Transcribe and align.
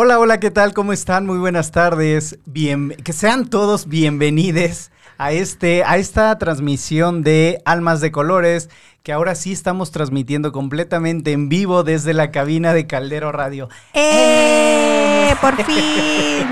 Hola, 0.00 0.20
hola, 0.20 0.38
¿qué 0.38 0.52
tal? 0.52 0.74
¿Cómo 0.74 0.92
están? 0.92 1.26
Muy 1.26 1.38
buenas 1.38 1.72
tardes. 1.72 2.38
Bien, 2.46 2.90
que 3.02 3.12
sean 3.12 3.50
todos 3.50 3.88
bienvenidos 3.88 4.92
a 5.18 5.32
este 5.32 5.82
a 5.82 5.96
esta 5.96 6.38
transmisión 6.38 7.24
de 7.24 7.60
Almas 7.64 8.00
de 8.00 8.12
Colores, 8.12 8.70
que 9.02 9.12
ahora 9.12 9.34
sí 9.34 9.50
estamos 9.50 9.90
transmitiendo 9.90 10.52
completamente 10.52 11.32
en 11.32 11.48
vivo 11.48 11.82
desde 11.82 12.14
la 12.14 12.30
cabina 12.30 12.74
de 12.74 12.86
Caldero 12.86 13.32
Radio. 13.32 13.70
¡Eh! 13.92 15.34
¡Por 15.40 15.56
fin! 15.64 16.46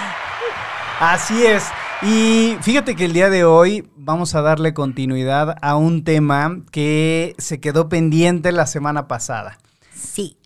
Así 0.98 1.44
es. 1.44 1.64
Y 2.00 2.56
fíjate 2.62 2.96
que 2.96 3.04
el 3.04 3.12
día 3.12 3.28
de 3.28 3.44
hoy 3.44 3.86
vamos 3.96 4.34
a 4.34 4.40
darle 4.40 4.72
continuidad 4.72 5.58
a 5.60 5.76
un 5.76 6.04
tema 6.04 6.62
que 6.70 7.34
se 7.36 7.60
quedó 7.60 7.90
pendiente 7.90 8.50
la 8.50 8.64
semana 8.66 9.08
pasada. 9.08 9.58
Sí. 9.94 10.38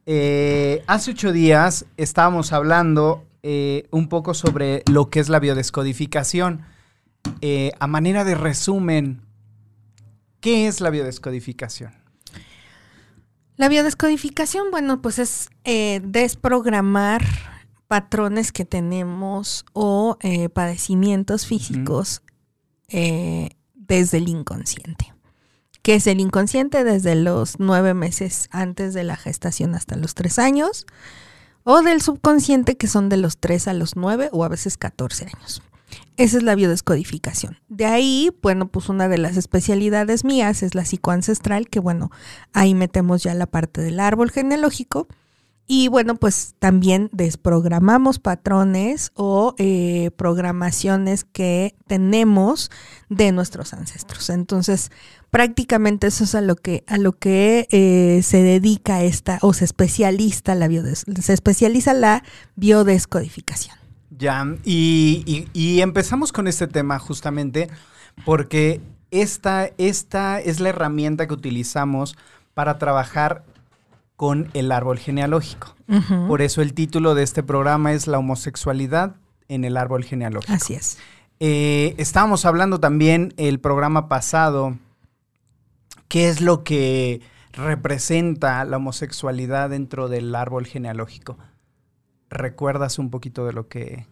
eh, 0.06 0.82
hace 0.88 1.12
ocho 1.12 1.32
días 1.32 1.86
estábamos 1.98 2.54
hablando 2.54 3.26
eh, 3.44 3.88
un 3.92 4.08
poco 4.08 4.34
sobre 4.34 4.84
lo 4.90 5.10
que 5.10 5.20
es 5.20 5.28
la 5.30 5.40
biodescodificación. 5.40 6.62
Eh, 7.42 7.72
a 7.80 7.88
manera 7.88 8.24
de 8.24 8.36
resumen, 8.36 9.22
¿qué 10.40 10.68
es 10.68 10.80
la 10.80 10.90
biodescodificación? 10.90 11.92
La 13.58 13.68
biodescodificación, 13.68 14.72
bueno, 14.72 15.02
pues 15.02 15.20
es 15.20 15.50
eh, 15.66 16.02
desprogramar 16.04 17.24
patrones 17.88 18.54
que 18.54 18.64
tenemos 18.64 19.66
o 19.74 20.18
padecimientos 20.54 21.46
físicos 21.46 22.22
uh 22.24 22.96
-huh. 22.96 23.50
Desde 23.91 24.19
el 24.19 24.29
inconsciente. 24.29 25.13
¿Qué 25.81 25.96
es 25.96 26.07
el 26.07 26.22
inconsciente? 26.22 26.85
Desde 26.85 27.13
los 27.16 27.59
nueve 27.59 27.94
meses 27.94 28.47
antes 28.50 28.94
de 28.94 29.03
la 29.03 29.18
gestación 29.18 29.75
hasta 29.75 29.97
los 29.97 30.16
tres 30.16 30.40
años 30.40 30.85
o 31.63 31.81
del 31.81 32.01
subconsciente 32.01 32.78
que 32.78 32.88
son 32.88 33.09
de 33.09 33.18
los 33.18 33.38
3 33.38 33.68
a 33.68 33.74
los 33.74 33.97
9 33.97 34.30
o 34.31 34.46
a 34.46 34.47
veces 34.47 34.78
14 34.78 35.25
años. 35.25 35.62
Esa 36.16 36.38
es 36.38 36.44
la 36.44 36.56
biodescodificación. 36.56 37.57
De 37.68 37.85
ahí, 37.85 38.31
bueno, 38.41 38.68
pues 38.69 38.88
una 38.88 39.09
de 39.09 39.18
las 39.18 39.35
especialidades 39.35 40.24
mías 40.24 40.63
es 40.63 40.74
la 40.74 40.85
psicoancestral, 40.85 41.68
que 41.68 41.81
bueno, 41.81 42.12
ahí 42.53 42.74
metemos 42.74 43.22
ya 43.24 43.34
la 43.34 43.46
parte 43.46 43.81
del 43.81 44.00
árbol 44.00 44.31
genealógico. 44.31 45.07
Y 45.68 45.88
bueno, 45.88 46.16
pues 46.16 46.56
también 46.60 47.10
desprogramamos 47.14 48.20
patrones 48.20 49.12
o 49.16 49.56
eh, 49.58 50.12
programaciones 50.18 51.24
que 51.24 51.76
tenemos 51.88 52.72
de 53.10 53.32
nuestros 53.32 53.74
ancestros. 53.74 54.30
Entonces, 54.30 54.92
prácticamente 55.30 56.08
eso 56.08 56.26
es 56.26 56.36
a 56.36 56.42
lo 56.42 56.56
que, 56.56 56.84
a 56.88 56.98
lo 56.98 57.14
que 57.14 57.68
eh, 57.72 58.22
se 58.22 58.44
dedica 58.44 59.04
esta, 59.04 59.40
o 59.42 59.54
se 59.54 59.66
especializa 59.66 60.56
la, 60.56 60.68
biodes, 60.68 61.06
se 61.22 61.34
especializa 61.34 61.94
la 61.94 62.24
biodescodificación. 62.56 63.78
Ya, 64.10 64.46
y, 64.66 65.24
y, 65.26 65.48
y, 65.54 65.82
empezamos 65.82 66.32
con 66.32 66.48
este 66.48 66.68
tema 66.68 67.00
justamente 67.00 67.70
porque 68.26 68.82
esta, 69.10 69.70
esta 69.78 70.40
es 70.40 70.60
la 70.60 70.70
herramienta 70.70 71.28
que 71.28 71.34
utilizamos 71.34 72.16
para 72.54 72.78
trabajar 72.78 73.44
con 74.22 74.52
el 74.54 74.72
árbol 74.72 75.00
genealógico. 75.00 75.74
Uh 75.88 75.96
-huh. 75.96 76.28
Por 76.28 76.44
eso 76.44 76.62
el 76.62 76.76
título 76.76 77.16
de 77.16 77.24
este 77.24 77.42
programa 77.42 77.92
es 77.94 78.06
La 78.06 78.20
homosexualidad 78.20 79.16
en 79.48 79.64
el 79.64 79.78
árbol 79.78 80.04
genealógico. 80.04 80.54
Así 80.54 80.76
es. 80.76 81.00
Eh, 81.40 81.96
estábamos 81.98 82.46
hablando 82.46 82.80
también 82.80 83.34
el 83.38 83.60
programa 83.60 84.10
pasado 84.10 84.78
qué 86.08 86.30
es 86.30 86.40
lo 86.40 86.64
que 86.64 87.22
representa 87.54 88.64
la 88.64 88.78
homosexualidad 88.78 89.72
dentro 89.72 90.08
del 90.08 90.36
árbol 90.36 90.68
genealógico. 90.68 91.40
¿Recuerdas 92.30 93.00
un 93.00 93.10
poquito 93.10 93.48
de 93.48 93.54
lo 93.54 93.70
que... 93.70 94.06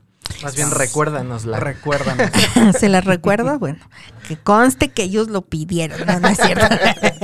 Más 0.44 0.56
bien 0.56 0.72
recuérdanosla. 0.72 1.60
Recuérdanos. 1.60 2.30
¿Se 2.80 2.90
las 2.90 3.06
recuerda? 3.06 3.58
Bueno, 3.58 3.80
que 4.28 4.38
conste 4.38 4.90
que 4.90 5.04
ellos 5.04 5.28
lo 5.28 5.42
pidieron, 5.42 6.06
no, 6.06 6.20
no 6.20 6.28
es 6.28 6.38
cierto. 6.38 6.66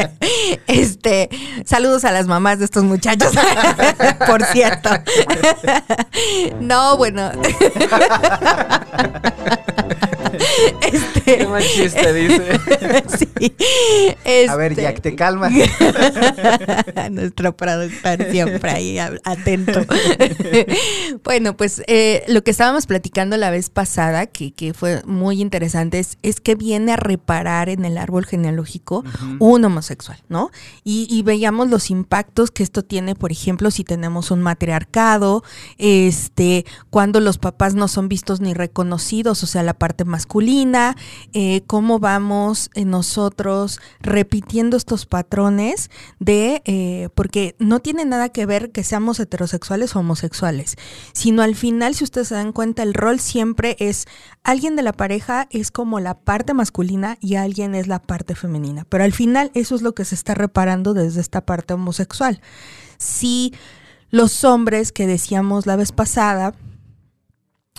este, 0.67 1.29
saludos 1.65 2.05
a 2.05 2.11
las 2.11 2.27
mamás 2.27 2.59
de 2.59 2.65
estos 2.65 2.83
muchachos, 2.83 3.31
por 4.27 4.43
cierto. 4.45 4.89
no, 6.59 6.97
bueno. 6.97 7.31
Este, 10.81 11.37
Qué 11.37 11.47
mal 11.47 11.63
chiste, 11.63 12.13
dice. 12.13 12.59
sí. 13.17 13.55
Este, 14.23 14.49
a 14.49 14.55
ver, 14.55 14.75
Jack, 14.75 15.01
te 15.01 15.15
calmas. 15.15 15.51
Nuestro 17.11 17.55
productor 17.55 18.31
siempre 18.31 18.71
ahí 18.71 18.99
atento. 18.99 19.85
bueno, 21.23 21.57
pues 21.57 21.81
eh, 21.87 22.23
lo 22.27 22.43
que 22.43 22.51
estábamos 22.51 22.85
platicando 22.85 23.37
la 23.37 23.49
vez 23.49 23.69
pasada, 23.69 24.27
que, 24.27 24.51
que 24.51 24.73
fue 24.73 25.01
muy 25.05 25.41
interesante, 25.41 25.99
es, 25.99 26.17
es, 26.21 26.39
que 26.39 26.55
viene 26.55 26.93
a 26.93 26.97
reparar 26.97 27.69
en 27.69 27.85
el 27.85 27.97
árbol 27.97 28.25
genealógico 28.25 28.99
uh 28.99 29.03
-huh. 29.03 29.37
un 29.39 29.65
homosexual, 29.65 30.19
¿no? 30.29 30.51
Y, 30.83 31.07
y, 31.09 31.23
veíamos 31.23 31.69
los 31.69 31.89
impactos 31.89 32.51
que 32.51 32.63
esto 32.63 32.83
tiene, 32.83 33.15
por 33.15 33.31
ejemplo, 33.31 33.71
si 33.71 33.83
tenemos 33.83 34.31
un 34.31 34.41
matriarcado, 34.41 35.43
este, 35.77 36.65
cuando 36.89 37.19
los 37.19 37.37
papás 37.37 37.73
no 37.75 37.87
son 37.87 38.07
vistos 38.07 38.41
ni 38.41 38.53
reconocidos, 38.53 39.43
o 39.43 39.47
sea, 39.47 39.63
la 39.63 39.73
parte 39.73 40.05
masculina, 40.25 40.95
eh, 41.33 41.61
cómo 41.67 41.99
vamos 41.99 42.71
eh, 42.73 42.83
nosotros 42.83 43.79
repitiendo 44.01 44.75
estos 44.75 45.05
patrones 45.05 45.91
de, 46.19 46.63
eh, 46.65 47.09
porque 47.13 47.55
no 47.59 47.79
tiene 47.79 48.05
nada 48.05 48.29
que 48.29 48.47
ver 48.47 48.71
que 48.71 48.83
seamos 48.83 49.19
heterosexuales 49.19 49.95
o 49.95 49.99
homosexuales, 49.99 50.77
sino 51.13 51.43
al 51.43 51.55
final, 51.55 51.93
si 51.93 52.03
ustedes 52.03 52.29
se 52.29 52.35
dan 52.35 52.53
cuenta, 52.53 52.81
el 52.81 52.95
rol 52.95 53.19
siempre 53.19 53.75
es, 53.79 54.07
alguien 54.43 54.75
de 54.75 54.81
la 54.81 54.93
pareja 54.93 55.47
es 55.51 55.69
como 55.69 55.99
la 55.99 56.15
parte 56.15 56.55
masculina 56.55 57.17
y 57.21 57.35
alguien 57.35 57.75
es 57.75 57.85
la 57.85 58.01
parte 58.01 58.33
femenina, 58.33 58.83
pero 58.89 59.03
al 59.03 59.13
final 59.13 59.51
eso 59.53 59.75
es 59.75 59.83
lo 59.83 59.93
que 59.93 60.05
se 60.05 60.15
está 60.15 60.33
reparando 60.33 60.95
desde 60.95 61.21
esta 61.21 61.45
parte 61.45 61.75
homosexual. 61.75 62.41
Si 62.97 63.53
los 64.09 64.43
hombres 64.43 64.91
que 64.91 65.05
decíamos 65.05 65.67
la 65.67 65.75
vez 65.75 65.91
pasada, 65.91 66.55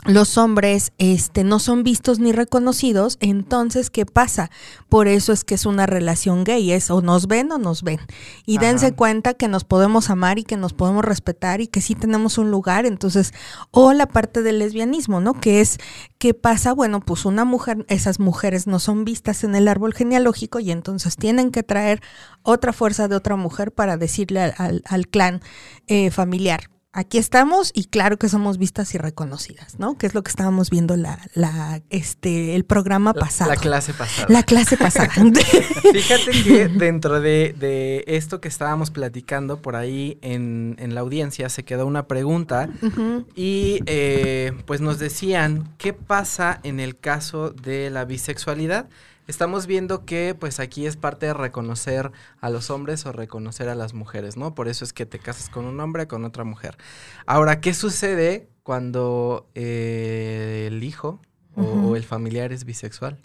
los 0.07 0.39
hombres 0.39 0.93
este, 0.99 1.45
no 1.45 1.59
son 1.59 1.83
vistos 1.83 2.19
ni 2.19 2.33
reconocidos, 2.33 3.19
entonces, 3.21 3.91
¿qué 3.91 4.07
pasa? 4.07 4.51
Por 4.89 5.09
eso 5.09 5.33
es 5.33 5.45
que 5.45 5.55
es 5.55 5.67
una 5.67 5.87
relación 5.87 6.45
gay, 6.45 6.73
es 6.73 6.91
o 6.91 7.03
nos 7.03 7.27
ven 7.27 7.51
o 7.53 7.59
nos 7.59 7.83
ven. 7.83 8.01
Y 8.45 8.59
Ajá. 8.59 8.67
dense 8.67 8.93
cuenta 8.93 9.35
que 9.35 9.49
nos 9.49 9.65
podemos 9.65 10.11
amar 10.11 10.39
y 10.39 10.45
que 10.45 10.57
nos 10.57 10.73
podemos 10.73 11.05
respetar 11.05 11.61
y 11.61 11.67
que 11.67 11.81
sí 11.81 11.95
tenemos 11.95 12.39
un 12.39 12.51
lugar, 12.51 12.87
entonces, 12.87 13.33
o 13.71 13.93
la 13.93 14.07
parte 14.07 14.43
del 14.43 14.59
lesbianismo, 14.59 15.21
¿no? 15.21 15.35
Que 15.35 15.61
es, 15.61 15.79
¿qué 16.19 16.35
pasa? 16.35 16.73
Bueno, 16.73 17.01
pues 17.01 17.25
una 17.25 17.45
mujer, 17.45 17.85
esas 17.89 18.21
mujeres 18.21 18.67
no 18.67 18.79
son 18.79 19.05
vistas 19.05 19.45
en 19.45 19.55
el 19.55 19.69
árbol 19.69 19.95
genealógico 19.95 20.61
y 20.61 20.71
entonces 20.71 21.17
tienen 21.17 21.51
que 21.51 21.63
traer 21.63 22.01
otra 22.43 22.73
fuerza 22.73 23.09
de 23.09 23.17
otra 23.17 23.37
mujer 23.37 23.73
para 23.73 23.97
decirle 23.97 24.41
al, 24.41 24.55
al, 24.59 24.83
al 24.87 25.09
clan 25.09 25.41
eh, 25.87 26.11
familiar, 26.11 26.71
aquí 26.97 27.19
estamos 27.19 27.71
y 27.75 27.85
claro 27.85 28.17
que 28.17 28.29
somos 28.29 28.57
vistas 28.57 28.95
y 28.95 28.99
reconocidas, 28.99 29.79
¿no? 29.79 29.99
Que 29.99 30.07
es 30.07 30.15
lo 30.15 30.23
que 30.23 30.31
estábamos 30.31 30.71
viendo 30.71 30.97
la, 30.97 31.21
la 31.35 31.83
este, 31.91 32.57
el 32.57 32.65
programa 32.65 33.13
pasado. 33.13 33.51
La 33.51 33.57
clase 33.57 33.93
pasada. 33.93 34.27
La 34.31 34.43
clase 34.43 34.79
pasada. 34.79 35.11
Fíjate 35.93 36.31
que 36.43 36.69
dentro 36.69 37.21
de, 37.21 38.03
esto 38.07 38.41
que 38.41 38.49
estábamos 38.49 38.91
platicando 38.91 39.61
por 39.61 39.77
ahí 39.77 40.19
en, 40.23 40.77
la 40.95 41.01
audiencia 41.01 41.51
se 41.51 41.65
quedó 41.65 41.87
una 41.87 42.07
pregunta 42.07 42.71
y 43.35 43.81
eh, 43.85 44.53
pues 44.65 44.81
nos 44.81 44.99
decían, 44.99 45.75
¿qué 45.77 45.93
pasa 45.93 46.61
en 46.63 46.81
el 46.81 46.99
caso 46.99 47.51
de 47.51 47.91
la 47.91 48.07
bisexualidad? 48.07 48.89
Estamos 49.27 49.67
viendo 49.67 50.05
que 50.05 50.35
pues 50.39 50.61
aquí 50.61 50.87
es 50.87 50.97
parte 50.97 51.27
de 51.27 51.35
reconocer 51.35 52.13
a 52.41 52.51
los 52.51 52.71
hombres 52.71 53.07
o 53.07 53.13
reconocer 53.13 53.69
a 53.69 53.75
las 53.75 53.95
mujeres, 53.95 54.37
¿no? 54.37 54.55
Por 54.55 54.69
eso 54.69 54.85
es 54.85 54.93
que 54.93 55.07
te 55.07 55.19
casas 55.19 55.49
con 55.49 55.65
un 55.65 55.81
hombre 55.81 56.07
con 56.07 56.25
otra 56.25 56.45
mujer. 56.45 56.77
Ahora, 57.27 57.61
¿qué 57.61 57.75
sucede 57.75 58.49
cuando 58.63 59.49
eh, 59.55 60.65
el 60.69 60.83
hijo 60.83 61.21
o, 61.57 61.97
el 61.97 62.05
familiar 62.05 62.53
es 62.53 62.65
bisexual? 62.65 63.19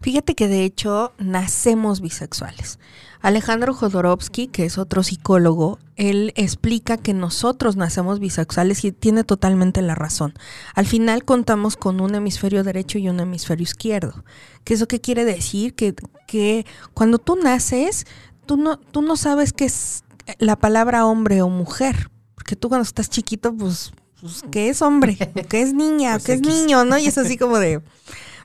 Fíjate 0.00 0.34
que 0.34 0.48
de 0.48 0.64
hecho 0.64 1.12
nacemos 1.18 2.00
bisexuales. 2.00 2.78
Alejandro 3.20 3.72
Jodorowsky, 3.72 4.48
que 4.48 4.64
es 4.64 4.76
otro 4.76 5.02
psicólogo, 5.02 5.78
él 5.96 6.32
explica 6.36 6.96
que 6.96 7.14
nosotros 7.14 7.76
nacemos 7.76 8.20
bisexuales 8.20 8.84
y 8.84 8.92
tiene 8.92 9.24
totalmente 9.24 9.80
la 9.82 9.94
razón. 9.94 10.34
Al 10.74 10.86
final 10.86 11.24
contamos 11.24 11.76
con 11.76 12.00
un 12.00 12.14
hemisferio 12.14 12.64
derecho 12.64 12.98
y 12.98 13.08
un 13.08 13.20
hemisferio 13.20 13.62
izquierdo. 13.62 14.24
¿Qué 14.64 14.74
eso 14.74 14.88
qué 14.88 15.00
quiere 15.00 15.24
decir? 15.24 15.74
Que, 15.74 15.94
que 16.26 16.66
cuando 16.92 17.18
tú 17.18 17.36
naces, 17.36 18.06
tú 18.46 18.56
no, 18.56 18.78
tú 18.78 19.02
no 19.02 19.16
sabes 19.16 19.52
qué 19.52 19.66
es 19.66 20.04
la 20.38 20.56
palabra 20.56 21.06
hombre 21.06 21.42
o 21.42 21.48
mujer. 21.48 22.10
Porque 22.34 22.56
tú 22.56 22.68
cuando 22.68 22.82
estás 22.82 23.08
chiquito, 23.08 23.54
pues 23.54 23.92
pues, 24.24 24.42
¿qué 24.50 24.70
es 24.70 24.80
hombre? 24.80 25.18
¿Qué 25.50 25.60
es 25.60 25.74
niña? 25.74 26.12
Pues 26.12 26.24
¿Qué 26.24 26.32
es 26.32 26.40
niño? 26.40 26.86
¿No? 26.86 26.96
Y 26.96 27.06
es 27.06 27.18
así 27.18 27.36
como 27.36 27.58
de, 27.58 27.82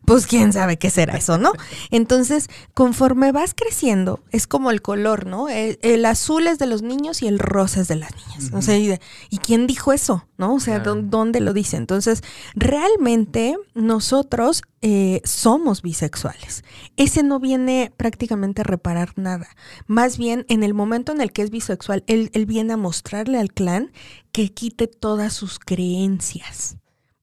pues 0.03 0.27
quién 0.27 0.51
sabe 0.51 0.77
qué 0.77 0.89
será 0.89 1.15
eso, 1.15 1.37
¿no? 1.37 1.53
Entonces, 1.89 2.49
conforme 2.73 3.31
vas 3.31 3.53
creciendo, 3.53 4.21
es 4.31 4.45
como 4.45 4.71
el 4.71 4.81
color, 4.81 5.25
¿no? 5.25 5.47
El, 5.47 6.05
azul 6.05 6.47
es 6.47 6.59
de 6.59 6.65
los 6.65 6.81
niños 6.81 7.21
y 7.21 7.27
el 7.27 7.39
rosa 7.39 7.79
es 7.81 7.87
de 7.87 7.95
las 7.95 8.11
niñas. 8.15 8.51
O 8.53 8.61
sea, 8.61 8.77
y, 8.77 8.97
quién 9.37 9.67
dijo 9.67 9.93
eso? 9.93 10.25
¿No? 10.37 10.55
O 10.55 10.59
sea, 10.59 10.79
¿dónde 10.79 11.39
lo 11.39 11.53
dice? 11.53 11.77
Entonces, 11.77 12.23
realmente 12.55 13.55
nosotros 13.73 14.63
eh, 14.81 15.21
somos 15.25 15.81
bisexuales. 15.81 16.63
Ese 16.97 17.21
no 17.21 17.39
viene 17.39 17.91
prácticamente 17.95 18.61
a 18.61 18.63
reparar 18.63 19.11
nada. 19.17 19.47
Más 19.87 20.17
bien, 20.17 20.45
en 20.47 20.63
el 20.63 20.73
momento 20.73 21.11
en 21.11 21.21
el 21.21 21.31
que 21.31 21.41
es 21.41 21.51
bisexual, 21.51 22.03
él, 22.07 22.31
él 22.33 22.45
viene 22.45 22.73
a 22.73 22.77
mostrarle 22.77 23.39
al 23.39 23.51
clan 23.51 23.91
que 24.31 24.53
quite 24.53 24.87
todas 24.87 25.33
sus 25.33 25.59
creencias 25.59 26.77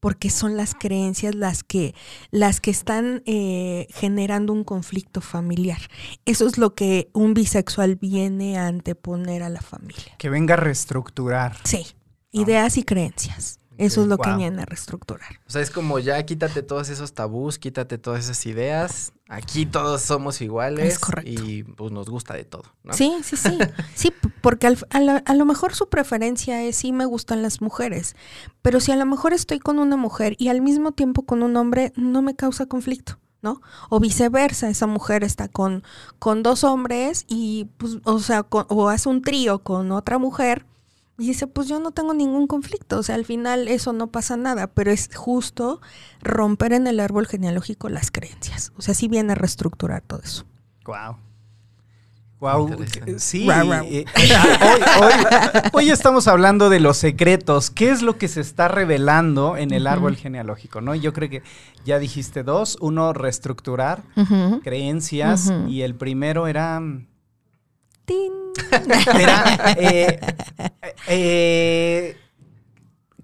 porque 0.06 0.31
son 0.31 0.56
las 0.56 0.75
creencias 0.75 1.35
las 1.35 1.64
que, 1.64 1.93
las 2.31 2.61
que 2.61 2.70
están 2.70 3.25
eh, 3.26 3.88
generando 3.91 4.53
un 4.53 4.62
conflicto 4.62 5.20
familiar. 5.20 5.81
Eso 6.26 6.47
es 6.47 6.58
lo 6.58 6.76
que 6.76 7.11
un 7.12 7.35
bisexual 7.35 7.97
viene 7.97 8.56
a 8.56 8.69
anteponer 8.69 9.43
a 9.43 9.49
la 9.49 9.61
familia. 9.61 10.14
Que 10.17 10.29
venga 10.29 10.55
a 10.55 10.58
reestructurar. 10.58 11.56
Sí, 11.64 11.87
ideas 12.31 12.76
y 12.76 12.85
creencias. 12.85 13.59
Eso 13.78 14.02
es 14.02 14.08
lo 14.08 14.19
que 14.19 14.34
viene 14.34 14.62
a 14.62 14.64
reestructurar. 14.64 15.40
O 15.46 15.50
sea, 15.50 15.61
es 15.62 15.70
como 15.70 15.99
ya 15.99 16.25
quítate 16.25 16.62
todos 16.62 16.88
esos 16.88 17.12
tabús, 17.12 17.58
quítate 17.58 17.99
todas 17.99 18.25
esas 18.25 18.44
ideas. 18.46 19.12
Aquí 19.28 19.67
todos 19.67 20.02
somos 20.02 20.40
iguales. 20.40 20.94
Es 20.94 20.99
correcto. 20.99 21.31
Y 21.31 21.64
pues 21.64 21.93
nos 21.93 22.08
gusta 22.08 22.34
de 22.34 22.44
todo, 22.44 22.64
¿no? 22.84 22.93
Sí, 22.93 23.12
sí, 23.23 23.37
sí. 23.37 23.58
sí, 23.94 24.12
porque 24.40 24.67
a, 24.67 25.34
lo 25.34 25.44
mejor 25.44 25.75
su 25.75 25.88
preferencia 25.88 26.62
es 26.62 26.76
sí 26.76 26.93
me 26.93 27.05
gustan 27.05 27.43
las 27.43 27.61
mujeres. 27.61 28.14
Pero 28.62 28.81
si 28.81 28.93
a 28.93 28.96
lo 28.96 29.05
mejor 29.05 29.32
estoy 29.32 29.58
con 29.58 29.78
una 29.78 29.96
mujer 29.96 30.37
y 30.38 30.49
al 30.49 30.61
mismo 30.61 30.93
tiempo 30.93 31.23
con 31.26 31.43
un 31.43 31.56
hombre, 31.56 31.93
no 31.96 32.23
me 32.23 32.34
causa 32.34 32.67
conflicto. 32.67 33.19
¿no? 33.43 33.61
O 33.90 34.00
viceversa, 34.00 34.69
esa 34.70 34.88
mujer 34.88 35.23
está 35.23 35.46
con, 35.46 35.84
con 36.19 36.43
dos 36.43 36.64
hombres 36.64 37.25
y, 37.28 37.69
pues, 37.76 37.99
o 38.02 38.19
sea, 38.19 38.44
o 38.50 38.88
hace 38.88 39.08
un 39.08 39.23
trío 39.23 39.61
con 39.62 39.93
otra 39.93 40.19
mujer 40.19 40.67
y 41.18 41.28
dice, 41.28 41.46
pues 41.46 41.68
yo 41.68 41.80
no 41.80 41.92
tengo 41.92 42.12
ningún 42.12 42.46
conflicto, 42.46 42.98
o 42.98 43.02
sea, 43.02 43.14
al 43.14 43.24
final 43.24 43.68
eso 43.68 43.92
no 43.92 44.08
pasa 44.08 44.36
nada, 44.36 44.66
pero 44.66 44.90
es 44.90 45.08
justo 45.14 45.80
romper 46.20 46.74
en 46.74 46.86
el 46.86 47.00
árbol 47.00 47.26
genealógico 47.26 47.88
las 47.88 48.10
creencias. 48.10 48.72
O 48.76 48.82
sea, 48.82 48.92
sí 48.94 49.08
viene 49.08 49.32
a 49.32 49.34
reestructurar 49.34 50.02
todo 50.02 50.20
eso. 50.22 50.44
Wow. 50.84 51.16
Wow, 52.38 52.76
sí. 53.16 53.48
Eh, 53.48 54.04
eh, 54.04 54.04
hoy, 55.72 55.88
estamos 55.88 56.28
hablando 56.28 56.68
de 56.68 56.80
los 56.80 56.98
secretos. 56.98 57.70
¿Qué 57.70 57.90
es 57.90 58.02
lo 58.02 58.18
que 58.18 58.28
se 58.28 58.42
está 58.42 58.68
revelando 58.68 59.56
en 59.56 59.72
el 59.72 59.86
árbol 59.86 60.16
genealógico? 60.16 60.82
¿no? 60.82 60.94
Yo 60.94 61.14
creo 61.14 61.30
que 61.30 61.42
ya 61.86 61.98
dijiste 61.98 62.42
dos. 62.42 62.76
Uno, 62.82 63.14
reestructurar 63.14 64.02
creencias. 64.62 65.50
Y 65.66 65.80
el 65.80 65.94
primero 65.94 66.46
era. 66.46 66.82
Eh, 69.79 70.20
eh, 71.08 72.17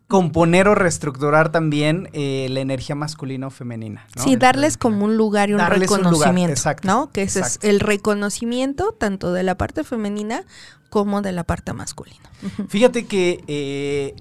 componer 0.06 0.69
o 0.69 0.75
reestructurar 0.75 1.50
también 1.50 2.08
eh, 2.12 2.49
la 2.50 2.61
energía 2.61 2.94
masculina 2.94 3.46
o 3.46 3.50
femenina. 3.50 4.06
Sí, 4.17 4.37
darles 4.37 4.76
como 4.76 5.05
un 5.05 5.17
lugar 5.17 5.50
y 5.50 5.55
un 5.55 5.61
reconocimiento. 5.61 6.52
exacto, 6.52 6.87
¿no? 6.87 7.11
Que 7.11 7.23
ese 7.23 7.40
es 7.40 7.58
el 7.62 7.81
reconocimiento 7.81 8.93
tanto 8.93 9.32
de 9.32 9.43
la 9.43 9.56
parte 9.56 9.84
femenina 9.84 10.44
como 10.90 11.23
de 11.23 11.32
la 11.32 11.44
parte 11.44 11.73
masculina. 11.73 12.31
Fíjate 12.69 13.06
que 13.06 14.14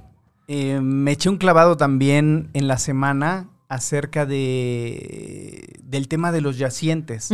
me 0.48 1.12
eché 1.12 1.30
un 1.30 1.38
clavado 1.38 1.78
también 1.78 2.50
en 2.54 2.68
la 2.68 2.78
semana 2.78 3.50
acerca 3.68 4.26
de 4.26 5.80
del 5.84 6.08
tema 6.08 6.32
de 6.32 6.42
los 6.42 6.58
yacientes. 6.58 7.30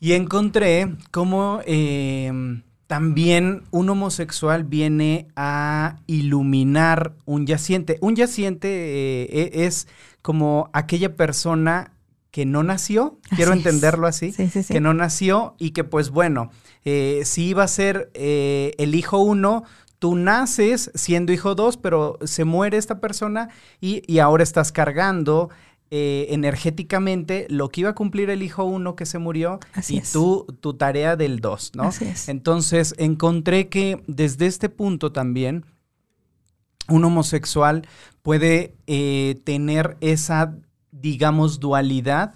Y 0.00 0.14
encontré 0.14 0.96
cómo 1.10 1.60
em, 1.66 2.62
también 2.86 3.62
un 3.70 3.90
homosexual 3.90 4.64
viene 4.64 5.28
a 5.36 6.00
iluminar 6.06 7.14
un 7.26 7.46
yaciente. 7.46 7.98
Un 8.00 8.16
yaciente 8.16 8.68
eh, 8.68 9.50
e, 9.54 9.66
es 9.66 9.86
como 10.22 10.70
aquella 10.72 11.14
persona 11.14 11.92
que 12.30 12.46
no 12.46 12.62
nació, 12.62 13.18
quiero 13.36 13.52
entenderlo 13.52 14.06
así, 14.06 14.32
que 14.68 14.80
no 14.80 14.94
nació 14.94 15.54
y 15.58 15.70
que 15.72 15.84
pues 15.84 16.10
bueno, 16.10 16.50
eh, 16.84 17.22
si 17.24 17.48
iba 17.48 17.64
a 17.64 17.68
ser 17.68 18.10
eh, 18.14 18.72
el 18.78 18.94
hijo 18.94 19.18
uno, 19.18 19.64
tú 19.98 20.16
naces 20.16 20.90
siendo 20.94 21.32
hijo 21.32 21.54
dos, 21.54 21.76
pero 21.76 22.18
se 22.24 22.44
muere 22.44 22.76
esta 22.76 23.00
persona 23.00 23.50
y, 23.80 24.02
y 24.12 24.20
ahora 24.20 24.42
estás 24.42 24.72
cargando 24.72 25.50
eh, 25.92 26.28
energéticamente 26.30 27.46
lo 27.50 27.68
que 27.68 27.80
iba 27.80 27.90
a 27.90 27.94
cumplir 27.94 28.30
el 28.30 28.42
hijo 28.42 28.64
uno 28.64 28.94
que 28.94 29.06
se 29.06 29.18
murió 29.18 29.58
y 29.88 30.00
tú, 30.00 30.46
tu 30.60 30.74
tarea 30.74 31.16
del 31.16 31.40
dos, 31.40 31.72
¿no? 31.74 31.82
Así 31.82 32.04
es. 32.04 32.28
Entonces 32.28 32.94
encontré 32.96 33.68
que 33.68 34.00
desde 34.06 34.46
este 34.46 34.68
punto 34.68 35.10
también 35.10 35.64
un 36.88 37.04
homosexual 37.04 37.88
puede 38.22 38.76
eh, 38.86 39.40
tener 39.44 39.96
esa, 40.00 40.56
digamos, 40.92 41.58
dualidad 41.58 42.34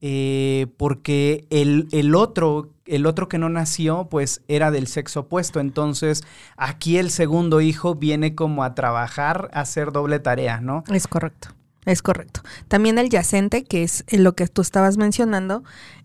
eh, 0.00 0.66
porque 0.76 1.46
el, 1.50 1.88
el, 1.92 2.14
otro, 2.14 2.70
el 2.86 3.06
otro 3.06 3.28
que 3.28 3.38
no 3.38 3.48
nació, 3.48 4.08
pues 4.10 4.42
era 4.48 4.70
del 4.70 4.88
sexo 4.88 5.20
opuesto. 5.20 5.60
Entonces, 5.60 6.24
aquí 6.56 6.98
el 6.98 7.10
segundo 7.10 7.60
hijo 7.60 7.94
viene 7.94 8.34
como 8.34 8.64
a 8.64 8.74
trabajar, 8.74 9.48
a 9.52 9.60
hacer 9.60 9.92
doble 9.92 10.18
tarea, 10.18 10.60
¿no? 10.60 10.82
Es 10.92 11.06
correcto. 11.06 11.48
Es 11.84 12.02
correcto. 12.02 12.42
También 12.68 12.98
el 12.98 13.08
yacente, 13.08 13.64
que 13.64 13.82
es 13.82 14.04
lo 14.12 14.34
que 14.34 14.46
tú 14.46 14.62
estabas 14.62 14.96
mencionando. 14.96 15.64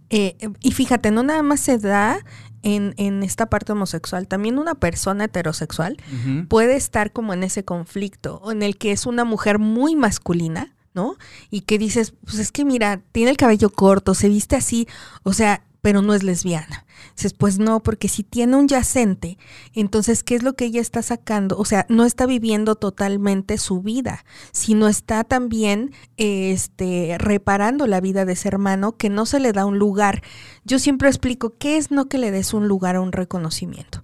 Eh, 0.09 0.35
y 0.61 0.71
fíjate, 0.71 1.11
no 1.11 1.23
nada 1.23 1.43
más 1.43 1.59
se 1.59 1.77
da 1.77 2.19
en, 2.63 2.93
en, 2.97 3.23
esta 3.23 3.47
parte 3.47 3.73
homosexual, 3.73 4.27
también 4.27 4.57
una 4.57 4.75
persona 4.75 5.25
heterosexual 5.25 5.97
puede 6.49 6.75
estar 6.75 7.11
como 7.11 7.33
en 7.33 7.43
ese 7.43 7.63
conflicto, 7.63 8.41
en 8.51 8.63
el 8.63 8.77
que 8.77 8.91
es 8.91 9.05
una 9.05 9.25
mujer 9.25 9.59
muy 9.59 9.95
masculina, 9.95 10.73
¿no? 10.93 11.15
Y 11.51 11.61
que 11.61 11.77
dices, 11.77 12.13
pues 12.25 12.39
es 12.39 12.51
que 12.51 12.65
mira, 12.65 13.01
tiene 13.11 13.31
el 13.31 13.37
cabello 13.37 13.69
corto, 13.69 14.15
se 14.15 14.29
viste 14.29 14.55
así, 14.55 14.87
o 15.23 15.33
sea, 15.33 15.63
pero 15.87 16.01
no 16.01 16.13
es 16.13 16.21
lesbiana. 16.21 16.85
Dices, 17.15 17.33
pues 17.33 17.59
no, 17.59 17.81
porque 17.81 18.09
si 18.09 18.21
tiene 18.21 18.57
un 18.57 18.67
yacente, 18.67 19.37
entonces, 19.73 20.21
¿qué 20.21 20.35
es 20.35 20.43
lo 20.43 20.53
que 20.53 20.65
ella 20.65 20.81
está 20.81 21.01
sacando? 21.01 21.57
O 21.57 21.63
sea, 21.63 21.85
no 21.87 22.03
está 22.03 22.25
viviendo 22.25 22.75
totalmente 22.75 23.57
su 23.57 23.81
vida, 23.81 24.25
sino 24.51 24.89
está 24.89 25.23
también 25.23 25.93
este, 26.17 27.15
reparando 27.19 27.87
la 27.87 28.01
vida 28.01 28.25
de 28.25 28.33
ese 28.33 28.49
hermano 28.49 28.97
que 28.97 29.09
no 29.09 29.25
se 29.25 29.39
le 29.39 29.53
da 29.53 29.65
un 29.65 29.79
lugar. 29.79 30.23
Yo 30.65 30.77
siempre 30.77 31.07
explico, 31.07 31.53
¿qué 31.57 31.77
es 31.77 31.89
no 31.89 32.09
que 32.09 32.17
le 32.17 32.31
des 32.31 32.53
un 32.53 32.67
lugar 32.67 32.97
a 32.97 33.01
un 33.01 33.13
reconocimiento? 33.13 34.03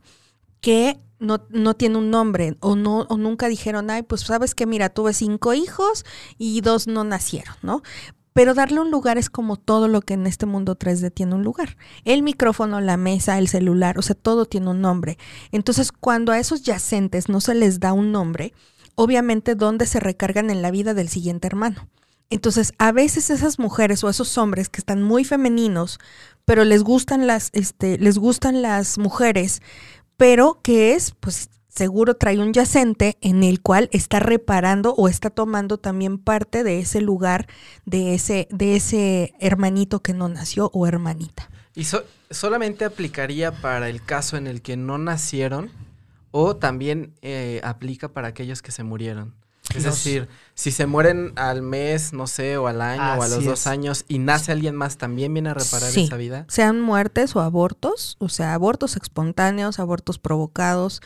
Que 0.61 1.01
no, 1.19 1.45
no, 1.49 1.73
tiene 1.73 1.97
un 1.97 2.11
nombre 2.11 2.55
o 2.61 2.77
no 2.77 3.01
o 3.09 3.17
nunca 3.17 3.49
dijeron, 3.49 3.89
ay, 3.89 4.03
pues 4.03 4.21
sabes 4.21 4.55
que 4.55 4.65
mira, 4.65 4.87
tuve 4.87 5.11
cinco 5.11 5.53
hijos 5.53 6.05
y 6.37 6.61
dos 6.61 6.87
no 6.87 7.03
nacieron, 7.03 7.55
¿no? 7.61 7.83
Pero 8.33 8.53
darle 8.53 8.79
un 8.79 8.91
lugar 8.91 9.17
es 9.17 9.29
como 9.29 9.57
todo 9.57 9.87
lo 9.87 10.01
que 10.01 10.15
en 10.15 10.25
este 10.27 10.45
mundo 10.45 10.77
3D 10.77 11.13
tiene 11.13 11.35
un 11.35 11.43
lugar. 11.43 11.77
El 12.03 12.23
micrófono, 12.23 12.81
la 12.81 12.97
mesa, 12.97 13.37
el 13.37 13.47
celular, 13.47 13.97
o 13.99 14.01
sea, 14.01 14.15
todo 14.15 14.45
tiene 14.45 14.69
un 14.69 14.81
nombre. 14.81 15.17
Entonces, 15.51 15.91
cuando 15.91 16.31
a 16.31 16.39
esos 16.39 16.63
yacentes 16.63 17.29
no 17.29 17.41
se 17.41 17.53
les 17.53 17.79
da 17.79 17.93
un 17.93 18.11
nombre, 18.11 18.53
obviamente, 18.95 19.55
¿dónde 19.55 19.85
se 19.85 19.99
recargan 19.99 20.49
en 20.49 20.61
la 20.61 20.71
vida 20.71 20.93
del 20.93 21.09
siguiente 21.09 21.47
hermano? 21.47 21.87
Entonces, 22.29 22.73
a 22.79 22.91
veces 22.91 23.29
esas 23.29 23.59
mujeres 23.59 24.03
o 24.03 24.09
esos 24.09 24.37
hombres 24.39 24.67
que 24.67 24.79
están 24.79 25.03
muy 25.03 25.23
femeninos, 25.23 25.99
pero 26.45 26.63
les 26.63 26.83
gustan 26.83 27.27
las, 27.27 27.49
este, 27.53 27.99
les 27.99 28.17
gustan 28.17 28.63
las 28.63 28.97
mujeres, 28.97 29.61
pero 30.17 30.59
que 30.63 30.93
es, 30.95 31.13
pues, 31.19 31.49
seguro 31.73 32.15
trae 32.15 32.39
un 32.39 32.53
yacente 32.53 33.17
en 33.21 33.43
el 33.43 33.61
cual 33.61 33.89
está 33.91 34.19
reparando 34.19 34.93
o 34.93 35.07
está 35.07 35.29
tomando 35.29 35.77
también 35.77 36.17
parte 36.17 36.63
de 36.63 36.79
ese 36.79 37.01
lugar, 37.01 37.47
de 37.85 38.13
ese, 38.13 38.47
de 38.51 38.75
ese 38.75 39.33
hermanito 39.39 40.01
que 40.01 40.13
no 40.13 40.29
nació 40.29 40.69
o 40.73 40.87
hermanita. 40.87 41.49
¿Y 41.75 41.87
solamente 42.29 42.85
aplicaría 42.85 43.51
para 43.51 43.89
el 43.89 44.03
caso 44.03 44.37
en 44.37 44.45
el 44.45 44.61
que 44.61 44.77
no 44.77 44.97
nacieron 44.99 45.71
o 46.31 46.55
también 46.55 47.13
eh, 47.21 47.61
aplica 47.63 48.09
para 48.09 48.27
aquellos 48.27 48.61
que 48.61 48.71
se 48.71 48.83
murieron? 48.83 49.33
Es 49.75 49.83
decir, 49.83 50.27
si 50.53 50.71
se 50.71 50.85
mueren 50.85 51.33
al 51.35 51.61
mes, 51.61 52.13
no 52.13 52.27
sé, 52.27 52.57
o 52.57 52.67
al 52.67 52.81
año, 52.81 53.19
o 53.19 53.23
a 53.23 53.27
los 53.27 53.43
dos 53.43 53.65
años, 53.65 54.05
y 54.07 54.19
nace 54.19 54.51
alguien 54.51 54.75
más, 54.75 54.97
¿también 54.97 55.33
viene 55.33 55.49
a 55.49 55.53
reparar 55.53 55.89
esa 55.89 56.17
vida? 56.17 56.45
Sean 56.47 56.81
muertes 56.81 57.35
o 57.35 57.41
abortos, 57.41 58.17
o 58.19 58.29
sea, 58.29 58.53
abortos 58.53 58.97
espontáneos, 58.97 59.79
abortos 59.79 60.19
provocados, 60.19 61.01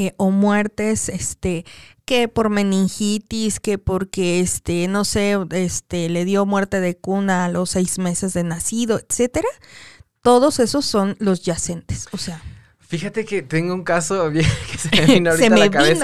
eh, 0.00 0.14
o 0.16 0.30
muertes, 0.30 1.08
este, 1.08 1.64
que 2.04 2.28
por 2.28 2.50
meningitis, 2.50 3.58
que 3.58 3.78
porque, 3.78 4.38
este, 4.38 4.86
no 4.86 5.04
sé, 5.04 5.36
este, 5.50 6.08
le 6.08 6.24
dio 6.24 6.46
muerte 6.46 6.80
de 6.80 6.96
cuna 6.96 7.46
a 7.46 7.48
los 7.48 7.70
seis 7.70 7.98
meses 7.98 8.32
de 8.32 8.44
nacido, 8.44 9.00
etcétera. 9.00 9.48
Todos 10.22 10.60
esos 10.60 10.84
son 10.84 11.16
los 11.18 11.42
yacentes, 11.42 12.06
o 12.12 12.16
sea. 12.16 12.40
Fíjate 12.78 13.24
que 13.24 13.42
tengo 13.42 13.74
un 13.74 13.82
caso 13.82 14.30
que 14.32 14.44
se 14.78 14.88
me 15.00 15.06
vino 15.14 15.30
ahorita 15.30 15.54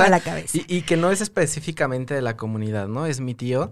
a, 0.04 0.08
la 0.10 0.18
cabeza, 0.18 0.58
Y, 0.66 0.82
que 0.82 0.96
no 0.96 1.12
es 1.12 1.20
específicamente 1.20 2.14
de 2.14 2.20
la 2.20 2.36
comunidad, 2.36 2.88
¿no? 2.88 3.06
Es 3.06 3.20
mi 3.20 3.36
tío. 3.36 3.70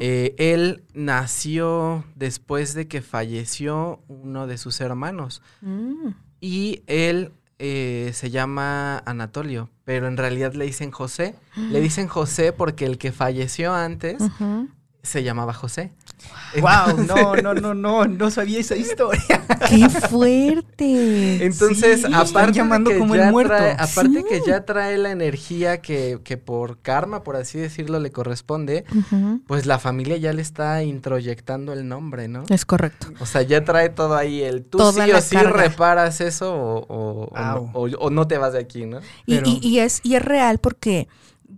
Eh, 0.00 0.34
él 0.38 0.82
nació 0.92 2.04
después 2.16 2.74
de 2.74 2.88
que 2.88 3.00
falleció 3.00 4.02
uno 4.08 4.48
de 4.48 4.58
sus 4.58 4.80
hermanos. 4.80 5.40
Mm. 5.60 6.08
Y 6.40 6.82
él 6.88 7.30
eh, 7.64 8.10
se 8.12 8.30
llama 8.30 8.98
Anatolio, 9.06 9.70
pero 9.84 10.08
en 10.08 10.16
realidad 10.16 10.52
le 10.54 10.64
dicen 10.64 10.90
José. 10.90 11.36
Le 11.54 11.80
dicen 11.80 12.08
José 12.08 12.52
porque 12.52 12.84
el 12.86 12.98
que 12.98 13.12
falleció 13.12 13.72
antes 13.72 14.20
se 15.04 15.22
llamaba 15.22 15.54
José. 15.54 15.92
Wow, 16.60 17.04
no, 17.06 17.36
no, 17.36 17.54
no, 17.54 17.74
no, 17.74 18.04
no 18.04 18.30
sabía 18.30 18.60
esa 18.60 18.76
historia. 18.76 19.42
Qué 19.68 19.88
fuerte. 19.88 21.44
Entonces, 21.44 22.04
aparte 22.12 22.52
llamando 22.52 22.90
que 22.90 22.98
como 22.98 23.14
el 23.14 23.30
muerto. 23.30 23.54
aparte 23.78 24.24
que 24.28 24.42
ya 24.46 24.64
trae 24.64 24.98
la 24.98 25.10
energía 25.10 25.80
que, 25.80 26.20
que, 26.22 26.36
por 26.36 26.78
karma, 26.80 27.22
por 27.22 27.36
así 27.36 27.58
decirlo, 27.58 28.00
le 28.00 28.10
corresponde, 28.10 28.84
pues 29.46 29.66
la 29.66 29.78
familia 29.78 30.16
ya 30.16 30.32
le 30.32 30.42
está 30.42 30.82
introyectando 30.82 31.72
el 31.72 31.88
nombre, 31.88 32.28
¿no? 32.28 32.44
Es 32.48 32.64
correcto. 32.64 33.08
O 33.20 33.26
sea, 33.26 33.42
ya 33.42 33.64
trae 33.64 33.88
todo 33.88 34.16
ahí 34.16 34.42
el 34.42 34.64
tú 34.64 34.78
sí 34.92 35.10
o 35.10 35.20
sí 35.20 35.36
reparas 35.36 36.20
eso 36.20 36.54
o, 36.54 37.30
o, 37.72 38.10
no, 38.10 38.28
te 38.28 38.38
vas 38.38 38.52
de 38.52 38.58
aquí, 38.58 38.86
¿no? 38.86 39.00
y, 39.26 39.78
es, 39.78 40.00
y 40.02 40.14
es 40.14 40.22
real 40.22 40.58
porque 40.58 41.08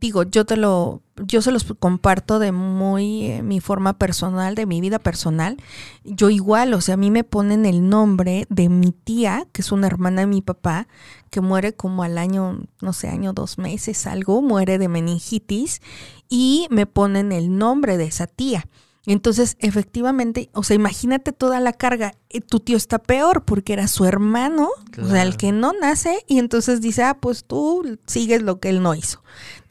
digo, 0.00 0.24
yo 0.24 0.44
te 0.44 0.56
lo, 0.56 1.02
yo 1.16 1.40
se 1.42 1.52
los 1.52 1.64
comparto 1.78 2.38
de 2.38 2.52
muy 2.52 3.26
eh, 3.26 3.42
mi 3.42 3.60
forma 3.60 3.98
personal, 3.98 4.54
de 4.54 4.66
mi 4.66 4.80
vida 4.80 4.98
personal. 4.98 5.56
Yo 6.04 6.30
igual, 6.30 6.74
o 6.74 6.80
sea, 6.80 6.94
a 6.94 6.98
mí 6.98 7.10
me 7.10 7.24
ponen 7.24 7.64
el 7.66 7.88
nombre 7.88 8.46
de 8.50 8.68
mi 8.68 8.92
tía, 8.92 9.46
que 9.52 9.62
es 9.62 9.72
una 9.72 9.86
hermana 9.86 10.22
de 10.22 10.26
mi 10.26 10.42
papá, 10.42 10.88
que 11.30 11.40
muere 11.40 11.74
como 11.74 12.02
al 12.02 12.18
año, 12.18 12.60
no 12.80 12.92
sé, 12.92 13.08
año, 13.08 13.32
dos 13.32 13.58
meses, 13.58 14.06
algo, 14.06 14.42
muere 14.42 14.78
de 14.78 14.88
meningitis, 14.88 15.80
y 16.28 16.66
me 16.70 16.86
ponen 16.86 17.32
el 17.32 17.56
nombre 17.56 17.96
de 17.96 18.04
esa 18.04 18.26
tía. 18.26 18.66
Entonces, 19.06 19.56
efectivamente, 19.60 20.48
o 20.54 20.62
sea, 20.62 20.76
imagínate 20.76 21.32
toda 21.32 21.60
la 21.60 21.74
carga. 21.74 22.14
Eh, 22.30 22.40
tu 22.40 22.60
tío 22.60 22.76
está 22.76 22.98
peor 22.98 23.44
porque 23.44 23.74
era 23.74 23.86
su 23.86 24.06
hermano, 24.06 24.70
o 24.98 25.08
sea, 25.08 25.22
el 25.22 25.36
que 25.36 25.52
no 25.52 25.72
nace, 25.78 26.24
y 26.26 26.38
entonces 26.38 26.80
dice, 26.80 27.02
ah, 27.02 27.18
pues 27.20 27.44
tú 27.44 27.98
sigues 28.06 28.42
lo 28.42 28.60
que 28.60 28.70
él 28.70 28.82
no 28.82 28.94
hizo. 28.94 29.22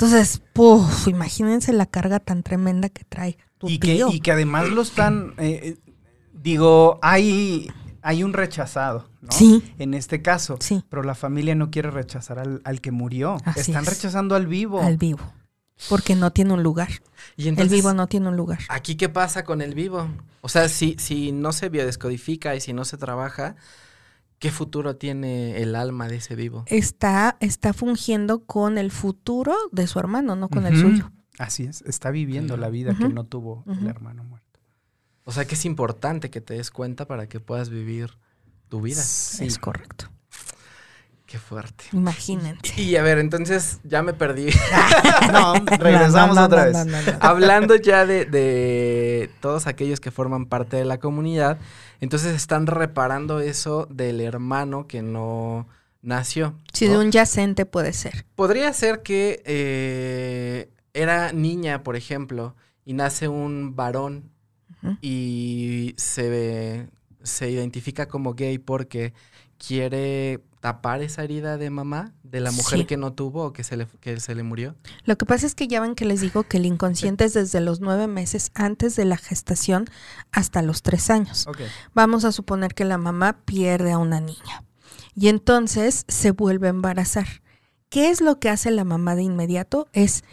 Entonces, 0.03 0.41
puf, 0.51 1.07
imagínense 1.07 1.71
la 1.71 1.85
carga 1.85 2.19
tan 2.19 2.43
tremenda 2.43 2.89
que 2.89 3.05
trae 3.05 3.37
tu 3.57 3.69
y 3.69 3.79
tío. 3.79 4.09
Que, 4.09 4.17
y 4.17 4.19
que 4.19 4.33
además 4.33 4.67
lo 4.67 4.81
están, 4.81 5.33
eh, 5.37 5.59
eh, 5.63 5.93
digo, 6.33 6.99
hay, 7.01 7.71
hay 8.01 8.21
un 8.21 8.33
rechazado, 8.33 9.09
¿no? 9.21 9.31
Sí. 9.31 9.63
En 9.79 9.93
este 9.93 10.21
caso. 10.21 10.57
Sí. 10.59 10.83
Pero 10.89 11.03
la 11.03 11.15
familia 11.15 11.55
no 11.55 11.71
quiere 11.71 11.89
rechazar 11.89 12.37
al, 12.39 12.81
que 12.81 12.91
murió. 12.91 13.37
están 13.55 13.85
rechazando 13.85 14.35
al 14.35 14.45
vivo. 14.45 14.81
Al 14.81 14.97
vivo. 14.97 15.21
Porque 15.87 16.15
no 16.15 16.33
tiene 16.33 16.51
un 16.51 16.63
lugar. 16.63 16.89
Y 17.37 17.47
el 17.47 17.69
vivo 17.69 17.93
no 17.93 18.07
tiene 18.07 18.27
un 18.27 18.35
lugar. 18.35 18.59
¿Aquí 18.67 18.95
qué 18.95 19.07
pasa 19.07 19.45
con 19.45 19.61
el 19.61 19.73
vivo? 19.73 20.09
O 20.41 20.49
sea, 20.49 20.67
si, 20.67 20.97
si 20.99 21.31
no 21.31 21.53
se 21.53 21.69
biodescodifica 21.69 22.55
y 22.55 22.59
si 22.59 22.73
no 22.73 22.83
se 22.83 22.97
trabaja, 22.97 23.55
¿qué 24.43 24.51
futuro 24.51 24.97
tiene 24.97 25.61
el 25.61 25.73
alma 25.73 26.09
de 26.09 26.17
ese 26.17 26.35
vivo? 26.35 26.65
Está, 26.67 27.37
está 27.39 27.71
fungiendo 27.71 28.43
con 28.43 28.77
el 28.77 28.91
futuro 28.91 29.55
de 29.71 29.87
su 29.87 29.99
hermano, 29.99 30.35
no 30.35 30.49
con 30.49 30.65
el 30.65 30.77
suyo. 30.77 31.13
Así 31.39 31.63
es, 31.63 31.81
está 31.83 32.11
viviendo 32.11 32.57
la 32.57 32.67
vida 32.67 32.93
que 32.93 33.07
no 33.07 33.23
tuvo 33.23 33.63
el 33.65 33.87
hermano 33.87 34.25
muerto. 34.25 34.59
O 35.23 35.31
sea 35.31 35.45
que 35.45 35.55
es 35.55 35.63
importante 35.63 36.29
que 36.29 36.41
te 36.41 36.55
des 36.55 36.71
cuenta 36.71 37.07
para 37.07 37.29
que 37.29 37.39
puedas 37.39 37.69
vivir 37.69 38.17
tu 38.67 38.81
vida. 38.81 39.01
Sí. 39.01 39.45
Es 39.45 39.57
correcto. 39.57 40.09
Qué 41.33 41.39
fuerte. 41.39 41.85
Imagínate. 41.93 42.79
Y 42.79 42.95
a 42.95 43.01
ver, 43.01 43.17
entonces 43.17 43.79
ya 43.83 44.03
me 44.03 44.13
perdí. 44.13 44.49
no, 45.31 45.55
regresamos 45.79 46.37
otra 46.37 46.65
vez. 46.65 46.77
Hablando 47.21 47.75
ya 47.75 48.05
de, 48.05 49.31
todos 49.39 49.65
aquellos 49.65 49.99
que 49.99 50.11
forman 50.11 50.45
parte 50.45 50.77
de 50.77 50.85
la 50.85 50.99
comunidad, 50.99 51.57
entonces 52.03 52.35
están 52.35 52.67
reparando 52.67 53.39
eso 53.39 53.87
del 53.89 54.19
hermano 54.19 54.87
que 54.87 55.01
no 55.01 55.69
nació. 56.01 56.53
Sí, 56.73 56.87
de 56.87 56.97
un 56.97 57.11
yacente 57.11 57.65
puede 57.65 57.93
ser. 57.93 58.25
Podría 58.35 58.73
ser 58.73 59.03
que 59.03 59.41
eh, 59.45 60.69
era 60.93 61.31
niña, 61.31 61.81
por 61.81 61.95
ejemplo, 61.95 62.55
y 62.83 62.91
nace 62.93 63.29
un 63.29 63.77
varón 63.77 64.31
y 64.99 65.93
se, 65.95 66.89
se 67.23 67.49
identifica 67.49 68.09
como 68.09 68.33
gay 68.33 68.57
porque 68.57 69.13
quiere 69.57 70.41
tapar 70.63 71.01
esa 71.01 71.25
herida 71.25 71.57
de 71.57 71.69
mamá, 71.69 72.13
de 72.23 72.39
la 72.39 72.49
mujer 72.53 72.87
que 72.87 72.95
no 72.95 73.11
tuvo 73.11 73.43
o 73.47 73.51
que 73.51 73.65
se, 73.65 73.75
le, 73.75 73.85
que 73.99 74.17
se 74.21 74.33
le 74.33 74.43
murió? 74.43 74.75
Lo 75.03 75.17
que 75.17 75.25
pasa 75.25 75.45
es 75.45 75.55
que 75.55 75.67
ya 75.67 75.81
ven 75.81 75.93
que 75.93 76.05
les 76.05 76.21
digo 76.21 76.43
que 76.43 76.55
el 76.55 76.65
inconsciente 76.65 77.25
es 77.25 77.33
desde 77.33 77.59
los 77.59 77.81
nueve 77.81 78.07
meses 78.07 78.49
antes 78.53 78.95
de 78.95 79.03
la 79.03 79.17
gestación 79.17 79.89
hasta 80.31 80.61
los 80.61 80.81
tres 80.81 81.09
años. 81.09 81.47
Vamos 81.93 82.23
a 82.23 82.31
suponer 82.31 82.73
que 82.73 82.85
la 82.85 82.97
mamá 82.97 83.41
pierde 83.43 83.91
a 83.91 83.97
una 83.97 84.21
niña 84.21 84.63
y 85.13 85.27
entonces 85.27 86.05
se 86.07 86.31
vuelve 86.31 86.67
a 86.67 86.69
embarazar. 86.69 87.27
¿Qué 87.89 88.09
es 88.09 88.21
lo 88.21 88.39
que 88.39 88.47
hace 88.47 88.71
la 88.71 88.85
mamá 88.85 89.17
de 89.17 89.23
inmediato? 89.23 89.89
Es 89.91 90.23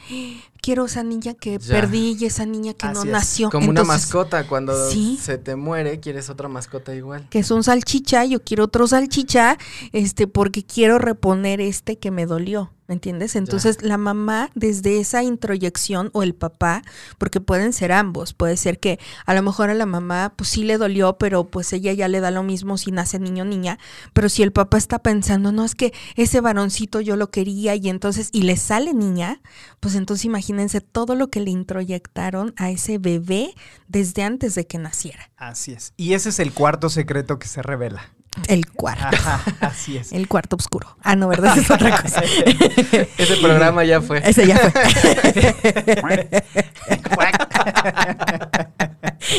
quiero 0.61 0.87
esa 0.87 1.02
niña 1.02 1.35
que 1.35 1.59
perdí 1.59 2.17
y 2.19 2.26
esa 2.26 2.47
niña 2.47 2.75
que 2.75 2.87
no 2.88 3.05
nació. 3.05 3.50
Como 3.50 3.71
una 3.71 3.85
mascota, 3.85 4.47
cuando 4.47 4.73
se 4.90 5.38
te 5.38 5.57
muere, 5.57 6.00
quieres 6.00 6.31
otra 6.31 6.49
mascota 6.49 6.95
igual. 6.95 7.26
Que 7.31 7.40
es 7.40 7.50
un 7.50 7.62
salchicha, 7.62 8.25
yo 8.25 8.43
quiero 8.43 8.64
otro 8.64 8.87
salchicha, 8.87 9.59
este, 9.93 10.26
porque 10.26 10.64
quiero 10.64 10.99
reponer 10.99 11.61
este 11.61 11.99
que 11.99 12.11
me 12.11 12.26
dolió. 12.26 12.73
¿Me 12.90 12.94
entiendes? 12.94 13.37
Entonces 13.37 13.85
la 13.85 13.99
mamá 13.99 14.50
desde 14.56 14.99
esa 14.99 15.23
introyección 15.23 16.11
o 16.12 16.25
el 16.25 16.35
papá, 16.35 16.82
porque 17.18 17.40
pueden 17.40 17.73
ser 17.73 17.92
ambos, 17.92 18.35
puede 18.35 18.56
ser 18.56 18.80
que 18.80 18.99
a 19.26 19.32
lo 19.32 19.42
mejor 19.42 19.70
a 19.70 19.75
la 19.75 19.87
mamá 19.87 20.32
pues 20.35 20.50
sí 20.50 20.64
le 20.64 20.76
dolió, 20.76 21.16
pero 21.16 21.44
pues 21.44 21.73
ella 21.73 21.92
ya 21.92 22.09
le 22.09 22.18
da 22.18 22.32
lo 22.32 22.42
mismo 22.42 22.78
si 22.78 22.90
nace 22.90 23.20
niño 23.20 23.44
o 23.44 23.47
niña, 23.47 23.78
pero 24.12 24.28
si 24.28 24.42
el 24.42 24.50
papá 24.50 24.76
está 24.76 24.99
pensando, 24.99 25.52
no 25.52 25.64
es 25.64 25.76
que 25.76 25.92
ese 26.16 26.40
varoncito 26.40 27.00
yo 27.00 27.14
lo 27.14 27.30
quería 27.30 27.76
y 27.76 27.88
entonces 27.88 28.28
y 28.32 28.42
le 28.42 28.56
sale 28.56 28.92
niña, 28.92 29.40
pues 29.78 29.94
entonces 29.94 30.25
imagínense 30.25 30.80
todo 30.80 31.14
lo 31.14 31.30
que 31.30 31.38
le 31.38 31.52
introyectaron 31.52 32.54
a 32.56 32.70
ese 32.70 32.99
bebé 32.99 33.54
desde 33.87 34.25
antes 34.25 34.56
de 34.56 34.66
que 34.66 34.78
naciera. 34.78 35.30
Así 35.37 35.70
es. 35.70 35.94
Y 35.97 36.14
ese 36.14 36.30
es 36.30 36.40
el 36.40 36.52
cuarto 36.52 36.90
secreto 36.90 37.38
que 37.38 37.47
se 37.47 37.62
revela. 37.62 38.11
El 38.46 38.70
cuarto. 38.70 39.16
así 39.60 39.96
es. 39.96 40.12
El 40.12 40.28
cuarto 40.28 40.56
oscuro. 40.56 40.96
Ah, 41.02 41.16
no, 41.16 41.28
¿verdad? 41.28 41.58
es 41.58 41.70
otra 41.70 42.00
cosa. 42.00 42.22
Ese 43.18 43.37
programa 43.40 43.84
ya 43.84 44.00
fue. 44.00 44.22
Ese 44.25 44.46
ya 44.46 44.56
fue. 44.56 46.28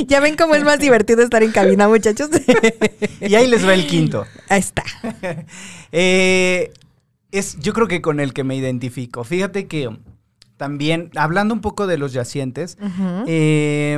ya 0.07 0.19
ven 0.19 0.35
cómo 0.35 0.55
es 0.55 0.63
más 0.63 0.79
divertido 0.79 1.23
estar 1.23 1.41
en 1.41 1.51
cabina, 1.51 1.87
muchachos. 1.87 2.29
y 3.21 3.33
ahí 3.35 3.47
les 3.47 3.65
va 3.65 3.73
el 3.73 3.87
quinto. 3.87 4.25
Ahí 4.49 4.59
está. 4.59 4.83
Eh, 5.91 6.71
es, 7.31 7.57
yo 7.59 7.73
creo 7.73 7.87
que 7.87 8.01
con 8.01 8.19
el 8.19 8.33
que 8.33 8.43
me 8.43 8.55
identifico. 8.55 9.23
Fíjate 9.23 9.67
que 9.67 9.89
también, 10.57 11.11
hablando 11.15 11.53
un 11.53 11.61
poco 11.61 11.87
de 11.87 11.97
los 11.97 12.13
yacientes, 12.13 12.77
eh, 13.25 13.97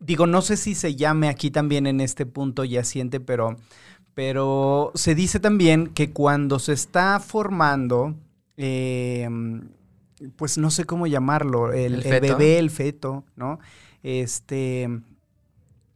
digo, 0.00 0.26
no 0.26 0.42
sé 0.42 0.56
si 0.56 0.74
se 0.74 0.94
llame 0.94 1.28
aquí 1.28 1.50
también 1.50 1.86
en 1.86 2.00
este 2.00 2.24
punto 2.24 2.64
yaciente, 2.64 3.20
pero, 3.20 3.56
pero 4.18 4.90
se 4.96 5.14
dice 5.14 5.38
también 5.38 5.94
que 5.94 6.10
cuando 6.10 6.58
se 6.58 6.72
está 6.72 7.20
formando, 7.20 8.16
eh, 8.56 9.28
pues 10.34 10.58
no 10.58 10.72
sé 10.72 10.86
cómo 10.86 11.06
llamarlo, 11.06 11.72
el, 11.72 12.02
bebé, 12.02 12.58
el 12.58 12.70
feto, 12.70 13.22
¿no? 13.36 13.60
Este, 14.02 14.88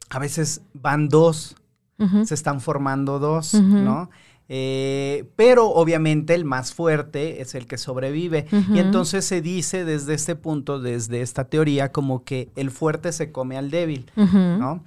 a 0.08 0.20
veces 0.20 0.62
van 0.72 1.08
dos, 1.08 1.56
se 2.24 2.34
están 2.34 2.60
formando 2.60 3.18
dos, 3.18 3.54
¿no? 3.54 4.08
Eh, 4.48 5.24
pero 5.36 5.68
obviamente 5.68 6.34
el 6.34 6.44
más 6.44 6.74
fuerte 6.74 7.40
es 7.40 7.54
el 7.54 7.66
que 7.66 7.78
sobrevive. 7.78 8.46
Y 8.72 8.78
entonces 8.78 9.24
se 9.24 9.40
dice 9.40 9.84
desde 9.84 10.14
este 10.14 10.36
punto, 10.36 10.80
desde 10.80 11.22
esta 11.22 11.44
teoría, 11.44 11.92
como 11.92 12.24
que 12.24 12.50
el 12.56 12.70
fuerte 12.70 13.12
se 13.12 13.32
come 13.32 13.56
al 13.56 13.70
débil, 13.70 14.10
¿no? 14.16 14.84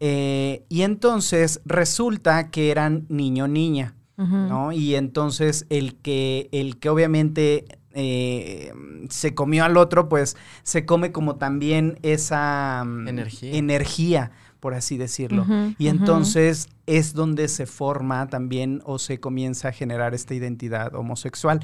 Eh, 0.00 0.64
y 0.68 0.82
entonces 0.82 1.60
resulta 1.64 2.50
que 2.50 2.70
eran 2.70 3.06
niño-niña, 3.08 3.94
¿no? 4.16 4.72
Y 4.72 4.94
entonces 4.94 5.66
el 5.70 5.96
que, 5.96 6.48
el 6.52 6.78
que 6.78 6.88
obviamente 6.88 7.66
eh, 7.92 8.72
se 9.08 9.34
comió 9.34 9.64
al 9.64 9.76
otro, 9.76 10.08
pues 10.08 10.36
se 10.64 10.84
come 10.84 11.12
como 11.12 11.36
también 11.36 11.98
esa 12.02 12.82
mm, 12.84 13.08
energía. 13.08 13.56
energía 13.56 14.32
por 14.64 14.72
así 14.72 14.96
decirlo. 14.96 15.44
y 15.76 15.88
entonces 15.88 16.70
es 16.86 17.12
donde 17.12 17.48
se 17.48 17.66
forma 17.66 18.28
también 18.28 18.80
o 18.86 18.98
se 18.98 19.20
comienza 19.20 19.68
a 19.68 19.72
generar 19.72 20.14
esta 20.14 20.32
identidad 20.32 20.94
homosexual. 20.94 21.60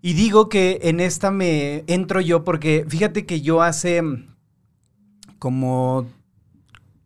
Y 0.00 0.12
digo 0.12 0.48
que 0.48 0.78
en 0.84 1.00
esta 1.00 1.32
me 1.32 1.82
entro 1.88 2.20
yo 2.20 2.44
porque 2.44 2.86
fíjate 2.88 3.26
que 3.26 3.40
yo 3.40 3.60
hace 3.60 4.04
como 5.40 6.06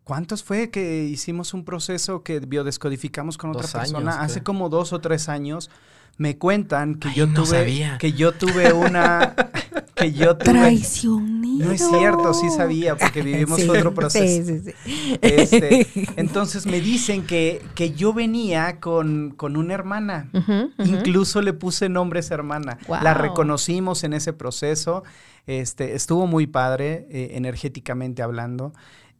¿Cuántos 0.02 0.44
fue 0.44 0.68
que 0.68 1.04
hicimos 1.04 1.54
un 1.54 1.64
proceso 1.64 2.22
que 2.22 2.40
biodescodificamos 2.40 3.38
con 3.38 3.52
otra 3.52 3.66
persona? 3.66 4.20
Hace 4.20 4.42
como 4.42 4.68
dos 4.68 4.92
o 4.92 5.00
tres 5.00 5.30
años 5.30 5.70
me 6.16 6.38
cuentan 6.38 6.96
que 6.96 7.12
yo 7.14 7.32
tuve 7.32 7.96
que 7.98 8.12
yo 8.12 8.32
tuve 8.32 8.72
una 8.72 9.34
que 9.94 10.12
yo 10.12 10.36
tuve 10.36 10.52
traicionero. 10.52 11.66
No 11.66 11.72
es 11.72 11.88
cierto, 11.88 12.34
sí 12.34 12.50
sabía 12.50 12.96
porque 12.96 13.22
vivimos 13.22 13.62
otro 13.68 13.94
proceso. 13.94 14.52
Sí, 14.64 14.72
sí, 14.84 15.18
este, 15.20 15.86
entonces 16.16 16.66
me 16.66 16.80
dicen 16.80 17.26
que, 17.26 17.62
que 17.74 17.92
yo 17.92 18.12
venía 18.12 18.80
con, 18.80 19.32
con 19.36 19.56
una 19.56 19.74
hermana. 19.74 20.30
Incluso 20.78 21.42
le 21.42 21.52
puse 21.52 21.88
nombre 21.88 22.18
a 22.18 22.20
esa 22.20 22.34
hermana. 22.34 22.78
La 22.88 23.14
reconocimos 23.14 24.04
en 24.04 24.14
ese 24.14 24.32
proceso. 24.32 25.04
Este, 25.46 25.94
estuvo 25.94 26.26
muy 26.26 26.46
padre 26.46 27.06
eh, 27.10 27.30
energéticamente 27.32 28.22
hablando. 28.22 28.72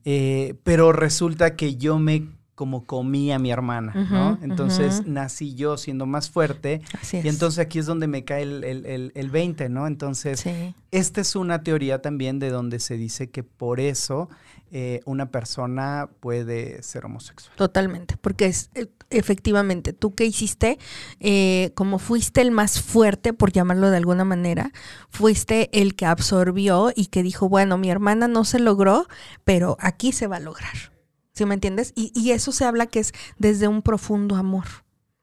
Eh, 0.05 0.55
pero 0.65 0.93
resulta 0.93 1.57
que 1.57 1.77
yo 1.77 1.99
me 1.99 2.29
como 2.54 2.84
comía 2.84 3.38
mi 3.38 3.50
hermana, 3.50 3.92
¿no? 4.11 4.38
Entonces 4.42 5.06
nací 5.06 5.54
yo 5.54 5.76
siendo 5.76 6.06
más 6.06 6.30
fuerte. 6.30 6.80
Y 7.12 7.28
entonces 7.28 7.58
aquí 7.58 7.78
es 7.78 7.87
donde 7.87 8.06
me 8.06 8.25
cae 8.25 8.42
el, 8.42 8.64
el, 8.64 9.12
el, 9.14 9.30
20, 9.30 9.68
¿no? 9.68 9.87
Entonces, 9.87 10.44
esta 10.90 11.20
es 11.20 11.34
una 11.34 11.62
teoría 11.62 12.00
también 12.00 12.38
de 12.38 12.50
donde 12.50 12.78
se 12.78 12.96
dice 12.96 13.30
que 13.30 13.42
por 13.42 13.80
eso 13.80 14.28
eh, 14.70 15.02
una 15.04 15.30
persona 15.30 16.08
puede 16.20 16.82
ser 16.82 17.04
homosexual. 17.04 17.54
Totalmente, 17.56 18.16
porque 18.16 18.46
es 18.46 18.70
e, 18.75 18.88
efectivamente, 19.11 19.92
tú 19.92 20.14
que 20.14 20.25
hiciste, 20.25 20.78
eh, 21.20 21.70
como 21.75 21.99
fuiste 21.99 22.40
el 22.40 22.50
más 22.50 22.80
fuerte, 22.80 23.32
por 23.32 23.52
llamarlo 23.52 23.90
de 23.90 23.99
alguna 23.99 24.25
manera, 24.25 24.73
fuiste 25.11 25.70
el 25.80 25.94
que 25.94 26.06
absorbió 26.06 26.92
y 26.94 27.06
que 27.06 27.23
dijo, 27.23 27.49
bueno, 27.49 27.78
mi 27.78 27.90
hermana 27.90 28.26
no 28.26 28.44
se 28.44 28.58
logró, 28.58 29.06
pero 29.44 29.76
aquí 29.78 30.11
se 30.11 30.26
va 30.26 30.36
a 30.36 30.40
lograr. 30.40 30.94
¿Sí 31.34 31.44
me 31.47 31.54
entiendes? 31.54 31.92
Y, 31.97 32.12
y, 32.14 32.30
eso 32.30 32.52
se 32.52 32.64
habla 32.64 32.86
que 32.86 33.00
es 33.00 33.12
desde 33.38 33.66
un 33.66 33.82
profundo 33.82 34.36
amor. 34.36 34.66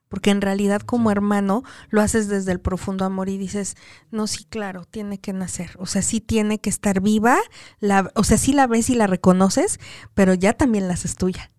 Porque 0.08 0.30
en 0.30 0.42
realidad 0.42 0.82
como 0.82 1.10
hermano 1.10 1.62
lo 1.88 2.02
haces 2.02 2.28
desde 2.28 2.52
el 2.52 2.60
profundo 2.60 3.06
amor 3.06 3.30
y 3.30 3.38
dices, 3.38 3.78
no, 4.10 4.26
sí, 4.26 4.44
claro, 4.44 4.84
tiene 4.84 5.18
que 5.18 5.32
nacer. 5.32 5.70
O 5.78 5.86
sea, 5.86 6.02
sí 6.02 6.20
tiene 6.20 6.60
que 6.60 6.68
estar 6.68 7.00
viva. 7.00 7.38
La, 7.80 8.10
o 8.14 8.24
sea, 8.24 8.36
sí 8.36 8.52
la 8.52 8.66
ves 8.66 8.90
y 8.90 8.94
la 8.94 9.06
reconoces, 9.06 9.80
pero 10.12 10.34
ya 10.34 10.52
también 10.52 10.86
la 10.86 10.94
haces 10.94 11.16
tuya. 11.16 11.50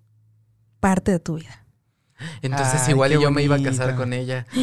Parte 0.79 1.11
de 1.11 1.19
tu 1.19 1.37
vida. 1.37 1.62
Entonces 2.41 2.88
igual 2.89 3.12
yo 3.12 3.31
me 3.31 3.43
iba 3.43 3.55
a 3.55 3.62
casar 3.62 3.95
con 3.95 4.13
ella. 4.13 4.45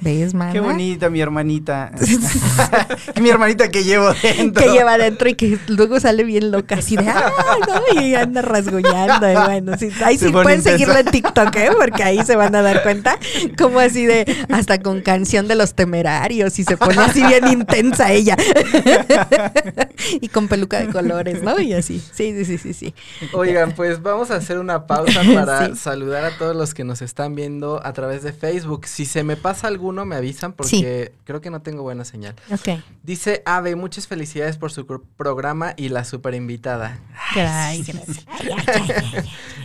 ¿Ves, 0.00 0.34
mamá? 0.34 0.52
Qué 0.52 0.60
bonita 0.60 1.10
mi 1.10 1.20
hermanita. 1.20 1.92
mi 3.20 3.28
hermanita 3.28 3.68
que 3.68 3.84
llevo 3.84 4.12
dentro. 4.14 4.64
Que 4.64 4.70
lleva 4.70 4.96
dentro 4.98 5.28
y 5.28 5.34
que 5.34 5.58
luego 5.68 6.00
sale 6.00 6.24
bien 6.24 6.50
loca 6.50 6.76
así 6.76 6.96
de 6.96 7.08
¡ay, 7.08 7.60
no! 7.66 8.00
Y 8.00 8.14
anda 8.14 8.42
rasguñando. 8.42 9.30
Y 9.30 9.34
bueno, 9.34 9.76
sí, 9.78 9.90
ahí 10.04 10.16
sí 10.18 10.30
pueden 10.30 10.62
seguirlo 10.62 10.96
en 10.96 11.06
TikTok, 11.06 11.54
¿eh? 11.56 11.70
Porque 11.78 12.02
ahí 12.02 12.24
se 12.24 12.36
van 12.36 12.54
a 12.54 12.62
dar 12.62 12.82
cuenta 12.82 13.18
como 13.58 13.80
así 13.80 14.06
de 14.06 14.24
hasta 14.50 14.80
con 14.80 15.00
canción 15.02 15.48
de 15.48 15.54
los 15.54 15.74
temerarios 15.74 16.58
y 16.58 16.64
se 16.64 16.76
pone 16.76 16.98
así 16.98 17.22
bien 17.24 17.46
intensa 17.48 18.12
ella. 18.12 18.36
y 20.20 20.28
con 20.28 20.48
peluca 20.48 20.80
de 20.80 20.88
colores, 20.88 21.42
¿no? 21.42 21.60
Y 21.60 21.72
así. 21.72 22.00
Sí, 22.12 22.34
sí, 22.36 22.44
sí, 22.44 22.58
sí, 22.58 22.72
sí. 22.72 22.94
Oigan, 23.32 23.72
pues 23.72 24.02
vamos 24.02 24.30
a 24.30 24.36
hacer 24.36 24.58
una 24.58 24.86
pausa 24.86 25.19
para 25.34 25.74
saludar 25.76 26.24
a 26.24 26.36
todos 26.36 26.56
los 26.56 26.74
que 26.74 26.84
nos 26.84 27.02
están 27.02 27.34
viendo 27.34 27.84
a 27.84 27.92
través 27.92 28.22
de 28.22 28.32
Facebook. 28.32 28.86
Si 28.86 29.04
se 29.04 29.24
me 29.24 29.36
pasa 29.36 29.68
alguno, 29.68 30.04
me 30.04 30.16
avisan 30.16 30.52
porque 30.52 31.12
creo 31.24 31.40
que 31.40 31.50
no 31.50 31.62
tengo 31.62 31.82
buena 31.82 32.04
señal. 32.04 32.34
Ok. 32.50 32.82
Dice 33.02 33.42
Ave, 33.46 33.76
muchas 33.76 34.06
felicidades 34.06 34.56
por 34.56 34.72
su 34.72 34.86
programa 35.16 35.74
y 35.76 35.88
la 35.88 36.04
super 36.04 36.34
invitada. 36.34 36.98
gracias. 37.34 38.26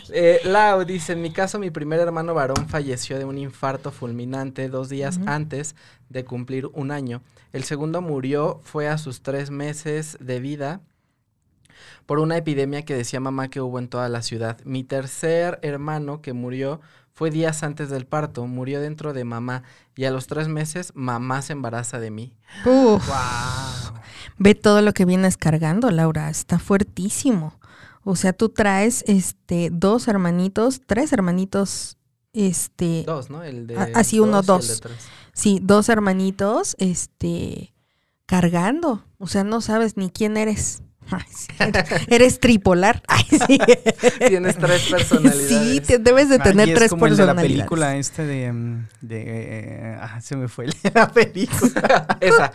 eh, 0.10 0.40
Lau 0.44 0.86
dice, 0.86 1.14
en 1.14 1.22
mi 1.22 1.32
caso, 1.32 1.60
mi 1.60 1.72
primer 1.72 2.00
hermano 2.00 2.34
varón 2.34 2.68
falleció 2.68 3.18
de 3.18 3.26
un 3.26 3.38
infarto 3.38 3.92
fulminante 3.92 4.70
dos 4.70 4.90
días 4.90 5.20
antes 5.26 5.76
de 6.10 6.26
cumplir 6.26 6.68
un 6.74 6.92
año. 6.92 7.22
El 7.54 7.64
segundo 7.64 8.02
murió, 8.02 8.60
fue 8.64 8.88
a 8.88 8.98
sus 8.98 9.22
tres 9.22 9.50
meses 9.50 10.18
de 10.20 10.40
vida 10.40 10.82
por 12.06 12.20
una 12.20 12.38
epidemia 12.38 12.84
que 12.84 12.96
decía 12.96 13.20
mamá 13.20 13.50
que 13.50 13.62
hubo 13.62 13.80
en 13.80 13.88
toda 13.88 14.10
la 14.10 14.22
ciudad. 14.22 14.58
Mi 14.66 14.84
tercer 14.84 15.60
hermano 15.62 16.22
que 16.22 16.34
murió 16.34 16.82
fue 17.14 17.32
días 17.32 17.64
antes 17.64 17.90
del 17.90 18.06
parto, 18.06 18.46
murió 18.46 18.82
dentro 18.82 19.14
de 19.14 19.24
mamá 19.24 19.64
y 19.96 20.04
a 20.04 20.12
los 20.12 20.28
tres 20.28 20.50
meses 20.50 20.92
mamá 20.96 21.42
se 21.42 21.54
embaraza 21.54 22.00
de 22.00 22.12
mí. 22.12 22.34
Wow. 22.66 23.00
Ve 24.38 24.54
todo 24.54 24.82
lo 24.82 24.94
que 24.94 25.06
vienes 25.06 25.38
cargando, 25.38 25.90
Laura, 25.92 26.30
está 26.30 26.60
fuertísimo. 26.60 27.58
O 28.04 28.16
sea, 28.16 28.34
tú 28.34 28.50
traes 28.50 29.04
este 29.08 29.70
dos 29.72 30.08
hermanitos, 30.08 30.82
tres 30.86 31.14
hermanitos, 31.14 31.98
este 32.34 33.04
dos, 33.06 33.30
¿no? 33.30 33.44
El 33.44 33.66
de 33.66 33.78
así 33.96 34.20
uno 34.20 34.42
dos. 34.42 34.82
Sí, 35.34 35.60
dos 35.64 35.90
hermanitos, 35.90 36.76
este 36.80 37.74
cargando. 38.26 39.06
O 39.18 39.28
sea, 39.28 39.44
no 39.44 39.62
sabes 39.62 39.98
ni 39.98 40.10
quién 40.10 40.38
eres. 40.38 40.84
Eres 42.08 42.40
tripolar. 42.40 43.02
Tienes 44.28 44.58
tres 44.58 44.90
personalidades. 44.90 45.48
Sí, 45.48 45.82
debes 46.00 46.30
de 46.30 46.40
tener 46.40 46.74
tres 46.74 46.90
como 46.90 47.02
personalidades. 47.02 47.46
El 47.46 47.52
de 47.52 47.58
la 47.58 47.64
película 47.64 47.96
este 47.96 48.26
de, 48.26 48.52
mm, 48.52 48.88
de 49.02 49.24
eh, 49.28 49.98
ah, 50.02 50.20
se 50.22 50.36
me 50.36 50.48
fue 50.48 50.68
la 50.94 51.12
película. 51.12 52.08
Esa. 52.22 52.52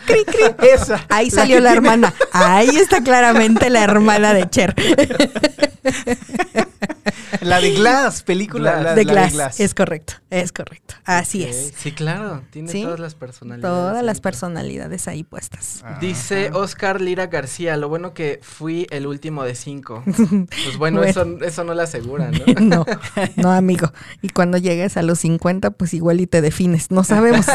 Esa. 0.62 1.06
Ahí 1.08 1.30
salió 1.30 1.60
la, 1.60 1.72
hermana. 1.72 2.12
Ahí 2.32 2.68
está 2.76 3.02
claramente 3.02 3.70
la 3.70 3.84
hermana 3.84 4.34
de 4.34 4.48
Cher. 4.48 4.74
La 7.40 7.60
de 7.60 7.70
Glass, 7.72 8.22
película 8.22 8.94
de, 8.94 9.04
Glass. 9.04 9.60
Es 9.60 9.74
correcto, 9.74 10.14
es 10.30 10.52
correcto. 10.52 10.94
Así 11.04 11.44
es. 11.44 11.72
Sí, 11.76 11.92
claro, 11.92 12.42
tiene 12.50 12.72
todas 12.72 13.00
las 13.00 13.14
personalidades. 13.14 13.74
Todas 13.74 14.04
las 14.04 14.20
personalidades 14.20 15.08
ahí 15.08 15.24
puestas. 15.24 15.84
Dice 16.00 16.50
Oscar 16.52 17.00
Lira 17.00 17.26
García, 17.28 17.76
lo 17.76 17.88
bueno 17.88 18.14
que 18.14 18.39
fui 18.42 18.86
el 18.90 19.06
último 19.06 19.44
de 19.44 19.54
cinco. 19.54 20.02
Pues 20.64 20.76
bueno, 20.78 21.02
Eso, 21.02 21.26
eso 21.42 21.64
no 21.64 21.74
le 21.74 21.82
asegura, 21.82 22.30
¿no? 22.30 22.60
no, 22.60 22.86
no, 23.36 23.50
amigo. 23.50 23.92
Y 24.22 24.28
cuando 24.28 24.58
llegues 24.58 24.96
a 24.96 25.02
los 25.02 25.20
50, 25.20 25.70
pues 25.70 25.94
igual 25.94 26.20
y 26.20 26.26
te 26.26 26.40
defines, 26.40 26.90
no 26.90 27.04
sabemos. 27.04 27.46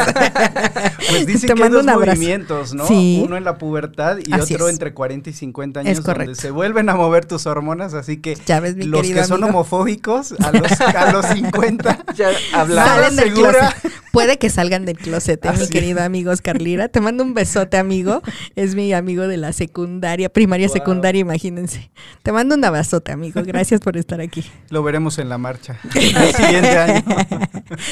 pues 1.10 1.26
dice 1.26 1.46
que 1.46 1.62
hay 1.62 1.68
dos 1.68 1.84
movimientos, 1.84 2.74
¿no? 2.74 2.86
Uno 2.86 3.36
en 3.36 3.44
la 3.44 3.58
pubertad 3.58 4.18
y 4.24 4.32
otro 4.34 4.68
entre 4.68 4.94
40 4.94 5.30
y 5.30 5.32
50 5.32 5.80
años, 5.80 6.02
donde 6.02 6.34
se 6.34 6.50
vuelven 6.50 6.88
a 6.88 6.96
mover 6.96 7.26
tus 7.26 7.46
hormonas, 7.46 7.94
así 7.94 8.18
que 8.18 8.36
ya 8.46 8.60
ves, 8.60 8.76
mi 8.76 8.84
los 8.84 9.06
que 9.06 9.24
son 9.24 9.42
homofóbicos 9.44 10.32
a 10.32 10.52
los, 10.52 10.80
a 10.80 11.12
los 11.12 11.26
50 11.26 12.04
ya 12.14 12.30
hablaron 12.52 13.14
segura. 13.14 13.74
Puede 14.16 14.38
que 14.38 14.48
salgan 14.48 14.86
del 14.86 14.96
closet, 14.96 15.44
¿eh, 15.44 15.52
mi 15.60 15.68
querido 15.68 16.02
amigo 16.02 16.30
Oscar 16.30 16.62
Lira. 16.62 16.88
Te 16.88 17.02
mando 17.02 17.22
un 17.22 17.34
besote, 17.34 17.76
amigo. 17.76 18.22
Es 18.54 18.74
mi 18.74 18.94
amigo 18.94 19.28
de 19.28 19.36
la 19.36 19.52
secundaria, 19.52 20.30
primaria, 20.30 20.70
secundaria, 20.70 21.20
imagínense. 21.20 21.90
Te 22.22 22.32
mando 22.32 22.54
un 22.54 22.64
abrazote, 22.64 23.12
amigo. 23.12 23.42
Gracias 23.44 23.82
por 23.82 23.98
estar 23.98 24.22
aquí. 24.22 24.42
Lo 24.70 24.82
veremos 24.82 25.18
en 25.18 25.28
la 25.28 25.36
marcha 25.36 25.78
el 25.94 26.34
siguiente 26.34 26.78
año. 26.78 27.04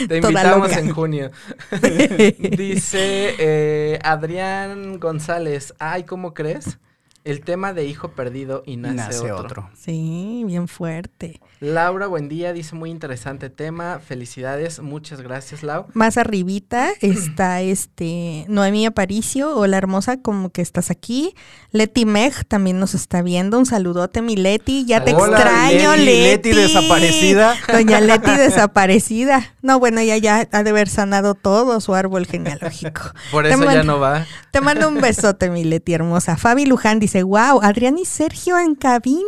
Te 0.09 0.17
invitamos 0.17 0.75
en 0.75 0.91
junio. 0.93 1.31
Dice 2.39 3.35
eh, 3.39 3.99
Adrián 4.03 4.99
González, 4.99 5.75
ay, 5.79 6.05
¿cómo 6.05 6.33
crees? 6.33 6.79
El 7.25 7.41
tema 7.41 7.73
de 7.73 7.87
hijo 7.87 8.11
perdido 8.11 8.63
y 8.67 8.77
nace, 8.77 9.33
otro. 9.33 9.71
Sí, 9.75 10.45
bien 10.47 10.69
fuerte. 10.69 11.41
Laura, 11.59 12.07
buen 12.07 12.29
día, 12.29 12.53
dice 12.53 12.75
muy 12.75 12.91
interesante 12.91 13.49
tema. 13.49 13.99
Felicidades, 13.99 14.81
muchas 14.81 15.23
gracias, 15.23 15.63
Lau. 15.63 15.87
Más 15.95 16.19
arribita 16.19 16.91
está 17.01 17.61
este 17.63 18.45
Noemí 18.49 18.85
Aparicio, 18.85 19.57
hola 19.57 19.79
hermosa, 19.79 20.21
como 20.21 20.51
que 20.51 20.61
estás 20.61 20.91
aquí. 20.91 21.35
Leti 21.71 22.05
Meg 22.05 22.45
también 22.45 22.79
nos 22.79 22.95
está 22.95 23.23
viendo. 23.23 23.59
Un 23.59 23.65
saludote, 23.65 24.21
mi 24.21 24.37
Leti. 24.37 24.85
Ya 24.85 25.03
te 25.03 25.13
extraño, 25.13 25.97
Leti. 25.97 26.53
Leti 26.53 26.53
desaparecida. 26.53 27.55
Doña 27.73 28.01
Leti 28.01 28.31
desaparecida. 28.37 29.55
No, 29.63 29.79
bueno, 29.79 30.01
ella 30.01 30.19
ya 30.19 30.47
ha 30.53 30.63
de 30.63 30.71
haber 30.71 30.91
sanado 30.91 31.35
todo 31.35 31.81
su 31.81 31.95
árbol 31.95 32.27
genealógico. 32.27 33.01
Por 33.31 33.47
eso 33.47 33.65
ya 33.65 33.83
no 33.83 33.99
va. 33.99 34.27
Te 34.51 34.61
mando 34.61 34.89
un 34.89 35.01
besote, 35.01 35.49
mi 35.49 35.65
Leti 35.65 35.95
hermosa. 35.95 36.37
Fabi 36.37 36.67
Luján 36.67 37.01
dice, 37.01 37.14
wow, 37.23 37.61
Adrián 37.63 37.99
y 37.99 38.05
Sergio 38.05 38.59
en 38.59 38.75
cabina. 38.75 39.23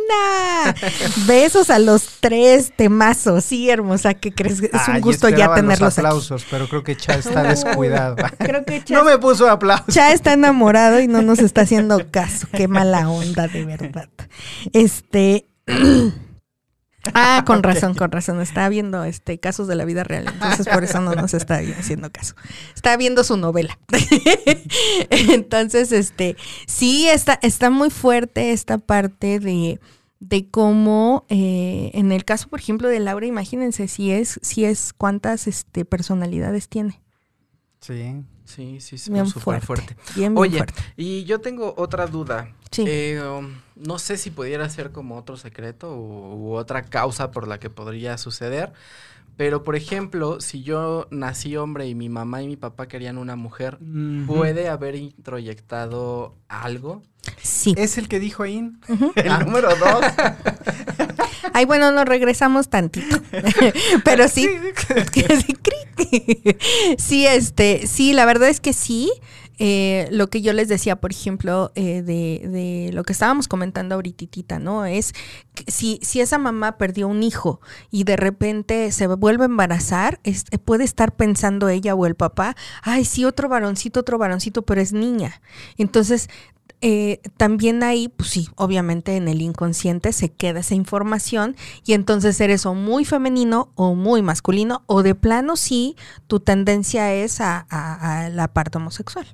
Besos 1.27 1.69
a 1.69 1.79
los 1.79 2.17
tres 2.19 2.71
temazos. 2.75 3.45
Sí, 3.45 3.69
hermosa, 3.69 4.13
¿qué 4.13 4.33
crees? 4.33 4.61
Es 4.61 4.87
un 4.87 5.01
gusto 5.01 5.29
ya 5.29 5.53
tenerlos 5.53 5.79
los 5.79 5.97
aplausos, 5.97 6.45
pero 6.49 6.67
creo 6.67 6.83
que 6.83 6.95
Cha 6.95 7.15
está 7.15 7.43
descuidado. 7.47 8.15
Creo 8.37 8.65
que 8.65 8.83
no 8.89 9.03
me 9.03 9.17
puso 9.17 9.49
aplausos. 9.49 9.93
Cha 9.93 10.11
está 10.11 10.33
enamorado 10.33 10.99
y 10.99 11.07
no 11.07 11.21
nos 11.21 11.39
está 11.39 11.61
haciendo 11.61 12.11
caso. 12.11 12.47
Qué 12.51 12.67
mala 12.67 13.09
onda, 13.09 13.47
de 13.47 13.65
verdad. 13.65 14.09
Este... 14.73 15.47
Ah, 17.13 17.43
con 17.47 17.63
razón, 17.63 17.93
con 17.95 18.11
razón. 18.11 18.41
Está 18.41 18.69
viendo 18.69 19.03
este 19.03 19.39
casos 19.39 19.67
de 19.67 19.75
la 19.75 19.85
vida 19.85 20.03
real. 20.03 20.27
Entonces, 20.27 20.67
por 20.67 20.83
eso 20.83 21.01
no 21.01 21.15
nos 21.15 21.33
está 21.33 21.61
haciendo 21.77 22.11
caso. 22.11 22.35
Está 22.75 22.97
viendo 22.97 23.23
su 23.23 23.37
novela. 23.37 23.77
entonces, 25.09 25.91
este, 25.91 26.35
sí, 26.67 27.07
está, 27.07 27.39
está 27.41 27.69
muy 27.69 27.89
fuerte 27.89 28.51
esta 28.51 28.77
parte 28.77 29.39
de, 29.39 29.79
de 30.19 30.49
cómo, 30.49 31.25
eh, 31.29 31.91
en 31.93 32.11
el 32.11 32.25
caso, 32.25 32.49
por 32.49 32.59
ejemplo, 32.59 32.87
de 32.89 32.99
Laura, 32.99 33.25
imagínense 33.25 33.87
si 33.87 34.11
es, 34.11 34.39
si 34.41 34.65
es 34.65 34.93
cuántas 34.93 35.47
este, 35.47 35.85
personalidades 35.85 36.69
tiene. 36.69 37.01
Sí. 37.81 38.23
Sí, 38.47 38.79
sí, 38.79 38.97
sí, 38.97 39.11
súper 39.25 39.61
fuerte. 39.61 39.97
Oye, 40.35 40.63
y 40.95 41.25
yo 41.25 41.41
tengo 41.41 41.73
otra 41.77 42.07
duda. 42.07 42.49
Sí. 42.71 42.85
Eh, 42.87 43.21
um, 43.21 43.49
no 43.75 43.99
sé 43.99 44.17
si 44.17 44.31
pudiera 44.31 44.69
ser 44.69 44.91
como 44.91 45.17
otro 45.17 45.35
secreto 45.35 45.93
u, 45.93 46.53
otra 46.53 46.83
causa 46.83 47.29
por 47.31 47.45
la 47.45 47.59
que 47.59 47.69
podría 47.69 48.17
suceder. 48.17 48.71
Pero, 49.35 49.63
por 49.63 49.75
ejemplo, 49.75 50.39
si 50.39 50.63
yo 50.63 51.07
nací 51.11 51.57
hombre 51.57 51.87
y 51.87 51.93
mi 51.93 52.07
mamá 52.07 52.41
y 52.41 52.47
mi 52.47 52.55
papá 52.55 52.87
querían 52.87 53.17
una 53.17 53.35
mujer, 53.35 53.77
¿puede 54.25 54.69
haber 54.69 54.95
introyectado 54.95 56.33
algo? 56.47 57.03
Sí. 57.41 57.75
Es 57.77 57.97
el 57.97 58.07
que 58.07 58.19
dijo 58.19 58.43
ahí, 58.43 58.71
el 59.15 59.29
ah. 59.29 59.39
número 59.39 59.69
dos. 59.75 60.05
Ay, 61.53 61.65
bueno, 61.65 61.91
nos 61.91 62.05
regresamos 62.05 62.69
tantito. 62.69 63.21
Pero 64.03 64.27
sí. 64.27 64.49
sí, 66.97 67.25
este, 67.25 67.87
sí, 67.87 68.13
la 68.13 68.25
verdad 68.25 68.49
es 68.49 68.59
que 68.59 68.73
sí. 68.73 69.11
Eh, 69.59 70.07
lo 70.11 70.27
que 70.27 70.43
yo 70.43 70.53
les 70.53 70.67
decía, 70.67 70.97
por 70.97 71.11
ejemplo, 71.11 71.71
eh, 71.73 72.03
de, 72.03 72.47
de, 72.47 72.91
lo 72.93 73.03
que 73.03 73.11
estábamos 73.13 73.47
comentando 73.47 73.95
ahorita, 73.95 74.59
¿no? 74.59 74.85
Es 74.85 75.13
si, 75.65 75.99
si 76.03 76.21
esa 76.21 76.37
mamá 76.37 76.77
perdió 76.77 77.07
un 77.07 77.23
hijo 77.23 77.59
y 77.89 78.03
de 78.03 78.17
repente 78.17 78.91
se 78.91 79.07
vuelve 79.07 79.45
a 79.45 79.47
embarazar, 79.47 80.19
puede 80.63 80.83
estar 80.83 81.15
pensando 81.15 81.69
ella 81.69 81.95
o 81.95 82.05
el 82.05 82.13
papá, 82.13 82.55
ay, 82.83 83.03
sí, 83.03 83.25
otro 83.25 83.49
varoncito, 83.49 84.01
otro 84.01 84.19
varoncito, 84.19 84.61
pero 84.61 84.79
es 84.79 84.93
niña. 84.93 85.41
Entonces, 85.77 86.29
eh, 86.81 87.21
también 87.37 87.81
ahí, 87.83 88.07
pues 88.07 88.29
sí, 88.29 88.49
obviamente 88.55 89.15
en 89.15 89.27
el 89.27 89.41
inconsciente 89.41 90.13
se 90.13 90.29
queda 90.29 90.59
esa 90.59 90.75
información 90.75 91.55
y 91.85 91.93
entonces 91.93 92.39
eres 92.39 92.65
o 92.65 92.73
muy 92.73 93.05
femenino 93.05 93.71
o 93.75 93.95
muy 93.95 94.21
masculino 94.21 94.83
o 94.85 95.01
de 95.01 95.15
plano 95.15 95.55
sí, 95.55 95.95
tu 96.27 96.39
tendencia 96.39 97.13
es 97.13 97.41
a, 97.41 97.65
a 97.69 98.29
la 98.29 98.47
parte 98.47 98.77
homosexual 98.77 99.27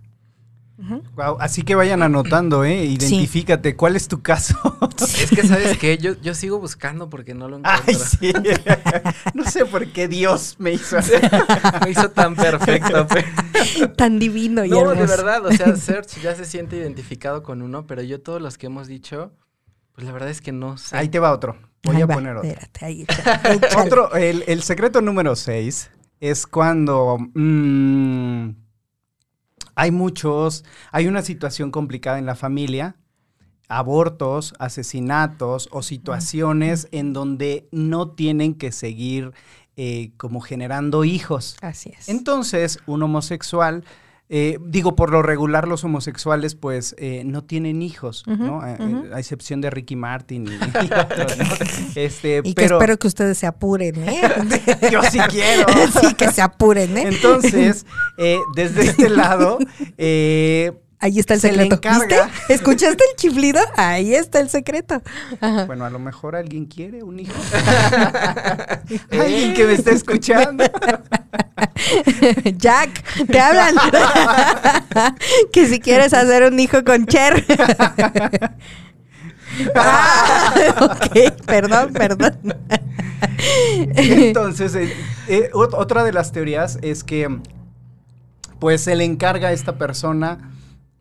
así 1.40 1.64
que 1.64 1.76
vayan 1.76 2.02
anotando, 2.02 2.64
¿eh? 2.64 2.86
Identifícate, 2.86 3.76
¿cuál 3.76 3.96
es 3.96 4.08
tu 4.08 4.22
caso? 4.22 4.58
Es 5.02 5.30
que, 5.30 5.48
¿sabes 5.48 5.78
qué? 5.80 5.98
Yo, 5.98 6.14
yo 6.22 6.34
sigo 6.34 6.60
buscando 6.60 7.10
porque 7.10 7.34
no 7.34 7.48
lo 7.48 7.58
encuentro. 7.58 7.84
Ay, 7.88 7.96
sí. 7.96 8.34
no 9.34 9.46
sé 9.46 9.66
por 9.66 9.88
qué 9.88 10.08
Dios 10.08 10.56
me 10.60 10.74
hizo 10.74 10.98
así. 10.98 11.14
me 11.84 11.92
hizo 11.92 12.10
tan 12.12 12.36
perfecto. 12.36 13.08
tan 13.96 14.20
divino 14.20 14.66
y 14.66 14.70
No, 14.70 14.90
de 14.90 15.06
verdad, 15.06 15.46
o 15.46 15.52
sea, 15.52 15.76
Search 15.76 16.22
ya 16.22 16.36
se 16.36 16.46
siente 16.46 16.78
identificado 16.78 17.44
con 17.44 17.62
uno, 17.62 17.88
pero 17.88 18.02
yo 18.02 18.22
todos 18.22 18.42
los 18.42 18.58
que 18.58 18.68
hemos 18.68 18.88
dicho, 18.88 19.32
pues 19.94 20.06
la 20.06 20.14
verdad 20.14 20.30
es 20.30 20.42
que 20.42 20.52
no 20.52 20.78
sé. 20.78 20.98
Ahí 20.98 21.10
te 21.10 21.20
va 21.20 21.32
otro. 21.32 21.58
Voy 21.84 22.02
a 22.02 22.08
poner 22.08 22.38
otro. 22.38 22.50
Espérate, 22.50 22.86
ahí, 22.86 23.06
otro, 23.78 24.14
el, 24.16 24.46
el, 24.48 24.64
secreto 24.64 25.02
número 25.02 25.36
6 25.36 25.92
es 26.22 26.48
cuando... 26.48 27.18
Mmm, 27.34 28.52
hay 29.76 29.92
muchos, 29.92 30.64
hay 30.92 31.08
una 31.08 31.22
situación 31.22 31.72
complicada 31.72 32.20
en 32.20 32.26
la 32.26 32.36
familia, 32.36 32.96
abortos, 33.78 34.54
asesinatos 34.60 35.70
o 35.72 35.82
situaciones 35.84 36.88
en 36.92 37.14
donde 37.14 37.68
no 37.72 38.10
tienen 38.10 38.56
que 38.56 38.72
seguir 38.72 39.32
eh, 39.76 40.12
como 40.18 40.42
generando 40.42 41.04
hijos. 41.04 41.58
Así 41.62 41.92
es. 41.98 42.10
Entonces, 42.10 42.80
un 42.86 43.04
homosexual 43.04 43.84
eh, 44.30 44.58
digo, 44.66 44.96
por 44.96 45.12
lo 45.12 45.22
regular 45.22 45.68
los 45.68 45.84
homosexuales 45.84 46.56
pues 46.56 46.96
eh, 46.98 47.24
no 47.24 47.44
tienen 47.44 47.84
hijos, 47.84 48.24
¿no? 48.26 48.62
A 48.62 49.20
excepción 49.20 49.62
de 49.62 49.70
Ricky 49.70 49.96
Martin 49.96 50.48
y, 50.48 50.56
otros, 50.92 51.38
Este, 51.96 52.42
y 52.44 52.56
que 52.56 52.66
espero 52.66 52.98
que 52.98 53.08
ustedes 53.08 53.38
se 53.38 53.46
apuren, 53.46 53.96
¿eh? 54.10 54.22
Yo 54.92 55.04
sí 55.04 55.20
quiero. 55.30 55.66
sí, 56.02 56.16
que 56.16 56.32
se 56.32 56.42
apuren, 56.42 56.98
¿eh? 56.98 57.10
Entonces, 57.10 57.86
desde 58.56 58.86
este 58.86 59.10
lado, 59.10 59.60
Ahí 61.04 61.20
está 61.20 61.34
el 61.34 61.42
secreto. 61.42 61.82
¿Viste? 61.84 62.16
¿Escuchaste 62.48 63.04
el 63.12 63.18
chiflido? 63.18 63.60
Ahí 63.76 64.16
está 64.16 64.40
el 64.40 64.48
secreto. 64.50 65.02
Bueno, 65.68 65.84
a 65.84 65.90
lo 65.90 66.00
mejor 66.00 66.34
alguien 66.34 66.66
quiere 66.66 67.04
un 67.04 67.20
hijo. 67.20 67.34
alguien 69.12 69.54
que 69.54 69.66
me 69.66 69.74
esté 69.74 69.92
escuchando. 69.92 70.64
Jack, 72.56 73.04
te 73.28 73.38
hablan. 73.38 73.76
que 75.52 75.68
si 75.68 75.82
quieres 75.82 76.14
hacer 76.14 76.44
un 76.44 76.58
hijo 76.58 76.86
con 76.86 77.06
Cher. 77.06 77.46
ah, 79.76 80.54
ok, 80.80 81.34
perdón, 81.46 81.92
perdón. 81.92 82.56
Entonces, 83.94 84.74
eh, 84.76 84.96
eh, 85.28 85.50
otra 85.52 86.06
de 86.06 86.14
las 86.14 86.32
teorías 86.32 86.80
es 86.82 87.04
que, 87.04 87.42
pues, 88.60 88.80
se 88.80 88.96
le 88.96 89.04
encarga 89.04 89.50
a 89.50 89.52
esta 89.52 89.78
persona 89.78 90.53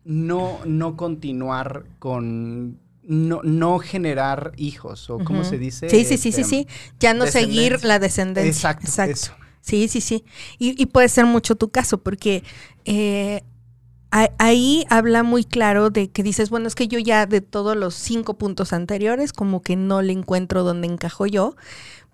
no, 0.05 0.59
no 0.65 0.95
continuar 0.97 1.85
con 1.99 2.79
no, 3.03 3.41
no 3.43 3.79
generar 3.79 4.53
hijos, 4.57 5.09
o 5.09 5.19
cómo 5.19 5.43
se 5.43 5.57
dice. 5.57 5.89
Sí, 5.89 6.05
sí, 6.05 6.17
sí, 6.17 6.31
sí, 6.31 6.41
este, 6.41 6.43
sí. 6.43 6.67
Ya 6.99 7.13
no 7.13 7.27
seguir 7.27 7.83
la 7.83 7.99
descendencia. 7.99 8.71
Exacto. 8.71 8.87
Exacto. 8.87 9.43
Sí, 9.61 9.87
sí, 9.87 10.01
sí. 10.01 10.25
Y, 10.59 10.81
y, 10.81 10.85
puede 10.87 11.07
ser 11.09 11.25
mucho 11.25 11.55
tu 11.55 11.69
caso, 11.69 11.97
porque 11.97 12.43
eh, 12.83 13.43
ahí 14.37 14.85
habla 14.89 15.23
muy 15.23 15.43
claro 15.43 15.89
de 15.89 16.09
que 16.09 16.21
dices, 16.21 16.49
bueno, 16.49 16.67
es 16.67 16.75
que 16.75 16.87
yo 16.87 16.99
ya 16.99 17.25
de 17.25 17.41
todos 17.41 17.75
los 17.75 17.95
cinco 17.95 18.35
puntos 18.35 18.73
anteriores, 18.73 19.33
como 19.33 19.61
que 19.61 19.75
no 19.75 20.01
le 20.01 20.13
encuentro 20.13 20.63
dónde 20.63 20.87
encajo 20.87 21.25
yo, 21.25 21.55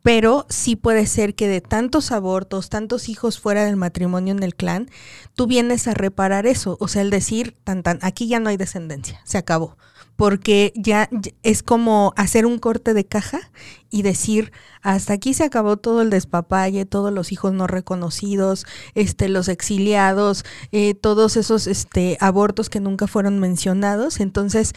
pero 0.01 0.45
sí 0.49 0.75
puede 0.75 1.05
ser 1.05 1.35
que 1.35 1.47
de 1.47 1.61
tantos 1.61 2.11
abortos, 2.11 2.69
tantos 2.69 3.09
hijos 3.09 3.39
fuera 3.39 3.65
del 3.65 3.75
matrimonio 3.75 4.33
en 4.33 4.43
el 4.43 4.55
clan, 4.55 4.89
tú 5.35 5.47
vienes 5.47 5.87
a 5.87 5.93
reparar 5.93 6.47
eso, 6.47 6.77
o 6.79 6.87
sea, 6.87 7.01
el 7.01 7.09
decir, 7.09 7.55
tan 7.63 7.83
tan, 7.83 7.99
aquí 8.01 8.27
ya 8.27 8.39
no 8.39 8.49
hay 8.49 8.57
descendencia, 8.57 9.21
se 9.23 9.37
acabó, 9.37 9.77
porque 10.15 10.73
ya 10.75 11.09
es 11.43 11.63
como 11.63 12.13
hacer 12.17 12.45
un 12.45 12.59
corte 12.59 12.93
de 12.93 13.05
caja 13.05 13.39
y 13.89 14.01
decir, 14.01 14.51
hasta 14.81 15.13
aquí 15.13 15.33
se 15.33 15.45
acabó 15.45 15.77
todo 15.77 16.01
el 16.01 16.09
despapalle, 16.09 16.85
todos 16.85 17.13
los 17.13 17.31
hijos 17.31 17.53
no 17.53 17.67
reconocidos, 17.67 18.65
este, 18.95 19.29
los 19.29 19.47
exiliados, 19.47 20.43
eh, 20.71 20.93
todos 20.93 21.37
esos 21.37 21.67
este, 21.67 22.17
abortos 22.19 22.69
que 22.69 22.79
nunca 22.79 23.07
fueron 23.07 23.39
mencionados, 23.39 24.19
entonces 24.19 24.73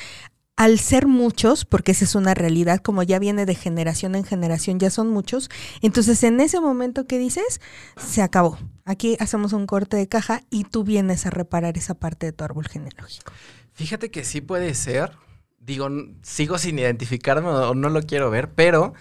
al 0.63 0.79
ser 0.79 1.09
muchos, 1.09 1.65
porque 1.65 1.91
esa 1.91 2.05
es 2.05 2.15
una 2.15 2.35
realidad, 2.35 2.79
como 2.79 3.03
ya 3.03 3.19
viene 3.19 3.47
de 3.47 3.57
generación 3.57 4.15
en 4.15 4.23
generación, 4.23 4.79
ya 4.79 4.91
son 4.91 5.09
muchos, 5.09 5.51
entonces 5.81 6.23
en 6.23 6.39
ese 6.39 6.61
momento 6.61 7.09
que 7.09 7.19
dices, 7.19 7.61
se 7.97 8.23
acabó. 8.23 8.57
Aquí 8.85 9.17
hacemos 9.19 9.55
un 9.55 9.67
corte 9.67 9.97
de 9.97 10.07
caja 10.07 10.43
y 10.51 10.63
tú 10.63 10.85
vienes 10.85 11.27
a 11.27 11.31
reparar 11.31 11.77
esa 11.79 11.95
parte 11.95 12.27
de 12.27 12.33
tu 12.33 12.45
árbol 12.45 12.69
genealógico. 12.69 13.33
Fíjate 13.73 14.13
que 14.13 14.23
sí 14.23 14.41
puede 14.41 14.75
ser. 14.75 15.11
Digo, 15.59 15.89
sigo 16.23 16.59
sin 16.59 16.79
identificarme 16.79 17.49
o 17.49 17.75
no 17.75 17.89
lo 17.89 18.03
quiero 18.03 18.31
ver, 18.31 18.53
pero 18.53 18.95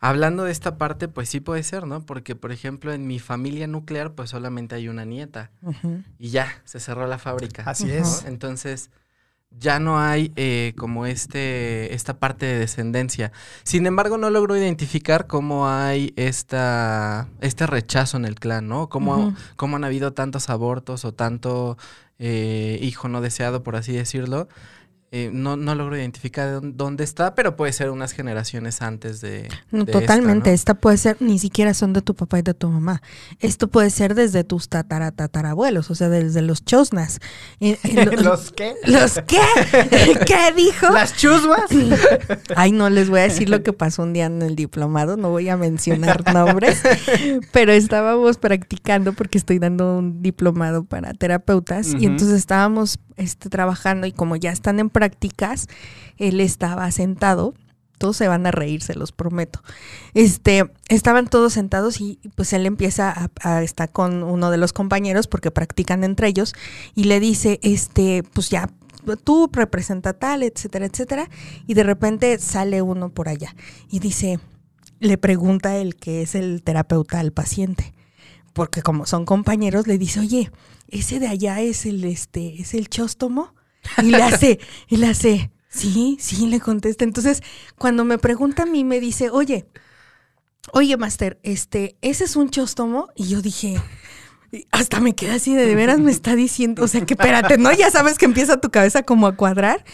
hablando 0.00 0.44
de 0.44 0.52
esta 0.52 0.76
parte, 0.76 1.08
pues 1.08 1.30
sí 1.30 1.40
puede 1.40 1.62
ser, 1.62 1.86
¿no? 1.86 2.04
Porque, 2.04 2.34
por 2.34 2.52
ejemplo, 2.52 2.92
en 2.92 3.06
mi 3.06 3.20
familia 3.20 3.66
nuclear, 3.66 4.12
pues 4.12 4.28
solamente 4.28 4.74
hay 4.74 4.88
una 4.88 5.06
nieta. 5.06 5.50
Y 6.18 6.28
ya, 6.28 6.60
se 6.64 6.78
cerró 6.78 7.06
la 7.06 7.16
fábrica. 7.16 7.62
Así 7.64 7.90
es. 7.90 8.24
Entonces, 8.26 8.90
ya 9.50 9.78
no 9.78 9.98
hay 9.98 10.32
eh, 10.36 10.74
como 10.76 11.06
este, 11.06 11.94
esta 11.94 12.18
parte 12.18 12.46
de 12.46 12.58
descendencia. 12.58 13.32
Sin 13.62 13.86
embargo, 13.86 14.18
no 14.18 14.30
logro 14.30 14.56
identificar 14.56 15.26
cómo 15.26 15.68
hay 15.68 16.12
esta, 16.16 17.28
este 17.40 17.66
rechazo 17.66 18.16
en 18.16 18.24
el 18.24 18.34
clan, 18.34 18.68
¿no? 18.68 18.88
Cómo, 18.88 19.34
cómo 19.56 19.76
han 19.76 19.84
habido 19.84 20.12
tantos 20.12 20.50
abortos 20.50 21.04
o 21.04 21.14
tanto 21.14 21.78
eh, 22.18 22.78
hijo 22.82 23.08
no 23.08 23.20
deseado, 23.20 23.62
por 23.62 23.76
así 23.76 23.92
decirlo. 23.92 24.48
Eh, 25.18 25.30
no, 25.32 25.56
no 25.56 25.74
logro 25.74 25.96
identificar 25.96 26.60
dónde 26.62 27.02
está, 27.02 27.34
pero 27.34 27.56
puede 27.56 27.72
ser 27.72 27.88
unas 27.88 28.12
generaciones 28.12 28.82
antes 28.82 29.22
de. 29.22 29.48
No, 29.70 29.86
totalmente. 29.86 30.52
Esta, 30.52 30.74
puede 30.74 30.98
ser, 30.98 31.16
ni 31.20 31.38
siquiera 31.38 31.72
son 31.72 31.94
de 31.94 32.02
tu 32.02 32.14
papá 32.14 32.38
y 32.38 32.42
de 32.42 32.52
tu 32.52 32.68
mamá. 32.68 33.00
Esto 33.40 33.68
puede 33.68 33.88
ser 33.88 34.14
desde 34.14 34.44
tus 34.44 34.68
tatara, 34.68 35.12
tatarabuelos, 35.12 35.90
o 35.90 35.94
sea, 35.94 36.10
desde 36.10 36.42
los 36.42 36.66
chosnas. 36.66 37.20
¿Los 37.60 38.52
qué? 38.52 38.74
¿Los 38.84 39.14
qué? 39.26 39.40
¿Qué 40.26 40.52
dijo? 40.54 40.90
¿Las 40.90 41.16
chusmas? 41.16 41.70
Ay, 42.54 42.72
no 42.72 42.90
les 42.90 43.08
voy 43.08 43.20
a 43.20 43.22
decir 43.22 43.48
lo 43.48 43.62
que 43.62 43.72
pasó 43.72 44.02
un 44.02 44.12
día 44.12 44.26
en 44.26 44.42
el 44.42 44.54
diplomado, 44.54 45.16
no 45.16 45.30
voy 45.30 45.48
a 45.48 45.56
mencionar 45.56 46.30
nombres, 46.34 46.82
pero 47.52 47.72
estábamos 47.72 48.36
practicando 48.36 49.14
porque 49.14 49.38
estoy 49.38 49.60
dando 49.60 49.96
un 49.96 50.20
diplomado 50.20 50.84
para 50.84 51.14
terapeutas 51.14 51.94
y 51.98 52.04
entonces 52.04 52.36
estábamos 52.36 52.98
este, 53.16 53.48
trabajando 53.48 54.06
y 54.06 54.12
como 54.12 54.36
ya 54.36 54.50
están 54.50 54.80
en 54.80 54.90
prácticas, 54.90 55.68
él 56.18 56.40
estaba 56.40 56.90
sentado. 56.90 57.54
Todos 57.98 58.18
se 58.18 58.28
van 58.28 58.46
a 58.46 58.50
reír, 58.50 58.82
se 58.82 58.94
los 58.94 59.12
prometo. 59.12 59.62
Este, 60.12 60.70
estaban 60.88 61.28
todos 61.28 61.54
sentados 61.54 62.00
y 62.00 62.18
pues 62.34 62.52
él 62.52 62.66
empieza 62.66 63.30
a, 63.40 63.62
estar 63.62 63.90
con 63.90 64.22
uno 64.22 64.50
de 64.50 64.58
los 64.58 64.74
compañeros 64.74 65.28
porque 65.28 65.50
practican 65.50 66.04
entre 66.04 66.28
ellos 66.28 66.54
y 66.94 67.04
le 67.04 67.20
dice, 67.20 67.58
este, 67.62 68.22
pues 68.34 68.50
ya 68.50 68.68
tú 69.24 69.48
representa 69.50 70.12
tal, 70.12 70.42
etcétera, 70.42 70.84
etcétera. 70.84 71.30
Y 71.66 71.72
de 71.72 71.84
repente 71.84 72.38
sale 72.38 72.82
uno 72.82 73.08
por 73.08 73.30
allá 73.30 73.54
y 73.88 74.00
dice, 74.00 74.40
le 75.00 75.18
pregunta 75.18 75.76
el 75.76 75.96
que 75.96 76.22
es 76.22 76.34
el 76.34 76.62
terapeuta 76.62 77.20
al 77.20 77.32
paciente, 77.32 77.92
porque 78.56 78.80
como 78.80 79.04
son 79.04 79.26
compañeros, 79.26 79.86
le 79.86 79.98
dice, 79.98 80.18
oye, 80.18 80.50
ese 80.88 81.20
de 81.20 81.28
allá 81.28 81.60
es 81.60 81.84
el, 81.84 82.02
este, 82.04 82.58
es 82.58 82.72
el 82.72 82.88
chóstomo. 82.88 83.54
Y 83.98 84.06
le 84.06 84.22
hace, 84.22 84.58
y 84.88 84.96
le 84.96 85.08
hace, 85.08 85.52
sí, 85.68 86.16
sí, 86.18 86.46
le 86.46 86.58
contesta. 86.58 87.04
Entonces, 87.04 87.42
cuando 87.76 88.06
me 88.06 88.16
pregunta 88.16 88.62
a 88.62 88.66
mí, 88.66 88.82
me 88.82 88.98
dice, 88.98 89.28
oye, 89.28 89.66
oye, 90.72 90.96
Master, 90.96 91.38
este, 91.42 91.98
¿ese 92.00 92.24
es 92.24 92.34
un 92.34 92.48
chóstomo? 92.48 93.10
Y 93.14 93.28
yo 93.28 93.42
dije, 93.42 93.78
hasta 94.70 95.00
me 95.00 95.14
quedé 95.14 95.32
así 95.32 95.54
de, 95.54 95.66
de 95.66 95.74
veras 95.74 95.98
me 95.98 96.10
está 96.10 96.36
diciendo, 96.36 96.84
o 96.84 96.88
sea, 96.88 97.04
que 97.04 97.14
espérate, 97.14 97.58
¿no? 97.58 97.72
Ya 97.72 97.90
sabes 97.90 98.18
que 98.18 98.24
empieza 98.24 98.58
tu 98.58 98.70
cabeza 98.70 99.02
como 99.02 99.26
a 99.26 99.36
cuadrar. 99.36 99.84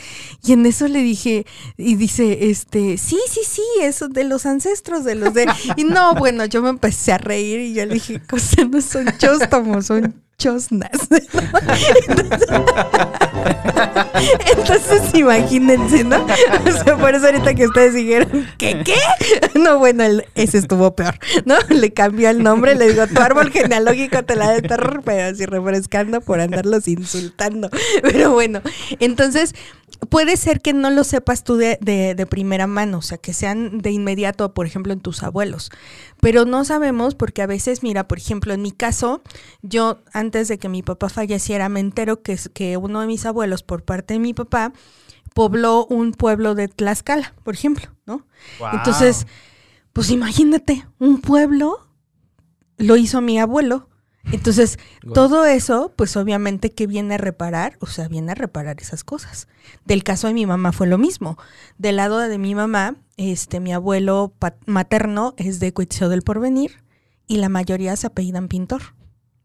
Y 0.44 0.52
en 0.52 0.66
eso 0.66 0.88
le 0.88 1.00
dije, 1.02 1.46
y 1.76 1.96
dice, 1.96 2.50
este, 2.50 2.98
sí, 2.98 3.18
sí, 3.28 3.40
sí, 3.46 3.62
eso 3.80 4.08
de 4.08 4.24
los 4.24 4.46
ancestros, 4.46 5.04
de 5.04 5.14
los 5.14 5.34
de... 5.34 5.46
Y 5.76 5.84
no, 5.84 6.14
bueno, 6.14 6.44
yo 6.44 6.62
me 6.62 6.70
empecé 6.70 7.12
a 7.12 7.18
reír 7.18 7.60
y 7.60 7.74
yo 7.74 7.86
le 7.86 7.94
dije, 7.94 8.20
cosa 8.20 8.64
no 8.64 8.80
son 8.80 9.06
chóstomos, 9.18 9.86
son 9.86 10.14
chosnas. 10.38 10.90
Entonces, 14.56 15.14
imagínense, 15.14 16.04
¿no? 16.04 16.26
Por 17.00 17.14
eso 17.14 17.26
ahorita 17.26 17.54
que 17.54 17.66
ustedes 17.66 17.94
dijeron, 17.94 18.46
¿qué 18.58 18.82
qué? 18.84 18.96
No, 19.58 19.78
bueno, 19.78 20.04
ese 20.34 20.58
estuvo 20.58 20.94
peor, 20.94 21.18
¿no? 21.44 21.56
Le 21.68 21.92
cambió 21.92 22.30
el 22.30 22.42
nombre, 22.42 22.74
le 22.74 22.88
digo, 22.88 23.06
tu 23.06 23.20
árbol 23.20 23.50
genealógico 23.50 24.24
te 24.24 24.36
la 24.36 24.50
de 24.50 24.62
terror, 24.62 25.02
pero 25.04 25.30
así 25.32 25.46
refrescando 25.46 26.20
por 26.20 26.40
andarlos 26.40 26.88
insultando. 26.88 27.70
Pero 28.02 28.32
bueno, 28.32 28.62
entonces 28.98 29.54
puede 30.08 30.36
ser 30.36 30.60
que 30.60 30.72
no 30.72 30.90
lo 30.90 31.04
sepas 31.04 31.44
tú 31.44 31.56
de, 31.56 31.78
de, 31.80 32.26
primera 32.26 32.66
mano, 32.66 32.98
o 32.98 33.02
sea, 33.02 33.18
que 33.18 33.32
sean 33.32 33.78
de 33.78 33.90
inmediato, 33.90 34.52
por 34.54 34.66
ejemplo, 34.66 34.92
en 34.92 35.00
tus 35.00 35.22
abuelos. 35.22 35.70
Pero 36.22 36.44
no 36.44 36.64
sabemos 36.64 37.16
porque 37.16 37.42
a 37.42 37.48
veces, 37.48 37.82
mira, 37.82 38.06
por 38.06 38.16
ejemplo, 38.16 38.54
en 38.54 38.62
mi 38.62 38.70
caso, 38.70 39.22
yo 39.60 39.98
antes 40.12 40.46
de 40.46 40.56
que 40.56 40.68
mi 40.68 40.80
papá 40.80 41.08
falleciera, 41.08 41.68
me 41.68 41.80
entero 41.80 42.22
que, 42.22 42.38
que 42.54 42.76
uno 42.76 43.00
de 43.00 43.08
mis 43.08 43.26
abuelos, 43.26 43.64
por 43.64 43.82
parte 43.82 44.14
de 44.14 44.20
mi 44.20 44.32
papá, 44.32 44.72
pobló 45.34 45.84
un 45.86 46.12
pueblo 46.12 46.54
de 46.54 46.68
Tlaxcala, 46.68 47.34
por 47.42 47.54
ejemplo, 47.54 47.90
¿no? 48.06 48.24
Entonces, 48.72 49.26
pues 49.92 50.10
imagínate, 50.10 50.86
un 51.00 51.20
pueblo 51.20 51.88
lo 52.76 52.96
hizo 52.96 53.20
mi 53.20 53.40
abuelo 53.40 53.88
entonces, 54.30 54.78
todo 55.14 55.44
eso, 55.46 55.92
pues 55.96 56.16
obviamente 56.16 56.70
que 56.70 56.86
viene 56.86 57.14
a 57.14 57.18
reparar, 57.18 57.76
o 57.80 57.86
sea, 57.86 58.06
viene 58.08 58.32
a 58.32 58.36
reparar 58.36 58.80
esas 58.80 59.02
cosas. 59.02 59.48
Del 59.84 60.04
caso 60.04 60.28
de 60.28 60.34
mi 60.34 60.46
mamá 60.46 60.72
fue 60.72 60.86
lo 60.86 60.96
mismo. 60.96 61.36
Del 61.78 61.96
lado 61.96 62.18
de 62.18 62.38
mi 62.38 62.54
mamá, 62.54 62.96
este, 63.16 63.58
mi 63.58 63.72
abuelo 63.72 64.32
materno 64.66 65.34
es 65.36 65.58
de 65.58 65.72
Cuitzeo 65.72 66.08
del 66.08 66.22
Porvenir 66.22 66.82
y 67.26 67.38
la 67.38 67.48
mayoría 67.48 67.96
se 67.96 68.06
apellidan 68.06 68.48
Pintor. 68.48 68.94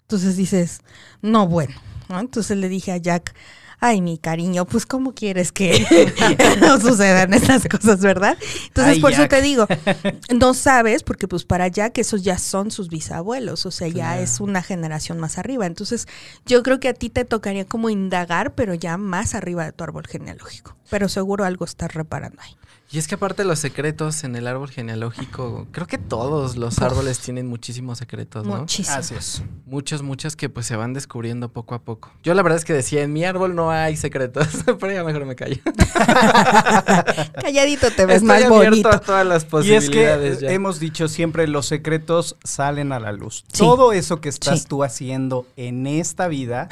Entonces 0.03 0.37
dices, 0.37 0.81
no, 1.21 1.47
bueno. 1.47 1.73
Entonces 2.09 2.57
le 2.57 2.69
dije 2.69 2.91
a 2.91 2.97
Jack, 2.97 3.33
ay, 3.79 4.01
mi 4.01 4.17
cariño, 4.17 4.65
pues 4.65 4.85
cómo 4.85 5.13
quieres 5.13 5.51
que 5.51 5.85
no 6.61 6.79
sucedan 6.79 7.33
estas 7.33 7.67
cosas, 7.67 7.99
¿verdad? 8.01 8.37
Entonces, 8.67 8.99
por 8.99 9.13
eso 9.13 9.27
te 9.27 9.41
digo, 9.41 9.67
no 10.35 10.53
sabes, 10.53 11.03
porque 11.03 11.27
pues 11.27 11.45
para 11.45 11.67
Jack 11.67 11.97
esos 11.99 12.23
ya 12.23 12.37
son 12.37 12.71
sus 12.71 12.89
bisabuelos, 12.89 13.65
o 13.65 13.71
sea, 13.71 13.87
ya 13.87 14.19
es 14.19 14.39
una 14.39 14.63
generación 14.63 15.19
más 15.19 15.37
arriba. 15.37 15.65
Entonces, 15.65 16.07
yo 16.45 16.63
creo 16.63 16.79
que 16.79 16.89
a 16.89 16.93
ti 16.93 17.09
te 17.09 17.25
tocaría 17.25 17.65
como 17.65 17.89
indagar, 17.89 18.55
pero 18.55 18.73
ya 18.73 18.97
más 18.97 19.35
arriba 19.35 19.65
de 19.65 19.71
tu 19.71 19.83
árbol 19.83 20.07
genealógico. 20.07 20.75
Pero 20.89 21.09
seguro 21.09 21.43
algo 21.43 21.65
estás 21.65 21.93
reparando 21.93 22.41
ahí. 22.41 22.55
Y 22.89 22.99
es 22.99 23.07
que 23.09 23.15
aparte 23.15 23.43
los 23.43 23.59
secretos 23.59 24.23
en 24.23 24.37
el 24.37 24.47
árbol 24.47 24.69
genealógico, 24.69 25.67
creo 25.71 25.87
que 25.87 25.97
todos 25.97 26.55
los 26.55 26.79
árboles 26.79 27.19
tienen 27.19 27.45
muchísimos 27.45 27.97
secretos, 27.97 28.47
¿no? 28.47 28.59
Muchísimos. 28.59 29.43
Muchos, 29.65 30.03
muchos 30.03 30.37
que 30.37 30.47
pues 30.47 30.67
se 30.67 30.77
van 30.77 30.93
descubriendo 30.93 31.49
poco 31.49 31.75
a 31.75 31.79
poco. 31.79 32.13
Yo 32.23 32.33
la 32.33 32.43
verdad 32.43 32.57
es 32.57 32.63
que 32.63 32.71
decía, 32.71 33.03
en 33.03 33.11
mi 33.11 33.25
árbol 33.25 33.55
no 33.55 33.71
hay 33.71 33.97
secretos, 33.97 34.47
pero 34.79 34.93
ya 34.93 35.03
mejor 35.03 35.25
me 35.25 35.35
callo. 35.35 35.57
Calladito 37.41 37.91
te 37.91 38.05
ves 38.05 38.23
más 38.23 38.47
bonito. 38.47 38.87
A 38.89 38.99
todas 38.99 39.27
las 39.27 39.43
posibilidades 39.43 40.41
y 40.41 40.45
es 40.45 40.49
que 40.49 40.53
hemos 40.53 40.79
dicho 40.79 41.09
siempre, 41.09 41.45
los 41.47 41.65
secretos 41.65 42.37
salen 42.45 42.93
a 42.93 43.01
la 43.01 43.11
luz. 43.11 43.43
Todo 43.57 43.91
eso 43.91 44.21
que 44.21 44.29
estás 44.29 44.65
tú 44.65 44.85
haciendo 44.85 45.45
en 45.57 45.87
esta 45.87 46.29
vida 46.29 46.69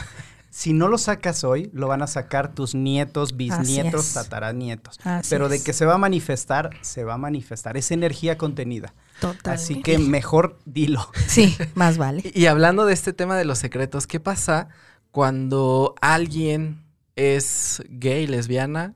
si 0.55 0.71
no 0.71 0.87
lo 0.87 0.97
sacas 0.97 1.43
hoy, 1.43 1.69
lo 1.73 1.89
van 1.89 2.01
a 2.01 2.07
sacar 2.07 2.55
tus 2.55 2.75
nietos, 2.75 3.35
bisnietos, 3.35 4.13
tataranietos. 4.13 4.97
Pero 5.29 5.49
de 5.49 5.61
que 5.61 5.73
se 5.73 5.85
va 5.85 5.95
a 5.95 5.97
manifestar, 5.97 6.69
se 6.79 7.03
va 7.03 7.15
a 7.15 7.17
manifestar. 7.17 7.75
Es 7.75 7.91
energía 7.91 8.37
contenida. 8.37 8.93
Total. 9.19 9.55
Así 9.55 9.81
que 9.81 9.97
mejor 9.97 10.57
dilo. 10.63 11.09
Sí, 11.27 11.57
más 11.75 11.97
vale. 11.97 12.31
y 12.33 12.45
hablando 12.45 12.85
de 12.85 12.93
este 12.93 13.11
tema 13.11 13.35
de 13.35 13.43
los 13.43 13.57
secretos, 13.57 14.07
¿qué 14.07 14.21
pasa 14.21 14.69
cuando 15.11 15.93
alguien 15.99 16.85
es 17.17 17.83
gay, 17.89 18.25
lesbiana 18.25 18.93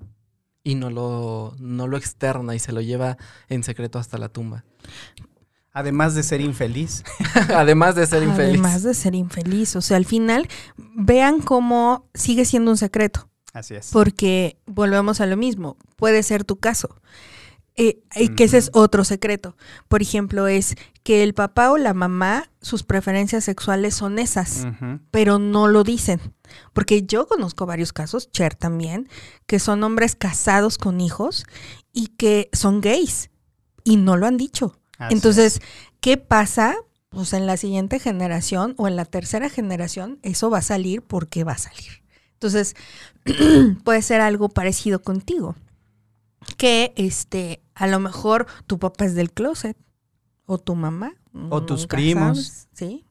y 0.63 0.76
no 0.76 0.89
lo, 0.89 1.56
no 1.60 1.88
lo 1.88 1.98
externa 1.98 2.56
y 2.56 2.60
se 2.60 2.72
lo 2.72 2.80
lleva 2.80 3.17
en 3.50 3.63
secreto 3.63 4.00
hasta 4.00 4.17
la 4.17 4.30
tumba? 4.30 4.63
Además 5.72 6.16
de 6.16 6.24
ser 6.24 6.42
infeliz. 6.42 7.04
Además 7.56 7.96
de 7.96 8.06
ser 8.08 8.24
infeliz. 8.24 8.50
Además 8.50 8.84
de 8.84 8.94
ser 8.94 9.16
infeliz. 9.16 9.76
O 9.76 9.82
sea, 9.82 9.98
al 9.98 10.06
final, 10.06 10.48
vean 10.78 11.42
cómo 11.42 12.10
sigue 12.14 12.46
siendo 12.46 12.72
un 12.72 12.78
secreto. 12.78 13.30
Así 13.54 13.76
es. 13.76 13.90
Porque 13.92 14.58
volvemos 14.66 15.22
a 15.22 15.26
lo 15.26 15.38
mismo. 15.38 15.78
Puede 15.96 16.24
ser 16.24 16.44
tu 16.44 16.58
caso. 16.58 17.00
Eh, 17.82 18.04
y 18.16 18.28
que 18.30 18.44
ese 18.44 18.58
es 18.58 18.72
otro 18.74 19.06
secreto. 19.06 19.56
Por 19.88 20.02
ejemplo, 20.02 20.48
es 20.48 20.76
que 21.04 21.24
el 21.24 21.34
papá 21.34 21.72
o 21.72 21.78
la 21.78 21.94
mamá, 21.94 22.52
sus 22.62 22.84
preferencias 22.84 23.46
sexuales 23.46 23.96
son 23.96 24.20
esas, 24.20 24.68
pero 25.12 25.40
no 25.40 25.70
lo 25.70 25.86
dicen. 25.86 26.20
Porque 26.74 27.04
yo 27.04 27.26
conozco 27.26 27.66
varios 27.66 27.94
casos, 27.94 28.30
Cher 28.32 28.54
también, 28.54 29.08
que 29.46 29.60
son 29.60 29.82
hombres 29.84 30.16
casados 30.16 30.78
con 30.78 31.00
hijos 31.00 31.46
y 31.94 32.08
que 32.08 32.50
son 32.52 32.82
gays 32.82 33.30
y 33.86 33.96
no 33.96 34.18
lo 34.18 34.28
han 34.28 34.36
dicho. 34.36 34.76
Entonces, 35.10 35.62
¿qué 36.02 36.18
pasa? 36.18 36.76
Pues 37.10 37.34
en 37.34 37.48
la 37.48 37.58
siguiente 37.58 38.00
generación 38.00 38.76
o 38.78 38.88
en 38.88 38.96
la 38.96 39.06
tercera 39.06 39.50
generación, 39.50 40.20
eso 40.22 40.50
va 40.50 40.60
a 40.60 40.64
salir 40.64 41.02
porque 41.02 41.44
va 41.44 41.54
a 41.54 41.58
salir. 41.58 42.04
Entonces, 42.34 42.76
puede 43.84 44.02
ser 44.02 44.22
algo 44.22 44.50
parecido 44.50 45.02
contigo. 45.02 45.56
Que 46.58 46.94
este, 46.96 47.62
a 47.76 47.88
lo 47.88 48.00
mejor 48.00 48.48
tu 48.68 48.80
papá 48.80 49.06
es 49.06 49.16
del 49.16 49.32
closet. 49.32 49.78
O 50.46 50.58
tu 50.58 50.76
mamá. 50.76 51.14
O 51.50 51.64
tus 51.64 51.86
primos. 51.86 52.68
sí. 52.74 53.06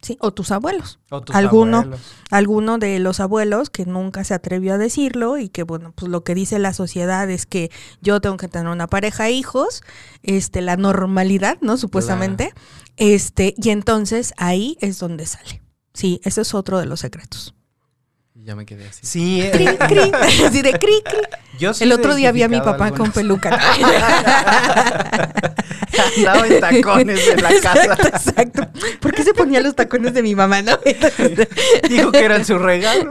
Sí, 0.00 0.16
o 0.20 0.32
tus 0.32 0.52
abuelos. 0.52 1.00
O 1.10 1.20
tus 1.22 1.34
alguno, 1.34 1.78
abuelos. 1.78 2.00
alguno 2.30 2.78
de 2.78 3.00
los 3.00 3.18
abuelos 3.18 3.68
que 3.68 3.84
nunca 3.84 4.22
se 4.22 4.32
atrevió 4.32 4.74
a 4.74 4.78
decirlo 4.78 5.38
y 5.38 5.48
que 5.48 5.64
bueno, 5.64 5.92
pues 5.96 6.10
lo 6.10 6.22
que 6.22 6.36
dice 6.36 6.60
la 6.60 6.72
sociedad 6.72 7.28
es 7.28 7.46
que 7.46 7.70
yo 8.00 8.20
tengo 8.20 8.36
que 8.36 8.46
tener 8.46 8.68
una 8.68 8.86
pareja 8.86 9.26
e 9.28 9.32
hijos, 9.32 9.82
este, 10.22 10.60
la 10.60 10.76
normalidad, 10.76 11.58
¿no? 11.62 11.76
Supuestamente. 11.76 12.52
Este, 12.96 13.54
y 13.56 13.70
entonces 13.70 14.34
ahí 14.36 14.76
es 14.80 14.98
donde 15.00 15.26
sale. 15.26 15.62
Sí, 15.94 16.20
ese 16.22 16.42
es 16.42 16.54
otro 16.54 16.78
de 16.78 16.86
los 16.86 17.00
secretos. 17.00 17.54
ya 18.34 18.54
me 18.54 18.64
quedé 18.66 18.86
así. 18.86 19.04
Sí, 19.04 19.40
eh, 19.42 19.50
Cri, 19.50 19.66
cri, 19.88 20.12
así 20.44 20.62
de 20.62 20.72
cri, 20.78 21.02
cri. 21.04 21.20
Yo 21.58 21.74
sí 21.74 21.84
El 21.84 21.92
otro 21.92 22.14
día 22.14 22.32
vi 22.32 22.42
a 22.42 22.48
mi 22.48 22.60
papá 22.60 22.90
con 22.92 23.10
peluca. 23.12 23.58
Andaba 26.16 26.46
en 26.46 26.60
tacones 26.60 27.28
en 27.28 27.42
la 27.42 27.48
casa. 27.60 27.94
Exacto, 27.94 28.08
exacto. 28.08 28.68
¿Por 29.00 29.12
qué 29.12 29.24
se 29.24 29.34
ponía 29.34 29.60
los 29.60 29.74
tacones 29.74 30.14
de 30.14 30.22
mi 30.22 30.34
mamá, 30.34 30.62
no? 30.62 30.78
Dijo 31.88 32.12
que 32.12 32.24
eran 32.24 32.44
su 32.44 32.58
regalo. 32.58 33.08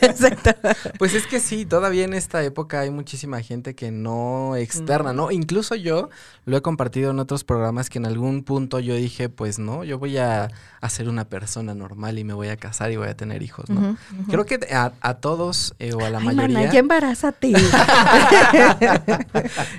Exacto. 0.00 0.50
Pues 0.98 1.14
es 1.14 1.26
que 1.26 1.40
sí, 1.40 1.64
todavía 1.64 2.04
en 2.04 2.14
esta 2.14 2.42
época 2.42 2.80
hay 2.80 2.90
muchísima 2.90 3.40
gente 3.42 3.74
que 3.74 3.90
no 3.90 4.56
externa, 4.56 5.12
¿no? 5.12 5.30
Incluso 5.30 5.74
yo 5.74 6.10
lo 6.44 6.56
he 6.56 6.62
compartido 6.62 7.10
en 7.10 7.18
otros 7.20 7.44
programas 7.44 7.90
que 7.90 7.98
en 7.98 8.06
algún 8.06 8.42
punto 8.42 8.80
yo 8.80 8.94
dije, 8.94 9.28
pues 9.28 9.58
no, 9.58 9.84
yo 9.84 9.98
voy 9.98 10.18
a, 10.18 10.50
a 10.80 10.88
ser 10.90 11.08
una 11.08 11.24
persona 11.26 11.74
normal 11.74 12.18
y 12.18 12.24
me 12.24 12.34
voy 12.34 12.48
a 12.48 12.56
casar 12.56 12.90
y 12.90 12.96
voy 12.96 13.08
a 13.08 13.16
tener 13.16 13.42
hijos, 13.42 13.68
¿no? 13.70 13.96
Creo 14.28 14.46
que 14.46 14.58
a, 14.72 14.92
a 15.00 15.14
todos 15.14 15.74
eh, 15.78 15.92
o 15.94 16.04
a 16.04 16.10
la 16.10 16.18
Ay, 16.18 16.24
mayoría, 16.26 16.58
mana, 16.58 16.72
ya 16.72 16.78
embarázate. 16.78 17.52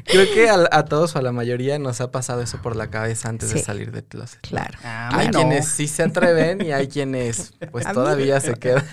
creo 0.06 0.34
que 0.34 0.50
a, 0.50 0.68
a 0.72 0.86
todos 0.86 1.16
o 1.16 1.20
a 1.20 1.22
la 1.22 1.32
mayoría 1.32 1.78
nos 1.80 2.02
ha 2.02 2.12
pasado 2.12 2.42
eso 2.42 2.62
por 2.62 2.76
la 2.76 2.90
cabeza 2.90 3.30
antes 3.30 3.54
de 3.54 3.62
salir 3.62 3.92
del 3.92 4.04
closet. 4.04 4.40
claro. 4.42 4.78
A 4.84 5.10
mí 5.14 5.20
Hay 5.22 5.28
no. 5.28 5.40
quienes 5.40 5.68
sí 5.68 5.88
se 5.88 6.04
atreven 6.04 6.62
y 6.66 6.72
hay 6.72 6.88
quienes 6.88 7.54
pues 7.72 7.86
A 7.86 7.90
mí 7.90 7.96
todavía 7.96 8.40
se 8.40 8.54
quedan. 8.56 8.86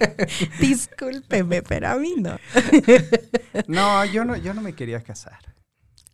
Discúlpeme, 0.60 1.62
pero 1.62 1.88
a 1.88 1.94
mí 1.96 2.14
no. 2.18 2.38
No, 3.66 4.04
yo 4.04 4.24
no, 4.24 4.36
yo 4.36 4.54
no 4.54 4.60
me 4.60 4.74
quería 4.74 5.02
casar. 5.02 5.38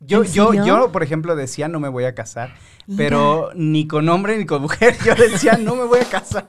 Yo, 0.00 0.22
¿En 0.22 0.32
yo, 0.32 0.52
yo, 0.52 0.92
por 0.92 1.02
ejemplo, 1.02 1.34
decía 1.34 1.68
no 1.68 1.80
me 1.80 1.88
voy 1.88 2.04
a 2.04 2.14
casar, 2.14 2.54
pero 2.94 3.50
ni 3.54 3.88
con 3.88 4.06
hombre 4.10 4.36
ni 4.36 4.44
con 4.44 4.60
mujer. 4.60 4.94
Yo 5.04 5.14
decía 5.14 5.56
no 5.58 5.76
me 5.76 5.84
voy 5.84 6.00
a 6.00 6.04
casar. 6.04 6.46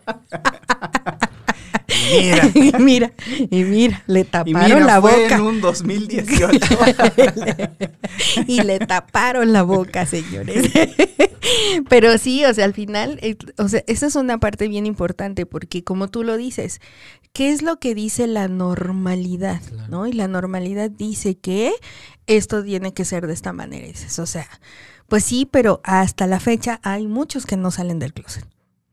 Y 2.12 2.24
mira, 2.24 2.52
y 2.54 2.72
mira, 2.84 3.14
y 3.50 3.64
mira, 3.64 4.04
le 4.08 4.22
y 4.22 4.24
taparon 4.24 4.54
mira, 4.54 4.80
la 4.80 5.02
fue 5.02 5.24
boca. 5.24 5.36
en 5.36 5.42
un 5.42 5.62
2018. 5.62 6.78
y 8.48 8.62
le 8.62 8.80
taparon 8.80 9.54
la 9.54 9.64
boca, 9.64 10.06
señores. 10.06 10.72
Pero 11.90 12.18
sí, 12.18 12.44
o 12.46 12.54
sea, 12.54 12.66
al 12.66 12.74
final, 12.74 13.20
eh, 13.22 13.36
o 13.58 13.68
sea, 13.68 13.84
esa 13.88 14.08
es 14.08 14.16
una 14.16 14.40
parte 14.40 14.68
bien 14.68 14.86
importante 14.86 15.46
porque 15.46 15.84
como 15.84 16.08
tú 16.10 16.24
lo 16.24 16.38
dices, 16.38 16.80
¿qué 17.34 17.52
es 17.52 17.62
lo 17.62 17.80
que 17.80 17.94
dice 17.96 18.28
la 18.28 18.48
normalidad? 18.48 19.62
Claro. 19.62 19.88
¿No? 19.90 20.08
Y 20.08 20.14
la 20.14 20.28
normalidad 20.28 20.90
dice 20.90 21.36
que 21.38 21.74
esto 22.28 22.64
tiene 22.64 22.94
que 22.94 23.06
ser 23.06 23.28
de 23.28 23.34
esta 23.34 23.54
manera. 23.54 23.86
Y 23.86 23.92
dices, 23.92 24.18
o 24.20 24.26
sea, 24.26 24.48
pues 25.08 25.24
sí, 25.24 25.48
pero 25.50 25.82
hasta 25.84 26.26
la 26.28 26.40
fecha 26.40 26.80
hay 26.84 27.08
muchos 27.08 27.46
que 27.46 27.58
no 27.58 27.70
salen 27.72 28.00
del 28.00 28.14
closet, 28.14 28.46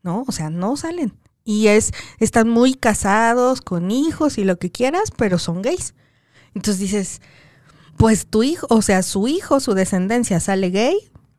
¿no? 0.03 0.23
O 0.27 0.31
sea, 0.31 0.49
no 0.51 0.77
salen. 0.77 1.13
Y 1.43 1.67
es, 1.67 1.91
están 2.19 2.49
muy 2.49 2.73
casados, 2.73 3.61
con 3.61 3.91
hijos 3.91 4.37
y 4.37 4.43
lo 4.43 4.57
que 4.57 4.71
quieras, 4.71 5.11
pero 5.15 5.37
son 5.37 5.61
gays. 5.61 5.93
Entonces 6.55 6.79
dices, 6.79 7.21
pues 7.97 8.27
tu 8.27 8.43
hijo, 8.43 8.67
o 8.69 8.81
sea, 8.81 9.03
su 9.03 9.27
hijo, 9.27 9.59
su 9.59 9.73
descendencia 9.73 10.39
sale 10.39 10.69
gay 10.69 10.95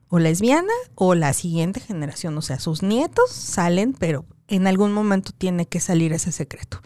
o 0.09 0.19
lesbiana 0.19 0.73
o 0.95 1.15
la 1.15 1.33
siguiente 1.33 1.81
generación, 1.81 2.37
o 2.39 2.43
sea, 2.43 2.59
sus 2.59 2.83
nietos 2.83 3.31
salen, 3.31 3.93
pero 3.93 4.25
en 4.49 4.67
algún 4.67 4.93
momento 4.93 5.33
tiene 5.37 5.67
que 5.67 5.81
salir 5.81 6.13
ese 6.13 6.33
secreto. 6.33 6.81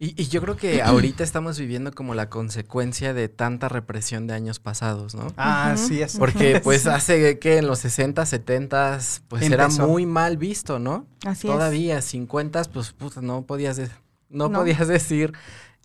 Y, 0.00 0.20
y 0.20 0.28
yo 0.28 0.40
creo 0.40 0.56
que 0.56 0.80
ahorita 0.82 1.24
estamos 1.24 1.58
viviendo 1.58 1.92
como 1.92 2.14
la 2.14 2.28
consecuencia 2.30 3.14
de 3.14 3.28
tanta 3.28 3.68
represión 3.68 4.26
de 4.26 4.34
años 4.34 4.60
pasados, 4.60 5.14
¿no? 5.14 5.26
Ah, 5.36 5.74
sí, 5.76 6.00
es. 6.02 6.16
Porque 6.18 6.60
pues 6.62 6.86
hace 6.86 7.38
que 7.38 7.58
en 7.58 7.66
los 7.66 7.80
60, 7.80 8.24
70 8.24 8.98
pues 9.28 9.42
era 9.50 9.68
muy 9.68 10.06
mal 10.06 10.36
visto, 10.36 10.78
¿no? 10.78 11.06
Así 11.26 11.46
Todavía 11.48 12.00
50 12.00 12.62
pues 12.72 12.92
puta, 12.92 13.20
no 13.22 13.42
podías 13.42 13.76
de- 13.76 13.90
no, 14.30 14.48
No. 14.48 14.58
podías 14.60 14.86
decir 14.88 15.32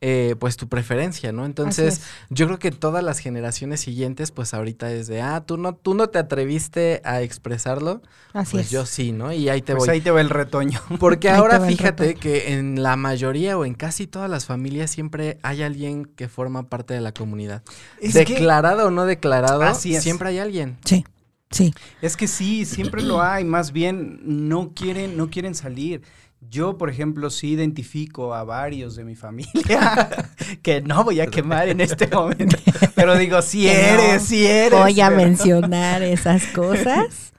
eh, 0.06 0.36
pues 0.38 0.58
tu 0.58 0.68
preferencia, 0.68 1.32
¿no? 1.32 1.46
Entonces, 1.46 1.94
es. 2.00 2.02
yo 2.30 2.46
creo 2.48 2.60
que 2.60 2.72
todas 2.72 3.02
las 3.06 3.20
generaciones 3.20 3.80
siguientes 3.80 4.32
pues 4.32 4.54
ahorita 4.54 4.92
es 4.92 5.08
de, 5.08 5.22
ah, 5.22 5.46
tú 5.46 5.56
no 5.56 5.76
tú 5.76 5.94
no 5.94 6.10
te 6.10 6.20
atreviste 6.20 7.02
a 7.06 7.22
expresarlo, 7.22 8.02
Así 8.34 8.52
pues 8.52 8.66
es. 8.66 8.72
yo 8.72 8.86
sí, 8.86 9.14
¿no? 9.14 9.32
Y 9.32 9.48
ahí 9.48 9.62
te 9.62 9.74
Pues 9.76 9.86
voy. 9.88 9.94
ahí 9.96 10.02
te 10.02 10.12
va 10.12 10.20
el 10.20 10.30
retoño. 10.30 10.82
Porque 11.00 11.30
Ahí 11.30 11.38
ahora 11.38 11.62
fíjate 11.62 12.16
que 12.16 12.54
en 12.54 12.84
la 12.84 12.98
mayoría 12.98 13.58
o 13.58 13.64
en 13.64 13.76
casi 13.76 14.06
todas 14.06 14.30
las 14.30 14.46
familias 14.46 14.92
siempre 14.92 15.38
hay 15.42 15.64
alguien 15.64 16.04
que 16.04 16.28
forma 16.28 16.68
parte 16.68 16.94
de 16.94 17.00
la 17.00 17.14
comunidad. 17.14 17.64
Es 18.02 18.12
que, 18.14 18.26
declarado 18.26 18.88
o 18.88 18.92
no 18.92 19.06
declarado, 19.06 19.62
Así 19.62 19.96
es. 19.96 20.04
siempre 20.04 20.28
hay 20.30 20.40
alguien. 20.40 20.78
Sí, 20.84 21.06
sí. 21.50 21.74
es 22.02 22.18
que 22.18 22.28
sí, 22.28 22.66
siempre 22.66 23.04
lo 23.04 23.22
hay. 23.22 23.46
Más 23.46 23.72
bien, 23.72 24.20
no 24.50 24.74
quieren, 24.76 25.16
no 25.16 25.30
quieren 25.30 25.56
salir. 25.56 26.02
Yo, 26.50 26.78
por 26.78 26.90
ejemplo, 26.90 27.30
sí 27.30 27.52
identifico 27.52 28.34
a 28.34 28.44
varios 28.44 28.96
de 28.96 29.04
mi 29.06 29.16
familia 29.16 30.08
que 30.62 30.82
no 30.82 31.04
voy 31.04 31.20
a 31.20 31.28
quemar 31.28 31.68
en 31.70 31.82
este 31.82 32.08
momento. 32.08 32.58
Pero 32.96 33.16
digo, 33.18 33.42
si 33.42 33.66
no 33.66 33.72
eres, 33.72 34.24
si 34.24 34.46
eres. 34.46 34.80
Voy 34.80 35.00
a 35.02 35.08
pero- 35.10 35.18
mencionar 35.18 36.02
esas 36.04 36.46
cosas. 36.48 37.34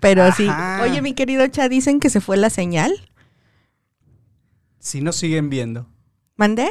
Pero 0.00 0.30
sí. 0.32 0.48
Oye, 0.82 1.00
mi 1.02 1.14
querido 1.14 1.46
Cha, 1.48 1.68
dicen 1.68 2.00
que 2.00 2.10
se 2.10 2.20
fue 2.20 2.36
la 2.36 2.50
señal. 2.50 2.92
Si 4.78 5.00
nos 5.00 5.16
siguen 5.16 5.48
viendo. 5.50 5.88
¿Mandé? 6.36 6.70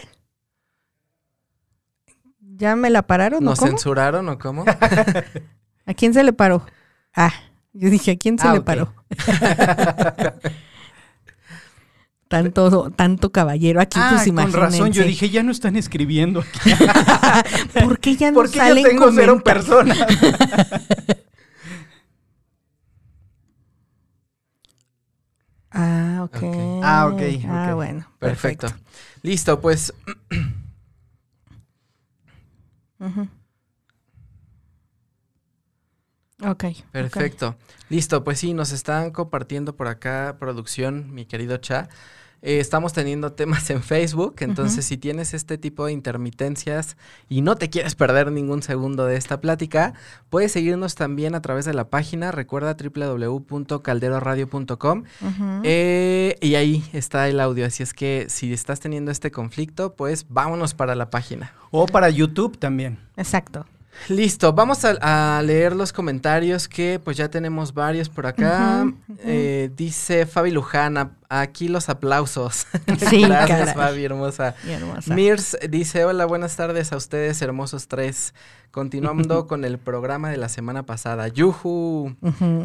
¿Ya 2.39 2.75
me 2.75 2.89
la 2.89 3.01
pararon 3.07 3.43
o 3.43 3.49
¿Nos 3.49 3.59
cómo? 3.59 3.71
censuraron 3.71 4.29
o 4.29 4.37
cómo? 4.39 4.63
¿A 5.85 5.93
quién 5.93 6.13
se 6.13 6.23
le 6.23 6.31
paró? 6.33 6.65
Ah, 7.13 7.33
yo 7.73 7.89
dije, 7.89 8.11
¿a 8.11 8.17
quién 8.17 8.39
se 8.39 8.47
Ah, 8.47 8.53
le 8.53 8.61
paró? 8.61 8.93
tanto, 12.27 12.91
tanto 12.91 13.31
caballero 13.31 13.79
aquí, 13.81 13.99
Ah, 13.99 14.07
pues 14.11 14.21
con 14.21 14.29
imagínense. 14.29 14.59
razón, 14.59 14.91
yo 14.91 15.03
dije, 15.03 15.29
ya 15.29 15.43
no 15.43 15.51
están 15.51 15.75
escribiendo 15.75 16.41
aquí. 16.41 16.59
¿Por 17.83 17.99
qué 17.99 18.15
ya 18.15 18.31
no 18.31 18.35
Porque 18.35 18.57
yo 18.59 18.65
salen 18.65 18.83
tengo 18.83 19.11
cero 19.11 19.41
personas. 19.43 19.97
Ah, 25.71 26.21
ok. 26.23 26.35
Ok. 26.37 26.81
Ah, 26.83 27.07
ok, 27.11 27.21
Ah, 27.49 27.73
bueno. 27.75 28.07
Perfecto. 28.19 28.67
Perfecto. 28.67 28.89
Listo, 29.23 29.59
pues. 29.59 29.93
Ok. 32.99 33.27
Ok. 36.43 36.65
Perfecto. 36.91 37.55
Listo, 37.89 38.23
pues 38.23 38.39
sí, 38.39 38.53
nos 38.53 38.71
están 38.71 39.11
compartiendo 39.11 39.75
por 39.75 39.87
acá, 39.87 40.37
producción, 40.39 41.13
mi 41.13 41.25
querido 41.25 41.57
Cha. 41.57 41.89
Eh, 42.45 42.59
estamos 42.59 42.93
teniendo 42.93 43.33
temas 43.33 43.69
en 43.71 43.81
Facebook, 43.81 44.35
entonces 44.41 44.85
si 44.85 44.97
tienes 44.97 45.33
este 45.33 45.57
tipo 45.57 45.87
de 45.87 45.93
intermitencias 45.93 46.95
y 47.27 47.41
no 47.41 47.55
te 47.55 47.71
quieres 47.71 47.95
perder 47.95 48.31
ningún 48.31 48.61
segundo 48.61 49.05
de 49.05 49.17
esta 49.17 49.41
plática, 49.41 49.95
puedes 50.29 50.51
seguirnos 50.51 50.93
también 50.93 51.33
a 51.33 51.41
través 51.41 51.65
de 51.65 51.73
la 51.73 51.89
página, 51.89 52.31
recuerda 52.31 52.75
www.calderoradio.com 52.75 55.05
eh, 55.63 56.37
y 56.39 56.53
ahí 56.53 56.87
está 56.93 57.27
el 57.29 57.39
audio, 57.39 57.65
así 57.65 57.81
es 57.81 57.95
que 57.95 58.27
si 58.29 58.53
estás 58.53 58.79
teniendo 58.79 59.09
este 59.09 59.31
conflicto, 59.31 59.95
pues 59.95 60.27
vámonos 60.29 60.75
para 60.75 60.93
la 60.93 61.09
página. 61.09 61.51
O 61.71 61.87
para 61.87 62.11
YouTube 62.11 62.59
también. 62.59 62.99
Exacto. 63.17 63.65
Listo, 64.09 64.53
vamos 64.53 64.85
a, 64.85 65.37
a 65.37 65.41
leer 65.41 65.75
los 65.75 65.91
comentarios 65.93 66.67
que 66.67 66.99
pues 67.03 67.17
ya 67.17 67.29
tenemos 67.29 67.73
varios 67.73 68.09
por 68.09 68.27
acá. 68.27 68.85
Eh, 69.19 69.69
dice 69.75 70.25
Fabi 70.25 70.51
Luján, 70.51 70.97
a- 70.97 71.11
aquí 71.29 71.67
los 71.67 71.89
aplausos. 71.89 72.67
Sí, 73.09 73.23
Gracias 73.23 73.59
caray. 73.59 73.73
Fabi, 73.73 74.05
hermosa. 74.05 74.55
Mi 74.65 74.73
hermosa. 74.73 75.13
Mirs 75.15 75.57
dice, 75.69 76.05
hola, 76.05 76.25
buenas 76.25 76.55
tardes 76.55 76.91
a 76.93 76.97
ustedes, 76.97 77.41
hermosos 77.41 77.87
tres. 77.87 78.33
Continuando 78.71 79.47
con 79.47 79.65
el 79.65 79.77
programa 79.79 80.29
de 80.29 80.37
la 80.37 80.49
semana 80.49 80.83
pasada. 80.83 81.27
Ujú. 81.35 82.15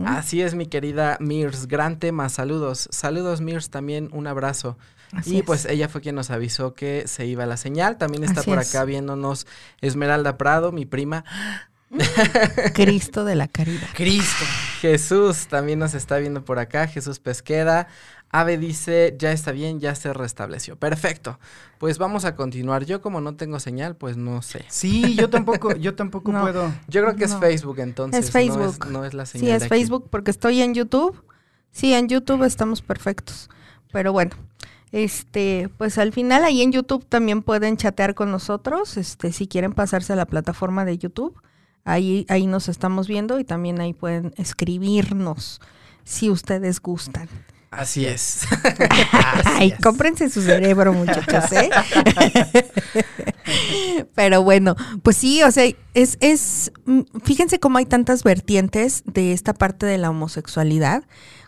Así 0.07 0.43
es, 0.43 0.55
mi 0.55 0.67
querida 0.67 1.17
Mirs. 1.21 1.69
Gran 1.69 1.99
tema, 1.99 2.29
saludos. 2.29 2.89
Saludos, 2.91 3.41
Mirs, 3.41 3.71
también 3.71 4.11
un 4.13 4.27
abrazo. 4.27 4.77
Así 5.13 5.37
y 5.37 5.39
es. 5.39 5.45
pues 5.45 5.65
ella 5.67 5.89
fue 5.89 6.01
quien 6.01 6.15
nos 6.15 6.31
avisó 6.31 6.75
que 6.75 7.05
se 7.07 7.27
iba 7.27 7.45
la 7.47 7.57
señal. 7.57 7.97
También 7.99 8.25
está 8.25 8.41
Así 8.41 8.51
por 8.51 8.59
es. 8.61 8.69
acá 8.75 8.85
viéndonos 8.85 9.47
Esmeralda 9.81 10.37
Prado, 10.39 10.73
mi 10.73 10.87
prima. 10.87 11.25
Cristo 12.75 13.25
de 13.25 13.35
la 13.35 13.49
caridad. 13.49 13.89
Cristo. 13.95 14.45
Jesús 14.81 15.49
también 15.49 15.79
nos 15.79 15.95
está 15.95 16.19
viendo 16.19 16.45
por 16.45 16.59
acá. 16.59 16.87
Jesús 16.87 17.19
Pesqueda. 17.19 17.89
Ave 18.33 18.59
dice, 18.59 19.17
ya 19.19 19.33
está 19.33 19.51
bien, 19.51 19.81
ya 19.81 19.97
se 19.97 20.13
restableció. 20.13 20.77
Perfecto. 20.77 21.41
Pues 21.79 21.99
vamos 21.99 22.25
a 22.25 22.37
continuar. 22.37 22.85
Yo 22.85 23.01
como 23.03 23.21
no 23.21 23.35
tengo 23.35 23.59
señal, 23.59 23.97
pues 23.97 24.17
no 24.17 24.41
sé. 24.43 24.65
Sí, 24.69 25.17
yo 25.17 25.29
tampoco, 25.31 25.75
yo 25.75 25.97
tampoco 25.97 26.31
No. 26.33 26.43
puedo. 26.43 26.73
Yo 26.87 27.03
creo 27.03 27.17
que 27.17 27.25
es 27.25 27.33
No. 27.33 27.41
Facebook 27.41 27.81
entonces. 27.81 28.21
Es 28.21 28.27
no 28.27 28.33
Facebook. 28.33 28.87
No 28.89 29.05
es, 29.05 29.15
la 29.15 29.27
señal. 29.27 29.47
Sí, 29.49 29.53
es 29.53 29.61
de 29.61 29.67
aquí. 29.67 29.75
Facebook 29.75 30.07
porque 30.11 30.31
estoy 30.31 30.63
en 30.63 30.75
YouTube. 30.75 31.25
Sí, 31.73 31.93
en 31.93 32.09
YouTube 32.09 32.45
estamos 32.45 32.83
perfectos. 32.83 33.51
Pero 33.93 34.13
bueno, 34.13 34.31
este, 34.93 35.69
pues 35.79 35.99
al 35.99 36.13
final 36.13 36.45
ahí 36.45 36.63
en 36.63 36.73
YouTube 36.73 37.05
también 37.07 37.43
pueden 37.43 37.77
chatear 37.77 38.15
con 38.15 38.31
nosotros, 38.31 38.97
este, 38.97 39.33
si 39.33 39.47
quieren 39.47 39.73
pasarse 39.73 40.13
a 40.13 40.17
la 40.17 40.27
plataforma 40.27 40.85
de 40.85 40.99
YouTube. 40.99 41.41
Ahí, 41.85 42.27
ahí 42.29 42.47
nos 42.47 42.69
estamos 42.69 43.09
viendo 43.09 43.39
y 43.39 43.45
también 43.45 43.81
ahí 43.81 43.95
pueden 43.95 44.35
escribirnos 44.37 45.61
si 46.05 46.29
ustedes 46.29 46.81
gustan. 46.81 47.29
Así 47.71 48.05
es. 48.05 48.41
Ay, 49.45 49.73
cómprense 49.81 50.29
su 50.29 50.43
cerebro, 50.43 50.93
muchachos, 50.93 51.53
¿eh? 51.53 51.71
Pero 54.15 54.43
bueno, 54.43 54.75
pues 55.03 55.17
sí, 55.17 55.43
o 55.45 55.51
sea, 55.53 55.65
es, 55.95 56.19
es, 56.21 56.73
mm, 56.85 57.03
fíjense 57.25 57.61
cómo 57.61 57.79
hay 57.79 57.87
tantas 57.87 58.25
vertientes 58.25 59.05
de 59.07 59.33
esta 59.33 59.55
parte 59.55 59.87
de 59.87 59.99
la 59.99 60.11
homosexualidad, 60.11 61.05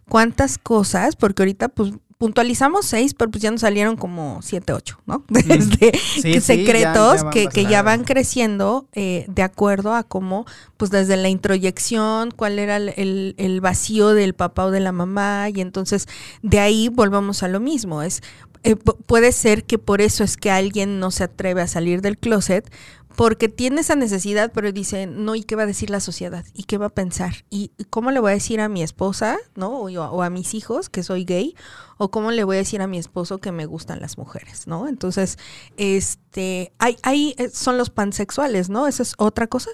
cuántas 0.08 0.58
cosas, 0.58 1.16
porque 1.16 1.42
ahorita 1.42 1.68
pues 1.68 1.92
puntualizamos 2.22 2.86
seis, 2.86 3.14
pero 3.14 3.32
pues 3.32 3.42
ya 3.42 3.50
nos 3.50 3.62
salieron 3.62 3.96
como 3.96 4.38
siete, 4.42 4.72
ocho, 4.72 4.96
¿no? 5.06 5.24
Desde 5.28 5.90
Sí, 5.98 6.22
sí, 6.22 6.40
secretos 6.40 7.16
ya- 7.16 7.24
ya 7.24 7.30
que, 7.30 7.48
que 7.48 7.64
ya 7.66 7.82
van 7.82 8.04
creciendo 8.04 8.86
eh, 8.92 9.24
de 9.28 9.42
acuerdo 9.42 9.92
a 9.92 10.04
cómo, 10.04 10.46
pues 10.76 10.92
desde 10.92 11.16
la 11.16 11.28
introyección, 11.30 12.30
cuál 12.30 12.60
era 12.60 12.76
el, 12.76 12.90
el- 12.96 13.34
el 13.38 13.60
vacío 13.60 14.10
del 14.14 14.34
papá 14.34 14.66
o 14.66 14.70
de 14.70 14.78
la 14.78 14.92
mamá, 14.92 15.48
y 15.52 15.60
entonces 15.60 16.06
de 16.42 16.60
ahí 16.60 16.88
volvamos 16.88 17.42
a 17.42 17.48
lo 17.48 17.58
mismo, 17.58 18.02
es 18.02 18.22
eh, 18.62 18.76
pu- 18.76 18.96
puede 19.04 19.32
ser 19.32 19.64
que 19.64 19.78
por 19.78 20.00
eso 20.00 20.22
es 20.22 20.36
que 20.36 20.48
alguien 20.52 21.00
no 21.00 21.10
se 21.10 21.24
atreve 21.24 21.62
a 21.62 21.66
salir 21.66 22.02
del 22.02 22.16
closet, 22.18 22.72
porque 23.16 23.48
tiene 23.48 23.80
esa 23.82 23.94
necesidad, 23.94 24.52
pero 24.54 24.72
dice, 24.72 25.06
no, 25.06 25.34
¿y 25.34 25.42
qué 25.42 25.56
va 25.56 25.64
a 25.64 25.66
decir 25.66 25.90
la 25.90 26.00
sociedad? 26.00 26.44
¿Y 26.54 26.64
qué 26.64 26.78
va 26.78 26.86
a 26.86 26.94
pensar? 26.94 27.44
¿Y 27.50 27.70
cómo 27.90 28.10
le 28.10 28.20
voy 28.20 28.30
a 28.30 28.34
decir 28.34 28.60
a 28.60 28.68
mi 28.68 28.82
esposa, 28.82 29.36
no? 29.54 29.82
O, 29.82 29.88
yo- 29.88 30.10
o 30.10 30.22
a 30.22 30.30
mis 30.30 30.54
hijos 30.54 30.88
que 30.88 31.02
soy 31.02 31.24
gay, 31.24 31.54
o 31.98 32.10
cómo 32.10 32.30
le 32.30 32.44
voy 32.44 32.56
a 32.56 32.58
decir 32.60 32.80
a 32.82 32.86
mi 32.86 32.98
esposo 32.98 33.38
que 33.38 33.52
me 33.52 33.66
gustan 33.66 34.00
las 34.00 34.18
mujeres, 34.18 34.66
¿no? 34.66 34.88
Entonces, 34.88 35.38
este, 35.76 36.72
hay, 36.78 36.96
hay, 37.02 37.34
eh, 37.38 37.48
son 37.50 37.78
los 37.78 37.90
pansexuales, 37.90 38.68
¿no? 38.70 38.86
Esa 38.86 39.02
es 39.02 39.14
otra 39.18 39.46
cosa. 39.46 39.70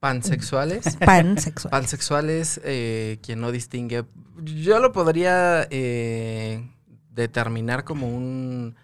Pansexuales. 0.00 0.96
Pansexual. 1.04 1.70
Pansexuales, 1.70 2.60
eh, 2.64 3.18
quien 3.22 3.40
no 3.40 3.50
distingue. 3.50 4.04
Yo 4.44 4.78
lo 4.78 4.92
podría 4.92 5.66
eh, 5.70 6.68
determinar 7.10 7.84
como 7.84 8.08
un. 8.14 8.76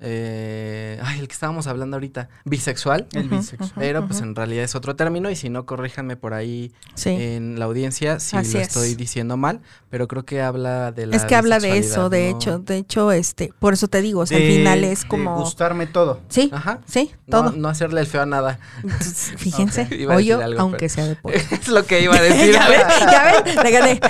eh, 0.00 0.95
que 1.28 1.34
estábamos 1.34 1.66
hablando 1.66 1.96
ahorita. 1.96 2.28
Bisexual. 2.44 3.06
El 3.12 3.28
bisexual. 3.28 3.72
Pero 3.76 4.06
pues 4.06 4.20
en 4.20 4.34
realidad 4.34 4.64
es 4.64 4.74
otro 4.74 4.96
término 4.96 5.30
y 5.30 5.36
si 5.36 5.48
no, 5.50 5.66
corríjanme 5.66 6.16
por 6.16 6.34
ahí 6.34 6.72
Sí. 6.94 7.10
en 7.10 7.58
la 7.58 7.64
audiencia 7.66 8.20
si 8.20 8.36
Así 8.36 8.54
lo 8.54 8.60
es. 8.60 8.68
estoy 8.68 8.94
diciendo 8.94 9.36
mal, 9.36 9.60
pero 9.90 10.08
creo 10.08 10.24
que 10.24 10.40
habla 10.42 10.92
de 10.92 11.06
la 11.06 11.16
Es 11.16 11.24
que 11.24 11.34
habla 11.36 11.58
de 11.58 11.78
eso, 11.78 12.08
de 12.10 12.30
¿no? 12.30 12.36
hecho, 12.36 12.58
de 12.58 12.76
hecho, 12.78 13.12
este, 13.12 13.52
por 13.58 13.72
eso 13.72 13.88
te 13.88 14.00
digo, 14.02 14.20
o 14.20 14.26
sea, 14.26 14.36
al 14.38 14.42
De- 14.44 14.56
final 14.56 14.84
es 14.84 15.02
de 15.02 15.08
como, 15.08 15.36
gustarme 15.38 15.86
todo. 15.86 16.20
sí, 16.28 16.50
Ajá. 16.52 16.80
sí, 16.86 17.12
No, 17.26 17.42
todo. 17.42 17.52
no 17.56 17.68
hacerle 17.68 18.00
el 18.00 18.06
feo 18.06 18.22
a 18.22 18.26
nada. 18.26 18.58
Entonces, 18.82 19.32
Fíjense, 19.36 19.82
Ok, 19.82 19.92
iba 19.92 20.14
a 20.14 20.16
decir 20.16 20.34
hoyo, 20.34 20.44
algo, 20.44 20.60
aunque 20.60 20.78
pero- 20.78 20.94
sea 20.94 21.06
de 21.06 21.16
pollo. 21.16 21.36
es 21.50 21.68
lo 21.68 21.84
que 21.84 22.00
iba 22.02 22.16
a 22.16 22.22
decir. 22.22 22.52
ya 22.52 22.68
ven, 22.68 22.80
ya 23.10 23.42
ven, 23.44 23.56
le 23.64 23.70
gané. 23.70 24.00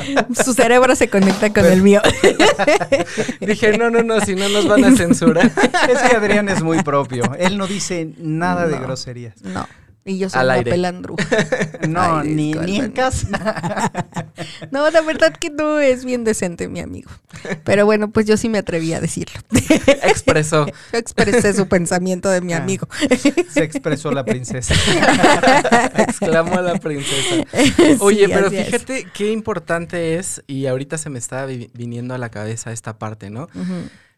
Su 0.44 0.52
cerebro 0.54 0.94
se 0.96 1.08
conecta 1.08 1.52
con 1.52 1.64
el 1.66 1.82
mío. 1.82 2.00
Dije, 3.40 3.76
no, 3.78 3.90
no, 3.90 4.02
no, 4.02 4.20
si 4.20 4.34
no 4.34 4.48
nos 4.48 4.66
van 4.68 4.84
a 4.84 4.96
censurar. 4.96 5.46
Es 5.88 5.98
que 6.10 6.16
Adrián 6.16 6.48
es 6.48 6.62
muy 6.62 6.82
propio. 7.08 7.34
Él 7.38 7.56
no 7.58 7.66
dice 7.66 8.12
nada 8.18 8.66
de 8.66 8.76
No. 8.76 8.82
groserías. 8.82 9.40
No. 9.42 9.66
Y 10.08 10.18
yo 10.18 10.30
soy 10.30 10.38
Al 10.40 10.46
una 10.46 10.54
aire. 10.54 10.70
pelandru. 10.70 11.16
No, 11.88 12.18
Ay, 12.20 12.28
ni, 12.28 12.52
ni 12.52 12.76
en 12.78 12.92
casa. 12.92 13.26
No, 14.70 14.88
la 14.90 15.00
verdad 15.00 15.32
que 15.36 15.50
no 15.50 15.78
es 15.78 16.04
bien 16.04 16.22
decente, 16.24 16.68
mi 16.68 16.80
amigo. 16.80 17.10
Pero 17.64 17.84
bueno, 17.86 18.10
pues 18.10 18.26
yo 18.26 18.36
sí 18.36 18.48
me 18.48 18.58
atreví 18.58 18.92
a 18.92 19.00
decirlo. 19.00 19.40
Expresó. 20.02 20.66
Yo 20.66 20.98
expresé 20.98 21.52
su 21.54 21.66
pensamiento 21.68 22.28
de 22.28 22.40
mi 22.40 22.52
Ah. 22.52 22.58
amigo. 22.58 22.86
Se 23.50 23.62
expresó 23.64 24.10
la 24.12 24.24
princesa. 24.24 24.74
Exclamó 25.96 26.60
la 26.60 26.74
princesa. 26.78 27.44
Oye, 28.00 28.26
Sí, 28.26 28.32
pero 28.32 28.48
es. 28.48 28.64
fíjate 28.66 29.06
qué 29.12 29.32
importante 29.32 30.16
es, 30.16 30.42
y 30.46 30.66
ahorita 30.66 30.98
se 30.98 31.10
me 31.10 31.18
está 31.18 31.46
vi- 31.46 31.70
viniendo 31.74 32.14
a 32.14 32.18
la 32.18 32.30
cabeza 32.30 32.72
esta 32.72 32.98
parte, 32.98 33.30
¿no? 33.30 33.48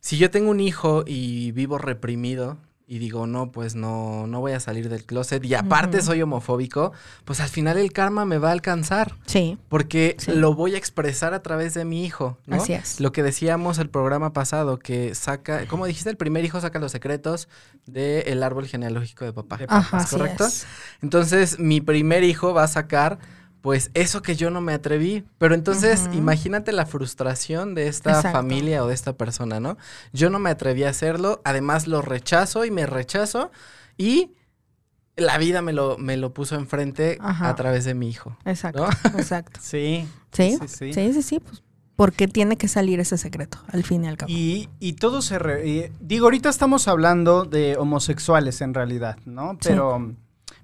Si 0.01 0.16
yo 0.18 0.30
tengo 0.30 0.51
un 0.51 0.61
hijo 0.61 1.05
y 1.07 1.53
vivo 1.53 1.78
reprimido 1.78 2.57
y 2.91 2.99
digo, 2.99 3.26
no, 3.26 3.53
pues 3.53 3.74
no, 3.74 4.26
no 4.26 4.41
voy 4.41 4.53
a 4.53 4.61
salir 4.61 4.89
del 4.89 5.05
closet 5.05 5.45
y 5.45 5.53
aparte 5.55 6.01
soy 6.01 6.22
homofóbico, 6.22 6.93
pues 7.26 7.39
al 7.41 7.51
final 7.51 7.76
el 7.76 7.93
karma 7.93 8.24
me 8.24 8.39
va 8.39 8.49
a 8.49 8.53
alcanzar. 8.53 9.14
Sí, 9.26 9.59
Porque 9.68 10.16
Sí. 10.18 10.32
lo 10.32 10.55
voy 10.55 10.74
a 10.74 10.78
expresar 10.78 11.34
a 11.34 11.43
través 11.43 11.74
de 11.74 11.84
mi 11.84 12.07
hijo, 12.07 12.39
¿no? 12.47 12.57
Así 12.57 12.72
es. 12.72 12.99
Lo 12.99 13.12
que 13.12 13.22
decíamos 13.22 13.78
el 13.78 13.91
programa 13.91 14.32
pasado, 14.32 14.78
que 14.78 15.14
saca, 15.14 15.66
como 15.66 15.84
dijiste, 15.84 16.09
el 16.09 16.16
primer 16.16 16.47
hijo 16.47 16.61
saca 16.62 16.78
los 16.78 16.91
secretos 16.93 17.49
del 17.86 18.43
árbol 18.43 18.66
genealógico 18.66 19.26
de 19.26 19.34
papá. 19.34 19.59
De 19.59 19.66
Ajá, 19.68 19.99
¿Es 19.99 20.05
así 20.05 20.16
correcto? 20.16 20.47
es. 20.47 20.66
Entonces, 21.03 21.59
mi 21.59 21.82
primer 21.82 22.24
hijo 22.24 22.55
va 22.55 22.62
a 22.64 22.68
sacar, 22.68 23.18
pues, 23.61 23.90
eso 23.94 24.22
que 24.22 24.36
yo 24.36 24.50
no 24.50 24.61
me 24.61 24.72
atreví. 24.72 25.24
Pero 25.38 25.54
entonces, 25.54 26.09
imagínate 26.12 26.72
la 26.72 26.86
frustración 26.86 27.74
de 27.74 27.88
esta 27.88 28.11
Exacto. 28.11 28.32
familia 28.38 28.84
o 28.84 28.88
de 28.88 28.94
esta 28.94 29.14
persona, 29.16 29.61
¿no? 29.61 29.76
Yo 30.12 30.30
no 30.30 30.38
me 30.38 30.50
atreví 30.50 30.84
a 30.84 30.90
hacerlo, 30.90 31.40
además 31.44 31.86
lo 31.86 32.02
rechazo 32.02 32.64
y 32.64 32.70
me 32.70 32.86
rechazo 32.86 33.50
y 33.96 34.32
la 35.16 35.36
vida 35.38 35.62
me 35.62 35.72
lo, 35.72 35.98
me 35.98 36.16
lo 36.16 36.32
puso 36.32 36.54
enfrente 36.54 37.18
Ajá. 37.20 37.48
a 37.48 37.54
través 37.56 37.84
de 37.84 37.94
mi 37.94 38.09
hijo. 38.09 38.36
Exacto, 38.44 38.86
¿No? 38.86 39.18
exacto. 39.18 39.59
Sí. 39.62 40.06
Sí, 40.32 40.56
Sí, 40.61 40.68
sí. 40.68 40.92
sí, 40.92 41.12
sí, 41.14 41.22
sí, 41.22 41.40
pues, 41.40 41.62
porque 41.96 42.28
tiene 42.28 42.56
que 42.56 42.68
salir 42.68 43.00
ese 43.00 43.18
secreto, 43.18 43.59
al 43.72 43.82
fin 43.82 44.04
y 44.04 44.09
al 44.09 44.16
cabo. 44.16 44.30
Y, 44.30 44.68
y 44.78 44.92
todo 44.92 45.20
se... 45.20 45.40
re- 45.40 45.66
y- 45.68 45.92
digo, 46.00 46.26
ahorita 46.26 46.48
estamos 46.48 46.86
hablando 46.86 47.44
de 47.44 47.76
homosexuales 47.76 48.61
en 48.61 48.74
realidad, 48.74 49.16
¿no? 49.24 49.59
Sí. 49.61 49.70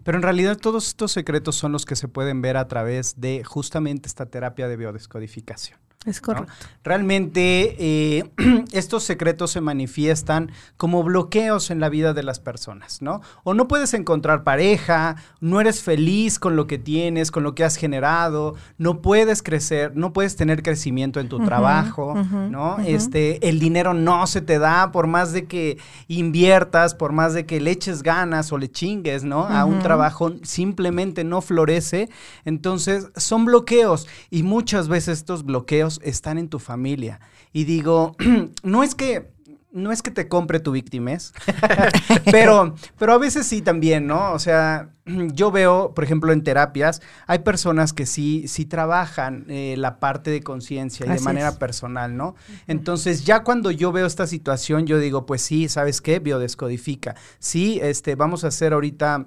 Pero, 0.05 0.19
en 0.19 0.23
realidad 0.23 0.59
todos 0.59 0.87
estos 0.87 1.13
secretos 1.13 1.57
son 1.57 1.73
los 1.73 1.87
que 1.87 1.97
se 1.97 2.09
pueden 2.09 2.43
ver 2.43 2.57
a 2.57 2.69
través 2.69 3.21
de 3.21 3.43
justamente 3.43 4.07
esta 4.07 4.27
terapia 4.27 4.69
de 4.69 4.77
biodescodificación. 4.77 5.79
Es 6.07 6.21
correcto. 6.21 6.53
Realmente 6.83 7.77
eh, 7.79 8.31
estos 8.73 9.05
secretos 9.05 9.53
se 9.53 9.61
manifiestan 9.63 10.53
como 10.77 11.03
bloqueos 11.03 11.71
en 11.71 11.81
la 11.81 11.89
vida 11.89 12.13
de 12.13 12.23
las 12.23 12.41
personas, 12.41 13.01
¿no? 13.01 13.23
O 13.43 13.55
no 13.55 13.69
puedes 13.69 13.95
encontrar 13.95 14.45
pareja, 14.45 15.17
no 15.41 15.61
eres 15.61 15.83
feliz 15.83 16.39
con 16.39 16.57
lo 16.57 16.67
que 16.67 16.79
tienes, 16.79 17.31
con 17.31 17.43
lo 17.43 17.55
que 17.55 17.65
has 17.65 17.77
generado, 17.77 18.55
no 18.77 19.01
puedes 19.01 19.43
crecer, 19.43 19.97
no 19.97 20.13
puedes 20.13 20.37
tener 20.37 20.63
crecimiento 20.63 21.21
en 21.21 21.29
tu 21.29 21.43
trabajo, 21.43 22.15
¿no? 22.15 22.79
Este, 22.81 23.49
el 23.49 23.59
dinero 23.59 23.95
no 23.95 24.27
se 24.27 24.43
te 24.43 24.59
da 24.59 24.93
por 24.93 25.07
más 25.07 25.33
de 25.33 25.47
que 25.47 25.79
inviertas, 26.09 26.95
por 26.95 27.13
más 27.13 27.33
de 27.33 27.47
que 27.47 27.61
le 27.61 27.71
eches 27.71 28.03
ganas 28.03 28.53
o 28.53 28.59
le 28.59 28.71
chingues, 28.71 29.25
¿no? 29.25 29.47
A 29.47 29.65
un 29.65 29.81
trabajo 29.81 30.33
simplemente 30.43 31.25
no 31.25 31.41
florece. 31.41 32.11
Entonces, 32.45 33.09
son 33.17 33.47
bloqueos 33.47 34.07
y 34.31 34.43
muchas 34.43 34.89
veces 34.89 35.19
estos 35.19 35.45
bloqueos 35.45 35.94
están 36.03 36.39
en 36.39 36.49
tu 36.49 36.59
familia. 36.59 37.21
Y 37.53 37.65
digo, 37.65 38.17
no 38.63 38.83
es 38.83 38.95
que 38.95 39.35
no 39.75 39.91
es 39.91 40.03
que 40.03 40.13
te 40.13 40.29
compre 40.29 40.61
tu 40.61 40.71
víctimas, 40.71 41.35
pero, 42.31 42.77
pero 42.97 43.13
a 43.13 43.19
veces 43.19 43.45
sí 43.45 43.61
también, 43.61 44.07
¿no? 44.07 44.33
O 44.33 44.39
sea, 44.39 44.91
yo 45.05 45.51
veo, 45.51 45.93
por 45.95 46.05
ejemplo, 46.05 46.33
en 46.33 46.45
terapias, 46.45 47.03
hay 47.27 47.41
personas 47.41 47.93
que 47.93 48.07
sí, 48.07 48.47
sí 48.47 48.67
trabajan 48.67 49.47
eh, 49.49 49.75
la 49.77 49.99
parte 49.99 50.31
de 50.31 50.43
conciencia 50.43 51.05
y 51.07 51.09
de 51.09 51.21
manera 51.21 51.49
es. 51.49 51.57
personal, 51.57 52.17
¿no? 52.17 52.37
Entonces, 52.69 53.25
ya 53.25 53.43
cuando 53.43 53.73
yo 53.73 53.91
veo 53.91 54.07
esta 54.07 54.29
situación, 54.29 54.87
yo 54.87 55.01
digo, 55.01 55.27
pues 55.27 55.43
sí, 55.43 55.69
¿sabes 55.69 56.01
qué? 56.01 56.21
Biodescodifica. 56.21 57.17
Sí, 57.41 57.81
este, 57.83 58.15
vamos 58.15 58.45
a 58.45 58.49
hacer 58.49 58.75
ahorita 58.75 59.27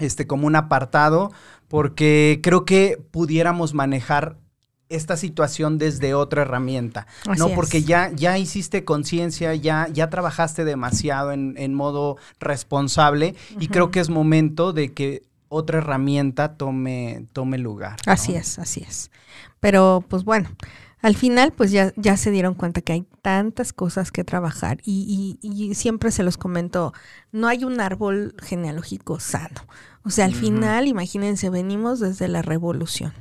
este, 0.00 0.26
como 0.26 0.48
un 0.48 0.56
apartado, 0.56 1.30
porque 1.68 2.40
creo 2.42 2.64
que 2.64 3.00
pudiéramos 3.12 3.74
manejar 3.74 4.38
esta 4.88 5.16
situación 5.16 5.78
desde 5.78 6.14
otra 6.14 6.42
herramienta, 6.42 7.06
Así 7.26 7.40
¿no? 7.40 7.48
es. 7.48 7.54
Porque 7.54 7.82
ya, 7.82 8.10
ya 8.14 8.38
hiciste 8.38 8.84
conciencia, 8.84 9.54
ya, 9.54 9.88
ya 9.92 10.08
trabajaste 10.10 10.64
demasiado 10.64 11.32
en, 11.32 11.54
en 11.58 11.74
modo 11.74 12.16
responsable 12.40 13.34
y 13.60 13.68
creo 13.68 13.90
que 13.90 14.00
es 14.00 14.08
momento 14.10 14.72
de 14.72 14.92
que 14.94 15.22
otra 15.50 15.78
herramienta 15.78 16.56
tome, 16.56 17.26
tome 17.32 17.58
lugar. 17.58 17.96
¿no? 18.06 18.12
Así 18.12 18.34
es, 18.34 18.58
así 18.58 18.84
es. 18.86 19.10
Pero 19.60 20.04
pues 20.08 20.24
bueno, 20.24 20.50
al 21.00 21.16
final 21.16 21.52
pues 21.52 21.70
ya, 21.70 21.92
ya 21.96 22.16
se 22.16 22.30
dieron 22.30 22.54
cuenta 22.54 22.80
que 22.80 22.92
hay 22.92 23.06
tantas 23.22 23.72
cosas 23.72 24.10
que 24.10 24.24
trabajar 24.24 24.78
y, 24.84 25.38
y- 25.42 25.48
y 25.70 25.74
siempre 25.74 26.10
se 26.10 26.22
los 26.22 26.36
comento, 26.36 26.92
no 27.32 27.46
hay 27.48 27.64
un 27.64 27.80
árbol 27.80 28.34
genealógico 28.42 29.20
sano. 29.20 29.60
O 30.02 30.10
sea, 30.10 30.24
al 30.24 30.34
final, 30.34 30.86
imagínense, 30.86 31.50
venimos 31.50 32.00
desde 32.00 32.28
la 32.28 32.40
revolución. 32.42 33.12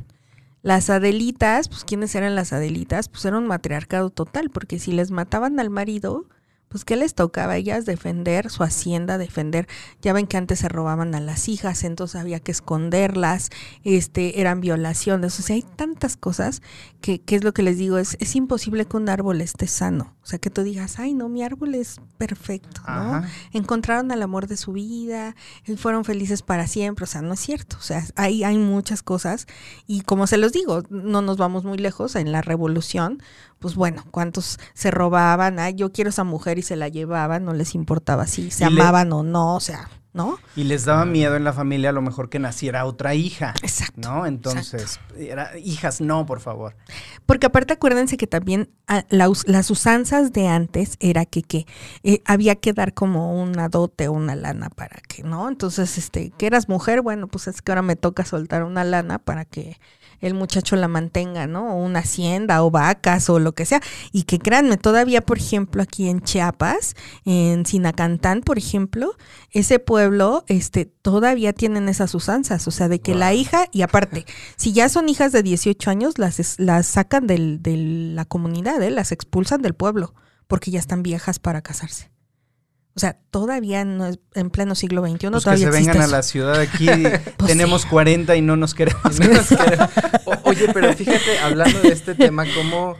Las 0.67 0.89
Adelitas, 0.89 1.69
pues 1.69 1.85
¿quiénes 1.85 2.13
eran 2.13 2.35
las 2.35 2.51
Adelitas? 2.51 3.07
Pues 3.07 3.23
era 3.23 3.37
un 3.37 3.47
matriarcado 3.47 4.09
total, 4.09 4.49
porque 4.49 4.79
si 4.79 4.91
les 4.91 5.11
mataban 5.11 5.61
al 5.61 5.69
marido, 5.69 6.25
pues 6.77 6.85
¿qué 6.85 6.95
les 6.95 7.15
tocaba 7.15 7.53
a 7.53 7.57
ellas? 7.57 7.87
Defender 7.87 8.51
su 8.51 8.61
hacienda, 8.61 9.17
defender, 9.17 9.67
ya 10.03 10.13
ven 10.13 10.27
que 10.27 10.37
antes 10.37 10.59
se 10.59 10.69
robaban 10.69 11.15
a 11.15 11.19
las 11.19 11.49
hijas, 11.49 11.83
entonces 11.83 12.21
había 12.21 12.39
que 12.39 12.51
esconderlas, 12.51 13.49
este, 13.83 14.39
eran 14.39 14.61
violaciones, 14.61 15.39
o 15.39 15.41
sea, 15.41 15.55
hay 15.55 15.63
tantas 15.63 16.17
cosas 16.17 16.61
que, 17.01 17.19
que 17.19 17.35
es 17.35 17.43
lo 17.43 17.51
que 17.51 17.63
les 17.63 17.79
digo, 17.79 17.97
es, 17.97 18.15
es 18.19 18.35
imposible 18.35 18.85
que 18.85 18.95
un 18.95 19.09
árbol 19.09 19.41
esté 19.41 19.65
sano, 19.65 20.13
o 20.21 20.27
sea, 20.27 20.37
que 20.37 20.51
tú 20.51 20.61
digas, 20.61 20.99
ay, 20.99 21.15
no, 21.15 21.29
mi 21.29 21.41
árbol 21.41 21.73
es 21.73 21.99
perfecto, 22.19 22.81
¿no? 22.87 23.23
Encontraron 23.53 24.11
al 24.11 24.21
amor 24.21 24.45
de 24.45 24.57
su 24.57 24.73
vida, 24.73 25.35
fueron 25.77 26.05
felices 26.05 26.43
para 26.43 26.67
siempre, 26.67 27.05
o 27.05 27.07
sea, 27.07 27.23
no 27.23 27.33
es 27.33 27.39
cierto, 27.39 27.77
o 27.79 27.81
sea, 27.81 28.05
hay, 28.15 28.43
hay 28.43 28.59
muchas 28.59 29.01
cosas 29.01 29.47
y 29.87 30.01
como 30.01 30.27
se 30.27 30.37
los 30.37 30.51
digo, 30.51 30.83
no 30.91 31.23
nos 31.23 31.37
vamos 31.37 31.63
muy 31.63 31.79
lejos 31.79 32.15
en 32.15 32.31
la 32.31 32.43
revolución, 32.43 33.23
pues 33.59 33.75
bueno, 33.75 34.03
cuántos 34.11 34.59
se 34.73 34.91
robaban, 34.91 35.59
ay, 35.59 35.75
yo 35.75 35.91
quiero 35.91 36.09
esa 36.09 36.23
mujer 36.23 36.57
y 36.57 36.61
se 36.61 36.75
la 36.75 36.87
llevaban, 36.87 37.45
no 37.45 37.53
les 37.53 37.75
importaba 37.75 38.27
si 38.27 38.51
se 38.51 38.65
amaban 38.65 39.11
o 39.13 39.23
no, 39.23 39.55
o 39.55 39.59
sea, 39.59 39.89
¿no? 40.17 40.39
Y 40.55 40.63
les 40.63 40.85
daba 40.85 41.05
miedo 41.05 41.35
en 41.35 41.43
la 41.43 41.53
familia 41.53 41.89
a 41.89 41.93
lo 41.93 42.01
mejor 42.01 42.29
que 42.29 42.39
naciera 42.39 42.85
otra 42.85 43.13
hija. 43.13 43.53
Exacto. 43.61 44.01
¿No? 44.01 44.25
Entonces, 44.25 44.99
Era, 45.15 45.57
hijas, 45.59 46.01
no, 46.01 46.25
por 46.25 46.39
favor. 46.39 46.75
Porque 47.27 47.45
aparte 47.45 47.73
acuérdense 47.73 48.17
que 48.17 48.25
también 48.25 48.69
ah, 48.87 49.05
las 49.09 49.69
usanzas 49.71 50.33
de 50.33 50.47
antes 50.47 50.97
era 50.99 51.25
que, 51.25 51.43
que 51.43 51.67
eh, 52.03 52.21
había 52.25 52.55
que 52.55 52.73
dar 52.73 52.95
como 52.95 53.39
una 53.39 53.69
dote 53.69 54.07
o 54.07 54.13
una 54.13 54.35
lana 54.35 54.69
para 54.69 54.99
que, 55.07 55.21
¿no? 55.21 55.47
Entonces, 55.47 55.99
este, 55.99 56.31
que 56.31 56.47
eras 56.47 56.67
mujer, 56.67 57.01
bueno, 57.01 57.27
pues 57.27 57.47
es 57.47 57.61
que 57.61 57.71
ahora 57.71 57.83
me 57.83 57.95
toca 57.95 58.25
soltar 58.25 58.63
una 58.63 58.83
lana 58.83 59.19
para 59.19 59.45
que 59.45 59.77
el 60.21 60.33
muchacho 60.33 60.75
la 60.75 60.87
mantenga, 60.87 61.47
¿no? 61.47 61.75
O 61.75 61.83
una 61.83 61.99
hacienda 61.99 62.63
o 62.63 62.71
vacas 62.71 63.29
o 63.29 63.39
lo 63.39 63.53
que 63.53 63.65
sea. 63.65 63.81
Y 64.11 64.23
que 64.23 64.39
créanme, 64.39 64.77
todavía, 64.77 65.21
por 65.21 65.37
ejemplo, 65.37 65.81
aquí 65.81 66.09
en 66.09 66.21
Chiapas, 66.21 66.95
en 67.25 67.65
Sinacantán, 67.65 68.41
por 68.41 68.57
ejemplo, 68.57 69.15
ese 69.51 69.79
pueblo, 69.79 70.43
este, 70.47 70.85
todavía 70.85 71.53
tienen 71.53 71.89
esas 71.89 72.13
usanzas. 72.15 72.67
O 72.67 72.71
sea, 72.71 72.87
de 72.87 72.99
que 72.99 73.15
la 73.15 73.33
hija, 73.33 73.65
y 73.71 73.81
aparte, 73.81 74.25
si 74.55 74.73
ya 74.73 74.89
son 74.89 75.09
hijas 75.09 75.31
de 75.31 75.43
18 75.43 75.89
años, 75.89 76.17
las, 76.17 76.59
las 76.59 76.87
sacan 76.87 77.27
del, 77.27 77.61
de 77.61 77.77
la 77.77 78.25
comunidad, 78.25 78.81
¿eh? 78.81 78.91
las 78.91 79.11
expulsan 79.11 79.61
del 79.61 79.73
pueblo, 79.73 80.13
porque 80.47 80.71
ya 80.71 80.79
están 80.79 81.03
viejas 81.03 81.39
para 81.39 81.61
casarse. 81.61 82.16
O 82.97 82.99
sea, 82.99 83.15
todavía 83.29 83.85
no 83.85 84.07
es 84.07 84.17
en 84.33 84.49
pleno 84.49 84.73
siglo 84.73 85.05
XXI. 85.07 85.29
Pues 85.29 85.45
que 85.45 85.57
se 85.57 85.69
vengan 85.69 86.01
a 86.01 86.07
la 86.07 86.23
ciudad 86.23 86.59
aquí. 86.59 86.87
Pues 87.37 87.51
tenemos 87.51 87.85
40 87.85 88.35
y 88.35 88.41
no 88.41 88.55
nos 88.55 88.73
queremos. 88.73 89.19
oye, 90.43 90.67
pero 90.73 90.91
fíjate, 90.93 91.37
hablando 91.43 91.79
de 91.81 91.89
este 91.89 92.15
tema, 92.15 92.45
¿cómo, 92.55 92.95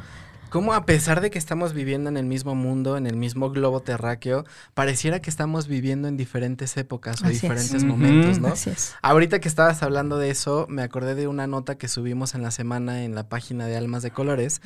cómo 0.50 0.74
a 0.74 0.86
pesar 0.86 1.22
de 1.22 1.32
que 1.32 1.40
estamos 1.40 1.74
viviendo 1.74 2.10
en 2.10 2.18
el 2.18 2.26
mismo 2.26 2.54
mundo, 2.54 2.98
en 2.98 3.08
el 3.08 3.16
mismo 3.16 3.50
globo 3.50 3.80
terráqueo, 3.80 4.46
pareciera 4.76 5.20
que 5.20 5.32
estamos 5.32 5.68
viviendo 5.68 6.08
en 6.08 6.18
diferentes 6.18 6.78
épocas 6.78 7.24
o 7.24 7.28
diferentes 7.28 7.84
momentos, 7.84 8.40
¿no? 8.40 8.50
Así 8.50 8.70
es. 8.70 8.94
Ahorita 9.02 9.40
que 9.40 9.48
estabas 9.48 9.82
hablando 9.82 10.20
de 10.20 10.30
eso, 10.30 10.68
me 10.70 10.84
acordé 10.84 11.16
de 11.16 11.28
una 11.28 11.48
nota 11.48 11.76
que 11.76 11.88
subimos 11.88 12.36
en 12.36 12.44
la 12.44 12.52
semana 12.52 13.04
en 13.04 13.16
la 13.16 13.28
página 13.28 13.66
de 13.66 13.78
Almas 13.78 14.04
de 14.04 14.12
Colores, 14.12 14.62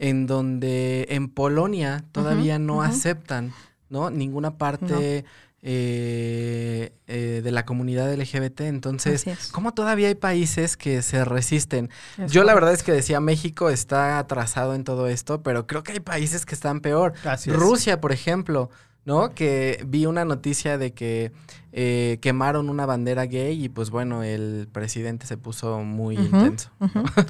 en 0.00 0.26
donde 0.26 1.06
en 1.10 1.28
Polonia 1.28 2.04
todavía 2.10 2.58
no 2.58 2.82
aceptan 2.82 3.52
¿no? 3.92 4.10
Ninguna 4.10 4.56
parte 4.56 5.24
eh, 5.62 6.92
eh, 7.06 7.40
de 7.44 7.50
la 7.52 7.64
comunidad 7.64 8.12
LGBT. 8.12 8.62
Entonces, 8.62 9.24
¿cómo 9.52 9.74
todavía 9.74 10.08
hay 10.08 10.16
países 10.16 10.76
que 10.76 11.02
se 11.02 11.24
resisten? 11.24 11.90
Yo 12.26 12.42
la 12.42 12.54
verdad 12.54 12.72
es 12.72 12.82
que 12.82 12.90
decía 12.90 13.20
México 13.20 13.70
está 13.70 14.18
atrasado 14.18 14.74
en 14.74 14.82
todo 14.82 15.06
esto, 15.06 15.42
pero 15.42 15.66
creo 15.66 15.84
que 15.84 15.92
hay 15.92 16.00
países 16.00 16.46
que 16.46 16.54
están 16.54 16.80
peor. 16.80 17.12
Rusia, 17.46 18.00
por 18.00 18.10
ejemplo. 18.10 18.70
¿No? 19.04 19.34
Que 19.34 19.84
vi 19.86 20.06
una 20.06 20.24
noticia 20.24 20.78
de 20.78 20.92
que 20.92 21.32
eh, 21.74 22.18
quemaron 22.20 22.68
una 22.68 22.84
bandera 22.84 23.24
gay 23.24 23.64
y 23.64 23.70
pues 23.70 23.88
bueno, 23.88 24.22
el 24.22 24.68
presidente 24.70 25.26
se 25.26 25.38
puso 25.38 25.80
muy 25.80 26.16
intenso. 26.16 26.70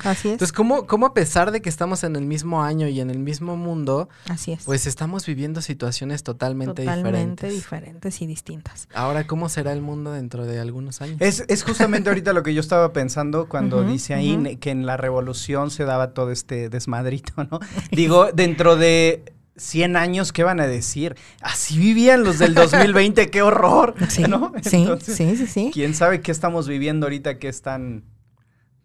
Así 0.03 0.29
es. 0.29 0.33
Entonces, 0.33 0.53
¿cómo, 0.53 0.87
¿cómo, 0.89 1.07
a 1.07 1.15
pesar 1.15 1.53
de 1.53 1.63
que 1.63 1.69
estamos 1.69 2.03
en 2.03 2.17
el 2.17 2.27
mismo 2.27 2.63
año 2.63 2.89
y 2.89 3.01
en 3.01 3.11
el 3.11 3.21
mismo 3.21 3.57
mundo, 3.57 4.09
Así 4.29 4.53
es. 4.53 4.65
pues 4.65 4.87
estamos 4.87 5.25
viviendo 5.27 5.63
situaciones 5.63 6.25
totalmente, 6.25 6.83
totalmente 6.83 7.49
diferentes. 7.49 8.21
y 8.21 8.27
distintas. 8.27 8.89
Ahora, 8.93 9.29
¿cómo 9.29 9.49
será 9.49 9.73
el 9.73 9.81
mundo 9.81 10.11
dentro 10.13 10.45
de 10.45 10.59
algunos 10.59 11.01
años? 11.03 11.19
Es, 11.21 11.45
es 11.47 11.63
justamente 11.63 12.11
ahorita 12.11 12.33
lo 12.33 12.43
que 12.43 12.53
yo 12.53 12.61
estaba 12.61 12.93
pensando 12.93 13.49
cuando 13.49 13.85
dice 13.85 14.15
ahí 14.15 14.57
que 14.57 14.71
en 14.71 14.87
la 14.87 14.97
revolución 14.97 15.71
se 15.71 15.85
daba 15.85 16.15
todo 16.15 16.33
este 16.33 16.69
desmadrito, 16.69 17.33
¿no? 17.45 17.61
Digo, 17.93 18.33
dentro 18.33 18.77
de 18.77 19.23
100 19.57 19.97
años, 19.97 20.33
¿qué 20.33 20.45
van 20.45 20.61
a 20.61 20.67
decir? 20.67 21.17
Así 21.41 21.79
vivían 21.79 22.25
los 22.25 22.39
del 22.39 22.55
2020, 22.55 23.31
qué 23.31 23.43
horror. 23.43 23.95
Sí, 24.09 24.25
¿no? 24.25 24.53
sí, 24.63 24.87
sí, 25.01 25.47
sí, 25.47 25.71
¿Quién 25.73 25.95
sabe 25.95 26.21
qué 26.21 26.33
estamos 26.33 26.69
viviendo 26.69 27.07
ahorita 27.07 27.39
que 27.39 27.49
es 27.49 27.63
tan, 27.63 28.05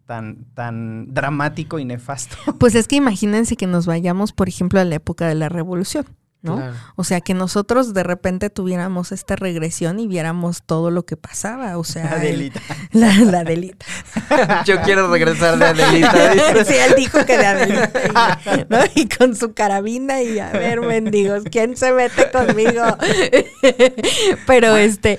tan, 0.06 0.44
tan 0.54 1.12
dramático 1.12 1.78
y 1.78 1.84
nefasto? 1.84 2.36
Pues 2.58 2.74
es 2.74 2.88
que 2.88 2.96
imagínense 2.96 3.56
que 3.56 3.66
nos 3.66 3.86
vayamos, 3.86 4.32
por 4.32 4.48
ejemplo, 4.48 4.80
a 4.80 4.84
la 4.84 4.96
época 4.96 5.28
de 5.28 5.34
la 5.34 5.48
revolución. 5.48 6.06
¿No? 6.48 6.72
O 6.96 7.04
sea, 7.04 7.20
que 7.20 7.34
nosotros 7.34 7.94
de 7.94 8.02
repente 8.02 8.50
tuviéramos 8.50 9.12
esta 9.12 9.36
regresión 9.36 10.00
y 10.00 10.06
viéramos 10.06 10.62
todo 10.62 10.90
lo 10.90 11.04
que 11.04 11.16
pasaba, 11.16 11.78
o 11.78 11.84
sea... 11.84 12.12
Adelita. 12.12 12.60
la, 12.92 13.14
la, 13.16 13.40
Adelita. 13.40 13.86
Yo 14.66 14.80
quiero 14.82 15.10
regresar 15.10 15.58
de 15.58 15.66
Adelita. 15.66 16.64
sí, 16.64 16.74
él 16.74 16.94
dijo 16.96 17.24
que 17.24 17.38
de 17.38 17.46
Adelita. 17.46 18.40
Y, 18.54 18.72
¿no? 18.72 18.78
y 18.94 19.08
con 19.08 19.36
su 19.36 19.52
carabina 19.52 20.22
y 20.22 20.38
a 20.38 20.50
ver, 20.50 20.80
mendigos, 20.80 21.44
¿quién 21.50 21.76
se 21.76 21.92
mete 21.92 22.30
conmigo? 22.30 22.82
pero 24.46 24.76
este... 24.76 25.18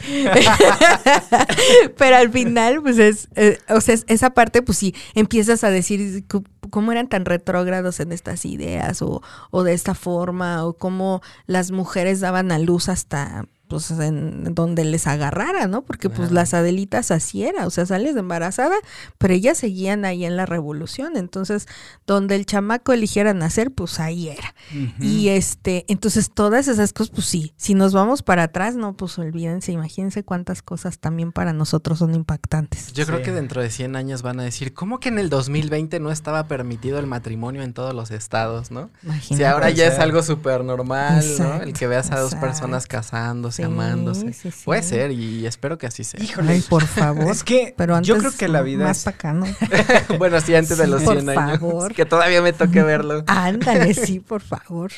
pero 1.98 2.18
al 2.18 2.32
final, 2.32 2.82
pues 2.82 2.98
es... 2.98 3.28
Eh, 3.36 3.58
o 3.70 3.82
sea, 3.82 3.96
esa 4.08 4.32
parte, 4.32 4.62
pues 4.62 4.78
sí, 4.78 4.96
empiezas 5.14 5.64
a 5.64 5.70
decir 5.70 6.26
cómo 6.70 6.92
eran 6.92 7.08
tan 7.08 7.26
retrógrados 7.26 8.00
en 8.00 8.12
estas 8.12 8.46
ideas 8.46 9.02
o, 9.02 9.22
o 9.52 9.64
de 9.64 9.74
esta 9.74 9.94
forma 9.94 10.66
o 10.66 10.74
cómo 10.74 11.19
las 11.46 11.72
mujeres 11.72 12.20
daban 12.20 12.52
a 12.52 12.60
luz 12.60 12.90
hasta 12.90 13.46
pues 13.70 13.92
en 13.92 14.56
donde 14.56 14.84
les 14.84 15.06
agarrara, 15.06 15.68
¿no? 15.68 15.84
Porque 15.84 16.10
pues 16.10 16.32
las 16.32 16.56
Adelitas 16.56 17.12
así 17.12 17.44
era, 17.44 17.68
o 17.68 17.70
sea, 17.70 17.86
sales 17.86 18.16
de 18.16 18.22
embarazada, 18.22 18.76
pero 19.20 19.36
ellas 19.36 19.60
seguían 19.60 20.06
ahí 20.06 20.26
en 20.26 20.36
la 20.36 20.48
revolución, 20.48 21.16
entonces 21.16 21.68
donde 22.08 22.36
el 22.36 22.48
chamaco 22.48 22.94
eligiera 22.94 23.34
nacer, 23.36 23.72
pues 23.72 24.00
ahí 24.00 24.30
era. 24.30 24.56
Y 25.00 25.30
este, 25.30 25.86
entonces 25.88 26.32
todas 26.34 26.68
esas 26.68 26.94
cosas, 26.94 27.12
pues 27.14 27.28
sí, 27.28 27.54
si 27.58 27.76
nos 27.76 27.94
vamos 27.94 28.24
para 28.24 28.44
atrás, 28.44 28.76
no, 28.76 28.94
pues 28.94 29.20
olvídense, 29.20 29.72
imagínense 29.72 30.24
cuántas 30.24 30.64
cosas 30.64 30.98
también 30.98 31.32
para 31.32 31.54
nosotros 31.54 32.00
son 32.00 32.16
impactantes. 32.16 32.92
Yo 32.94 33.06
creo 33.06 33.22
que 33.22 33.32
dentro 33.32 33.62
de 33.62 33.70
100 33.70 33.96
años 33.96 34.24
van 34.24 34.40
a 34.40 34.44
decir, 34.44 34.74
¿cómo 34.74 35.00
que 35.00 35.10
en 35.10 35.20
el 35.20 35.30
2020 35.30 36.00
no 36.00 36.12
estaba 36.12 36.48
permitido 36.48 36.98
el 36.98 37.06
matrimonio 37.06 37.62
en 37.62 37.74
todos 37.74 37.94
los 37.94 38.10
estados, 38.10 38.72
¿no? 38.72 38.90
Si 39.22 39.44
ahora 39.44 39.70
ya 39.70 39.86
es 39.86 40.00
algo 40.00 40.24
súper 40.24 40.64
normal, 40.64 41.24
¿no? 41.38 41.62
El 41.62 41.74
que 41.74 41.86
veas 41.86 42.10
a 42.10 42.20
dos 42.20 42.34
personas 42.34 42.88
casándose 42.88 43.59
amándose. 43.64 44.34
Puede 44.66 44.84
ser 44.84 45.12
y 45.12 45.46
espero 45.46 45.78
que 45.78 45.88
así 45.88 46.04
sea. 46.04 46.22
Híjole, 46.24 46.62
por 46.70 46.86
favor. 46.86 47.32
Es 47.32 47.44
que 47.44 47.74
Pero 47.78 48.02
yo 48.02 48.18
creo 48.18 48.32
que 48.38 48.48
la 48.48 48.62
vida 48.62 48.86
más 48.86 49.06
es... 49.06 50.18
bueno, 50.20 50.40
sí, 50.42 50.56
antes 50.56 50.78
de 50.78 50.88
los 50.88 51.02
100 51.02 51.30
años. 51.30 51.60
Favor. 51.60 51.94
Que 51.94 52.06
todavía 52.06 52.42
me 52.42 52.54
toque 52.54 52.84
verlo. 52.84 53.24
Ándale, 53.28 53.94
sí, 53.94 54.20
por 54.20 54.42
favor. 54.42 54.92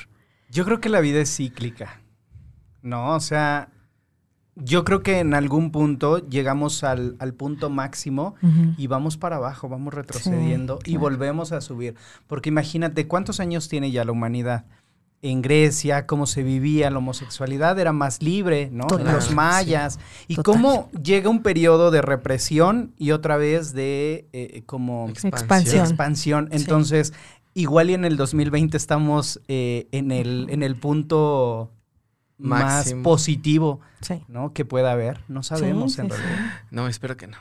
Yo 0.49 0.65
creo 0.65 0.81
que 0.81 0.89
la 0.89 0.99
vida 0.99 1.19
es 1.19 1.35
cíclica. 1.35 2.01
No, 2.81 3.15
o 3.15 3.19
sea, 3.19 3.69
yo 4.55 4.83
creo 4.83 5.01
que 5.01 5.19
en 5.19 5.33
algún 5.33 5.71
punto 5.71 6.17
llegamos 6.27 6.83
al, 6.83 7.15
punto 7.37 7.69
máximo 7.69 8.35
y 8.77 8.87
vamos 8.87 9.17
para 9.17 9.37
abajo, 9.37 9.69
vamos 9.69 9.93
retrocediendo 9.93 10.79
y 10.85 10.97
volvemos 10.97 11.51
a 11.51 11.61
subir. 11.61 11.95
Porque 12.27 12.49
imagínate, 12.49 13.07
¿cuántos 13.07 13.39
años 13.39 13.69
tiene 13.69 13.91
ya 13.91 14.03
la 14.03 14.11
humanidad? 14.11 14.65
En 15.21 15.41
Grecia, 15.41 16.07
cómo 16.07 16.25
se 16.25 16.43
vivía 16.43 16.89
la 16.89 16.97
homosexualidad, 16.97 17.77
era 17.77 17.93
más 17.93 18.21
libre, 18.23 18.69
¿no? 18.71 18.87
los 18.89 19.31
mayas. 19.31 19.99
Y 20.27 20.35
cómo 20.37 20.89
llega 20.91 21.29
un 21.29 21.43
periodo 21.43 21.91
de 21.91 22.01
represión 22.01 22.93
y 22.97 23.11
otra 23.11 23.37
vez 23.37 23.73
de 23.73 24.27
eh, 24.33 24.63
como 24.65 25.09
expansión. 25.09 25.85
expansión. 25.85 26.49
Entonces, 26.51 27.13
igual 27.53 27.91
y 27.91 27.93
en 27.93 28.05
el 28.05 28.17
2020 28.17 28.75
estamos 28.77 29.41
eh, 29.47 29.87
en, 29.91 30.11
el, 30.11 30.47
en 30.49 30.63
el 30.63 30.75
punto 30.75 31.71
más 32.39 32.95
positivo, 33.03 33.79
¿no? 34.27 34.53
Que 34.53 34.65
pueda 34.65 34.91
haber. 34.91 35.21
No 35.27 35.43
sabemos 35.43 35.99
en 35.99 36.09
realidad. 36.09 36.61
No, 36.71 36.87
espero 36.87 37.15
que 37.15 37.27
no. 37.27 37.37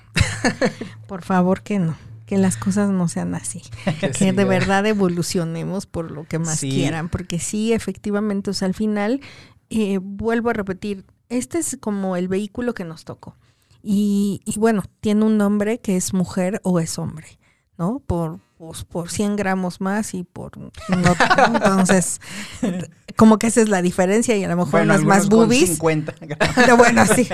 Por 1.06 1.22
favor 1.22 1.62
que 1.62 1.78
no 1.78 2.09
que 2.30 2.38
las 2.38 2.56
cosas 2.56 2.90
no 2.90 3.08
sean 3.08 3.34
así, 3.34 3.60
que 4.16 4.32
de 4.32 4.44
verdad 4.44 4.86
evolucionemos 4.86 5.86
por 5.86 6.12
lo 6.12 6.22
que 6.22 6.38
más 6.38 6.60
quieran, 6.60 7.08
porque 7.08 7.40
sí, 7.40 7.72
efectivamente, 7.72 8.50
o 8.50 8.54
sea, 8.54 8.66
al 8.66 8.74
final, 8.74 9.20
eh, 9.68 9.98
vuelvo 10.00 10.50
a 10.50 10.52
repetir, 10.52 11.04
este 11.28 11.58
es 11.58 11.76
como 11.80 12.14
el 12.14 12.28
vehículo 12.28 12.72
que 12.72 12.84
nos 12.84 13.04
tocó. 13.04 13.36
Y, 13.82 14.42
y, 14.44 14.60
bueno, 14.60 14.84
tiene 15.00 15.24
un 15.24 15.38
nombre 15.38 15.80
que 15.80 15.96
es 15.96 16.14
mujer 16.14 16.60
o 16.62 16.78
es 16.78 17.00
hombre, 17.00 17.40
¿no? 17.76 17.98
Por, 17.98 18.38
pues 18.60 18.84
por 18.84 19.10
100 19.10 19.36
gramos 19.36 19.80
más 19.80 20.12
y 20.12 20.22
por 20.22 20.58
no, 20.58 20.70
entonces 21.46 22.20
como 23.16 23.38
que 23.38 23.46
esa 23.46 23.62
es 23.62 23.70
la 23.70 23.80
diferencia 23.80 24.36
y 24.36 24.44
a 24.44 24.48
lo 24.48 24.56
mejor 24.56 24.72
Bueno, 24.72 24.92
unas 24.92 25.04
más 25.06 25.22
algunos 25.22 25.38
con 25.46 25.48
boobies 25.48 25.70
50 25.70 26.14
pero 26.54 26.76
bueno 26.76 27.06
sí 27.06 27.26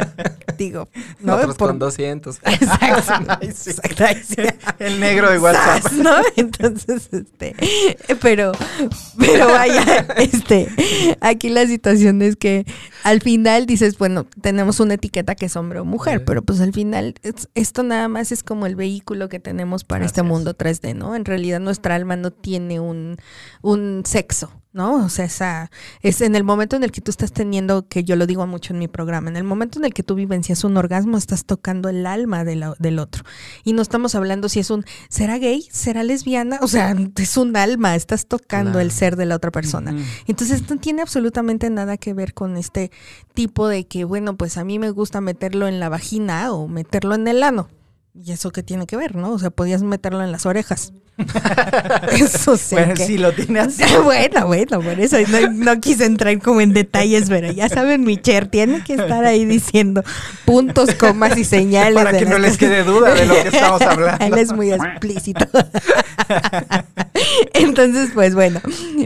digo 0.57 0.89
no 1.19 1.35
Otros 1.35 1.57
Por- 1.57 1.71
con 1.71 1.79
200. 1.81 2.37
exacto, 2.45 3.39
Ay, 3.41 3.53
sí. 3.55 3.71
exacto. 3.71 4.43
El 4.79 5.01
negro 5.01 5.31
de 5.31 5.39
WhatsApp. 5.39 5.83
Sas, 5.83 5.93
¿no? 5.95 6.13
Entonces, 6.37 7.09
este, 7.13 7.55
pero, 8.21 8.53
pero 9.19 9.47
vaya, 9.49 10.07
este, 10.17 10.69
aquí 11.21 11.49
la 11.49 11.67
situación 11.67 12.23
es 12.23 12.37
que 12.37 12.65
al 13.03 13.21
final 13.21 13.67
dices, 13.67 13.99
bueno, 13.99 14.27
tenemos 14.41 14.81
una 14.81 14.95
etiqueta 14.95 15.35
que 15.35 15.47
es 15.47 15.57
hombre 15.57 15.81
o 15.81 15.85
mujer, 15.85 16.19
Sí. 16.21 16.25
pero 16.27 16.43
pues 16.43 16.61
al 16.61 16.73
final 16.73 17.15
es- 17.23 17.49
esto 17.55 17.83
nada 17.83 18.09
más 18.09 18.33
es 18.33 18.43
como 18.43 18.67
el 18.67 18.77
vehículo 18.77 19.29
que 19.29 19.41
tenemos 19.41 19.85
para 19.85 20.05
este 20.07 20.21
Así 20.21 20.27
es. 20.27 20.31
mundo 20.33 20.55
3D, 20.57 20.95
¿no? 20.95 21.16
En 21.17 21.25
realidad 21.25 21.61
nuestra 21.61 21.95
alma 21.95 22.17
no 22.17 22.31
tiene 22.31 22.81
un, 22.81 23.17
un 23.63 24.03
sexo. 24.05 24.51
¿No? 24.73 25.07
O 25.07 25.09
sea, 25.09 25.25
esa, 25.25 25.71
es 26.03 26.21
en 26.21 26.37
el 26.37 26.45
momento 26.45 26.77
en 26.77 26.85
el 26.85 26.93
que 26.93 27.01
tú 27.01 27.11
estás 27.11 27.33
teniendo, 27.33 27.89
que 27.89 28.05
yo 28.05 28.15
lo 28.15 28.27
digo 28.27 28.47
mucho 28.47 28.75
en 28.75 28.79
mi 28.79 28.89
programa, 28.89 29.31
en 29.31 29.37
el 29.39 29.43
momento 29.45 29.79
en 29.79 29.87
el 29.87 29.95
que 29.95 30.03
tú 30.03 30.15
vivencias 30.15 30.65
un 30.65 30.77
orgasmo, 30.77 31.17
estás 31.17 31.47
tocando 31.47 31.89
el 31.89 32.05
alma 32.05 32.45
de 32.45 32.57
la- 32.57 32.75
del 32.79 32.99
otro. 32.99 33.25
Y 33.65 33.73
no 33.73 33.81
estamos 33.81 34.15
hablando 34.15 34.51
si 34.51 34.61
es 34.61 34.69
un, 34.69 34.85
¿será 35.09 35.39
gay? 35.39 35.67
¿Será 35.73 36.05
lesbiana? 36.05 36.59
O 36.61 36.69
sea, 36.69 36.95
es 37.17 37.37
un 37.39 37.57
alma, 37.57 37.95
estás 37.97 38.27
tocando 38.27 38.73
Claro. 38.73 38.81
el 38.81 38.91
ser 38.91 39.17
de 39.17 39.25
la 39.25 39.37
otra 39.37 39.51
persona. 39.51 39.97
Entonces 40.27 40.69
no 40.69 40.77
tiene 40.77 41.01
absolutamente 41.01 41.71
nada 41.71 41.97
que 41.97 42.13
ver 42.13 42.35
con 42.35 42.59
este 42.59 42.91
tipo 43.33 43.69
de 43.69 43.87
que, 43.87 44.05
bueno, 44.05 44.37
pues 44.37 44.59
a 44.59 44.65
mí 44.65 44.79
me 44.79 44.91
gusta 44.91 45.23
meterlo 45.23 45.69
en 45.69 45.81
la 45.81 45.89
vagina 45.89 46.53
o 46.53 46.69
meterlo 46.69 47.15
en 47.15 47.27
el 47.29 47.43
ano. 47.45 47.71
¿Y 48.13 48.33
eso 48.33 48.51
qué 48.51 48.63
tiene 48.63 48.87
que 48.87 48.99
ver, 48.99 49.17
no? 49.17 49.33
O 49.33 49.39
sea, 49.39 49.49
podías 49.49 49.83
meterlo 49.83 50.23
en 50.23 50.33
las 50.33 50.45
orejas. 50.45 50.93
eso 52.13 52.57
sé 52.57 52.77
Bueno, 52.77 52.95
que- 52.95 53.07
sí, 53.07 53.19
lo 53.19 53.33
tiene 53.33 53.61
así. 53.61 53.83
bueno, 54.05 54.47
bueno, 54.47 54.81
por 54.81 55.01
eso 55.01 55.17
no, 55.29 55.53
no 55.53 55.81
quise 55.81 56.05
entrar 56.05 56.39
como 56.41 56.61
en 56.61 56.73
detalles, 56.73 57.29
pero 57.29 57.51
ya 57.53 57.69
saben, 57.69 58.05
mi 58.05 58.17
Cher 58.19 58.47
tiene 58.49 58.83
que 58.85 58.95
estar 58.95 59.25
ahí 59.25 59.45
diciendo 59.45 60.03
puntos, 60.45 60.95
comas 60.95 61.37
y 61.39 61.45
señales. 61.45 61.95
Para 61.95 62.13
que 62.19 62.25
las 62.25 62.31
no 62.33 62.39
les 62.39 62.57
quede 62.59 62.83
duda 62.85 63.15
de 63.15 63.27
lo 63.27 63.35
que 63.35 63.49
estamos 63.49 63.81
hablando. 63.83 64.25
Él 64.25 64.39
es 64.39 64.53
muy 64.53 64.73
explícito. 64.73 65.47
Entonces, 67.55 68.11
pues 68.15 68.35
bueno, 68.35 68.61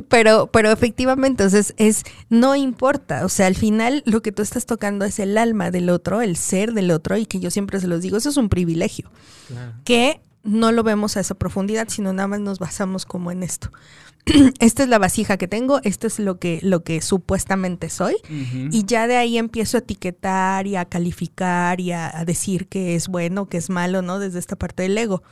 pero, 0.08 0.48
pero 0.52 0.70
efectivamente, 0.72 1.42
entonces 1.44 1.74
es, 1.76 2.02
no 2.28 2.56
importa, 2.56 3.24
o 3.24 3.28
sea, 3.28 3.46
al 3.46 3.54
final 3.54 4.02
lo 4.06 4.22
que 4.22 4.32
tú 4.32 4.42
estás 4.42 4.66
tocando 4.66 5.04
es 5.04 5.18
el 5.18 5.38
alma 5.38 5.70
del 5.70 5.90
otro, 5.90 6.20
el 6.20 6.36
ser 6.36 6.72
del 6.72 6.90
otro, 6.90 7.16
y 7.16 7.26
que 7.26 7.40
yo 7.40 7.50
siempre 7.50 7.80
se 7.80 7.86
los 7.86 8.02
digo, 8.02 8.16
eso 8.16 8.28
es 8.28 8.36
un 8.36 8.48
privilegio 8.48 9.10
Claro. 9.48 9.72
que 9.84 10.20
no 10.42 10.72
lo 10.72 10.82
vemos 10.82 11.16
a 11.16 11.20
esa 11.20 11.34
profundidad, 11.34 11.88
sino 11.88 12.12
nada 12.12 12.28
más 12.28 12.40
nos 12.40 12.58
basamos 12.58 13.04
como 13.04 13.30
en 13.30 13.42
esto. 13.42 13.70
Esta 14.60 14.82
es 14.82 14.88
la 14.88 14.98
vasija 14.98 15.36
que 15.36 15.48
tengo, 15.48 15.80
esto 15.82 16.06
es 16.06 16.18
lo 16.18 16.38
que, 16.38 16.60
lo 16.62 16.82
que 16.84 17.00
supuestamente 17.00 17.88
soy. 17.88 18.16
Y 18.70 18.84
ya 18.84 19.06
de 19.06 19.16
ahí 19.16 19.38
empiezo 19.38 19.78
a 19.78 19.80
etiquetar 19.80 20.66
y 20.66 20.76
a 20.76 20.84
calificar 20.84 21.80
y 21.80 21.92
a, 21.92 22.16
a 22.16 22.24
decir 22.26 22.68
que 22.68 22.94
es 22.94 23.08
bueno, 23.08 23.48
que 23.48 23.56
es 23.56 23.70
malo, 23.70 24.02
¿no? 24.02 24.18
Desde 24.18 24.38
esta 24.38 24.56
parte 24.56 24.82
del 24.82 24.98
ego. 24.98 25.22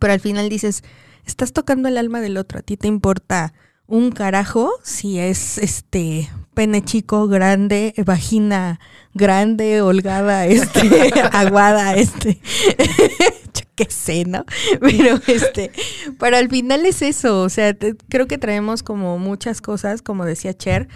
Pero 0.00 0.12
al 0.12 0.20
final 0.20 0.48
dices, 0.48 0.82
estás 1.24 1.52
tocando 1.52 1.88
el 1.88 1.96
alma 1.96 2.20
del 2.20 2.38
otro, 2.38 2.58
a 2.58 2.62
ti 2.62 2.76
te 2.76 2.88
importa 2.88 3.54
un 3.86 4.10
carajo 4.10 4.72
si 4.82 5.20
es 5.20 5.58
este 5.58 6.28
pene 6.54 6.82
chico, 6.82 7.28
grande, 7.28 7.94
vagina 8.04 8.80
grande, 9.16 9.80
holgada, 9.80 10.46
este, 10.46 11.12
aguada, 11.32 11.94
este. 11.94 12.40
Qué 13.76 13.86
sé, 13.90 14.24
¿no? 14.24 14.44
Pero 14.80 15.20
este, 15.26 15.70
pero 16.18 16.36
al 16.36 16.48
final 16.48 16.86
es 16.86 17.02
eso, 17.02 17.42
o 17.42 17.48
sea, 17.48 17.76
creo 18.08 18.26
que 18.26 18.38
traemos 18.38 18.82
como 18.82 19.18
muchas 19.18 19.60
cosas, 19.60 20.02
como 20.02 20.24
decía 20.24 20.56
Cher, 20.56 20.88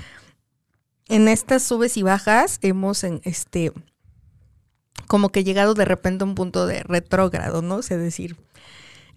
en 1.08 1.28
estas 1.28 1.62
subes 1.62 1.96
y 1.96 2.02
bajas 2.02 2.58
hemos 2.62 3.04
en 3.04 3.20
este 3.24 3.72
como 5.06 5.30
que 5.30 5.44
llegado 5.44 5.74
de 5.74 5.84
repente 5.84 6.22
a 6.22 6.26
un 6.26 6.36
punto 6.36 6.66
de 6.66 6.84
retrógrado, 6.84 7.62
¿no? 7.62 7.76
O 7.76 7.82
sea, 7.82 7.96
decir, 7.96 8.36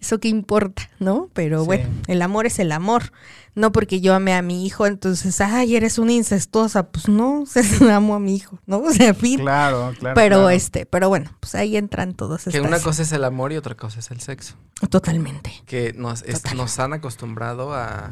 eso 0.04 0.18
qué 0.20 0.28
importa, 0.28 0.88
¿no? 1.00 1.28
Pero 1.32 1.60
Sí. 1.60 1.66
bueno, 1.66 1.88
el 2.06 2.22
amor 2.22 2.46
es 2.46 2.58
el 2.58 2.72
amor. 2.72 3.12
No 3.56 3.70
porque 3.70 4.00
yo 4.00 4.14
ame 4.14 4.34
a 4.34 4.42
mi 4.42 4.66
hijo, 4.66 4.84
entonces, 4.86 5.40
ay, 5.40 5.76
eres 5.76 5.98
una 5.98 6.12
incestuosa. 6.12 6.88
Pues 6.90 7.08
no, 7.08 7.42
o 7.42 7.46
sea, 7.46 7.62
amo 7.96 8.14
a 8.16 8.18
mi 8.20 8.34
hijo, 8.34 8.58
¿no? 8.66 8.78
O 8.78 8.92
sea, 8.92 9.14
fin. 9.14 9.40
Claro, 9.40 9.92
claro. 9.98 10.14
pero 10.14 10.36
claro. 10.38 10.50
este, 10.50 10.86
pero 10.86 11.08
bueno, 11.08 11.30
pues 11.40 11.54
ahí 11.54 11.76
entran 11.76 12.14
todas 12.14 12.44
Que 12.44 12.60
una 12.60 12.80
cosa 12.80 13.02
es 13.02 13.12
el 13.12 13.22
amor 13.24 13.52
y 13.52 13.56
otra 13.56 13.76
cosa 13.76 14.00
es 14.00 14.10
el 14.10 14.20
sexo. 14.20 14.54
Totalmente. 14.90 15.52
Que 15.66 15.92
nos, 15.94 16.22
es- 16.22 16.42
Total. 16.42 16.56
nos 16.56 16.78
han 16.80 16.92
acostumbrado 16.94 17.72
a, 17.74 18.10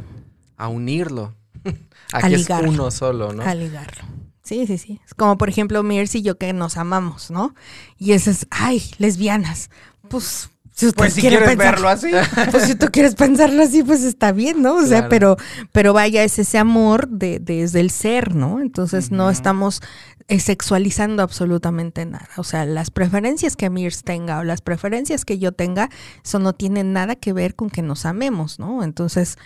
a 0.56 0.68
unirlo. 0.68 1.34
A 2.12 2.18
Aquí 2.18 2.34
es 2.34 2.40
ligarlo. 2.42 2.68
uno 2.70 2.90
solo, 2.90 3.32
¿no? 3.32 3.42
A 3.42 3.54
ligarlo. 3.54 4.04
Sí, 4.42 4.66
sí, 4.66 4.76
sí. 4.76 5.00
Es 5.06 5.14
como 5.14 5.38
por 5.38 5.48
ejemplo 5.48 5.82
Mirce 5.82 6.18
y 6.18 6.22
yo 6.22 6.36
que 6.36 6.52
nos 6.52 6.76
amamos, 6.76 7.30
¿no? 7.30 7.54
Y 7.98 8.12
eso 8.12 8.30
es, 8.30 8.46
ay, 8.50 8.82
lesbianas. 8.98 9.70
Pues, 10.08 10.50
si 10.74 10.86
usted 10.86 10.96
Pues 10.98 11.14
si 11.14 11.20
quiere 11.20 11.36
quieres 11.36 11.56
pensar- 11.56 11.74
verlo 11.74 11.88
así. 11.88 12.10
Pues 12.50 12.64
si 12.64 12.74
tú 12.74 12.86
quieres 12.92 13.14
pensarlo 13.14 13.62
así, 13.62 13.82
pues 13.82 14.02
está 14.02 14.32
bien, 14.32 14.62
¿no? 14.62 14.76
O 14.76 14.82
sea, 14.82 15.08
Claro. 15.08 15.08
pero, 15.10 15.36
pero 15.72 15.92
vaya, 15.92 16.24
es 16.24 16.38
ese 16.38 16.58
amor 16.58 17.08
de, 17.08 17.38
desde 17.40 17.80
el 17.80 17.90
ser, 17.90 18.34
¿no? 18.34 18.60
Entonces 18.60 19.10
no 19.10 19.28
estamos 19.30 19.80
eh, 20.28 20.40
sexualizando 20.40 21.22
absolutamente 21.22 22.06
nada. 22.06 22.28
O 22.36 22.44
sea, 22.44 22.64
las 22.64 22.90
preferencias 22.90 23.54
que 23.56 23.68
Mirs 23.70 24.02
tenga 24.02 24.38
o 24.38 24.44
las 24.44 24.60
preferencias 24.62 25.24
que 25.24 25.38
yo 25.38 25.52
tenga, 25.52 25.90
eso 26.24 26.38
no 26.38 26.54
tiene 26.54 26.84
nada 26.84 27.16
que 27.16 27.32
ver 27.32 27.54
con 27.54 27.68
que 27.70 27.82
nos 27.82 28.06
amemos, 28.06 28.58
¿no? 28.58 28.82
Entonces, 28.82 29.36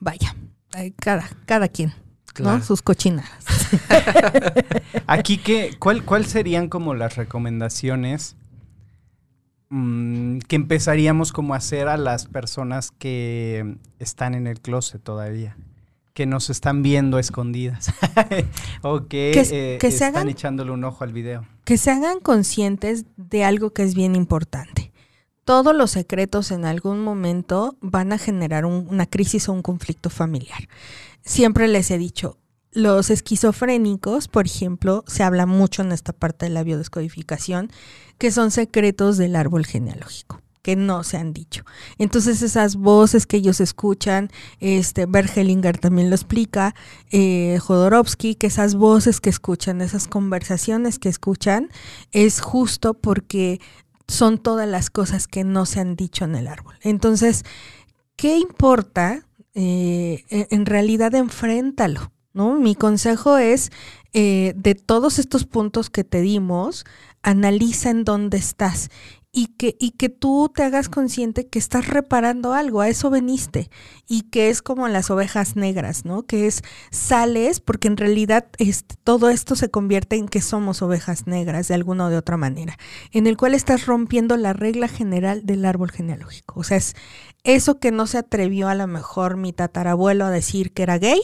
vaya, 0.00 0.34
eh, 0.76 0.92
cada, 0.98 1.28
cada 1.46 1.68
quien, 1.68 1.92
Claro. 2.34 2.58
¿no? 2.58 2.64
Sus 2.64 2.82
cochinadas. 2.82 3.30
Aquí, 5.06 5.38
¿qué, 5.38 5.76
cuál, 5.78 6.02
¿cuál 6.04 6.26
serían 6.26 6.68
como 6.68 6.94
las 6.94 7.16
recomendaciones 7.16 8.36
mm, 9.72 10.38
que 10.46 10.56
empezaríamos 10.56 11.32
como 11.32 11.54
a 11.54 11.56
hacer 11.56 11.88
a 11.88 11.96
las 11.96 12.26
personas 12.26 12.90
que 12.90 13.76
están 13.98 14.34
en 14.34 14.46
el 14.46 14.60
closet 14.60 15.02
todavía? 15.02 15.56
Que 16.12 16.26
nos 16.26 16.50
están 16.50 16.82
viendo 16.82 17.18
escondidas. 17.18 17.86
o 18.82 19.06
que, 19.06 19.30
eh, 19.32 19.78
que 19.80 19.90
se 19.90 20.04
están 20.04 20.14
hagan- 20.16 20.28
echándole 20.28 20.70
un 20.70 20.84
ojo 20.84 21.04
al 21.04 21.12
video. 21.12 21.46
que 21.64 21.78
se 21.78 21.90
hagan 21.90 22.20
conscientes 22.20 23.06
de 23.16 23.44
algo 23.44 23.70
que 23.70 23.82
es 23.82 23.94
bien 23.94 24.14
importante. 24.14 24.92
Todos 25.44 25.74
los 25.74 25.90
secretos 25.92 26.50
en 26.52 26.64
algún 26.66 27.02
momento 27.02 27.76
van 27.80 28.12
a 28.12 28.18
generar 28.18 28.64
un- 28.66 28.86
una 28.90 29.06
crisis 29.06 29.48
o 29.48 29.52
un 29.54 29.62
conflicto 29.62 30.10
familiar. 30.10 30.68
Siempre 31.24 31.66
les 31.66 31.90
he 31.90 31.98
dicho, 31.98 32.36
los 32.72 33.10
esquizofrénicos, 33.10 34.28
por 34.28 34.46
ejemplo, 34.46 35.04
se 35.06 35.22
habla 35.22 35.46
mucho 35.46 35.82
en 35.82 35.92
esta 35.92 36.12
parte 36.12 36.46
de 36.46 36.50
la 36.50 36.62
biodescodificación, 36.62 37.70
que 38.18 38.30
son 38.30 38.50
secretos 38.50 39.18
del 39.18 39.36
árbol 39.36 39.66
genealógico 39.66 40.40
que 40.62 40.76
no 40.76 41.02
se 41.02 41.16
han 41.16 41.32
dicho. 41.32 41.64
Entonces 41.98 42.40
esas 42.40 42.76
voces 42.76 43.26
que 43.26 43.36
ellos 43.36 43.60
escuchan, 43.60 44.30
este 44.60 45.06
Bergelinger 45.06 45.76
también 45.76 46.08
lo 46.08 46.14
explica, 46.14 46.74
eh, 47.10 47.58
Jodorowsky, 47.60 48.36
que 48.36 48.46
esas 48.46 48.76
voces 48.76 49.20
que 49.20 49.28
escuchan, 49.28 49.80
esas 49.80 50.06
conversaciones 50.06 51.00
que 51.00 51.08
escuchan, 51.08 51.68
es 52.12 52.40
justo 52.40 52.94
porque 52.94 53.60
son 54.06 54.38
todas 54.38 54.68
las 54.68 54.88
cosas 54.90 55.26
que 55.26 55.42
no 55.42 55.66
se 55.66 55.80
han 55.80 55.96
dicho 55.96 56.24
en 56.24 56.36
el 56.36 56.46
árbol. 56.46 56.76
Entonces, 56.82 57.44
¿qué 58.16 58.38
importa? 58.38 59.26
Eh, 59.54 60.24
en 60.28 60.64
realidad, 60.64 61.14
enfréntalo. 61.14 62.12
¿No? 62.34 62.54
Mi 62.54 62.74
consejo 62.74 63.38
es, 63.38 63.70
eh, 64.12 64.54
de 64.56 64.74
todos 64.74 65.18
estos 65.18 65.44
puntos 65.44 65.90
que 65.90 66.04
te 66.04 66.20
dimos, 66.20 66.84
analiza 67.22 67.90
en 67.90 68.04
dónde 68.04 68.36
estás 68.38 68.90
y 69.34 69.46
que, 69.46 69.76
y 69.80 69.92
que 69.92 70.10
tú 70.10 70.52
te 70.54 70.62
hagas 70.62 70.90
consciente 70.90 71.48
que 71.48 71.58
estás 71.58 71.88
reparando 71.88 72.52
algo, 72.52 72.82
a 72.82 72.88
eso 72.90 73.08
veniste, 73.08 73.70
y 74.06 74.22
que 74.22 74.50
es 74.50 74.60
como 74.60 74.86
las 74.88 75.10
ovejas 75.10 75.56
negras, 75.56 76.04
¿no? 76.04 76.24
Que 76.24 76.46
es 76.46 76.62
sales, 76.90 77.60
porque 77.60 77.88
en 77.88 77.96
realidad 77.96 78.46
este, 78.58 78.96
todo 79.02 79.30
esto 79.30 79.56
se 79.56 79.70
convierte 79.70 80.16
en 80.16 80.28
que 80.28 80.42
somos 80.42 80.82
ovejas 80.82 81.26
negras 81.26 81.68
de 81.68 81.74
alguna 81.74 82.06
o 82.06 82.10
de 82.10 82.18
otra 82.18 82.36
manera, 82.36 82.76
en 83.10 83.26
el 83.26 83.38
cual 83.38 83.54
estás 83.54 83.86
rompiendo 83.86 84.36
la 84.36 84.52
regla 84.52 84.86
general 84.86 85.46
del 85.46 85.64
árbol 85.64 85.90
genealógico. 85.90 86.60
O 86.60 86.62
sea, 86.62 86.76
es 86.76 86.94
eso 87.42 87.80
que 87.80 87.90
no 87.90 88.06
se 88.06 88.18
atrevió 88.18 88.68
a 88.68 88.74
lo 88.74 88.86
mejor 88.86 89.38
mi 89.38 89.54
tatarabuelo 89.54 90.26
a 90.26 90.30
decir 90.30 90.72
que 90.72 90.82
era 90.82 90.98
gay, 90.98 91.20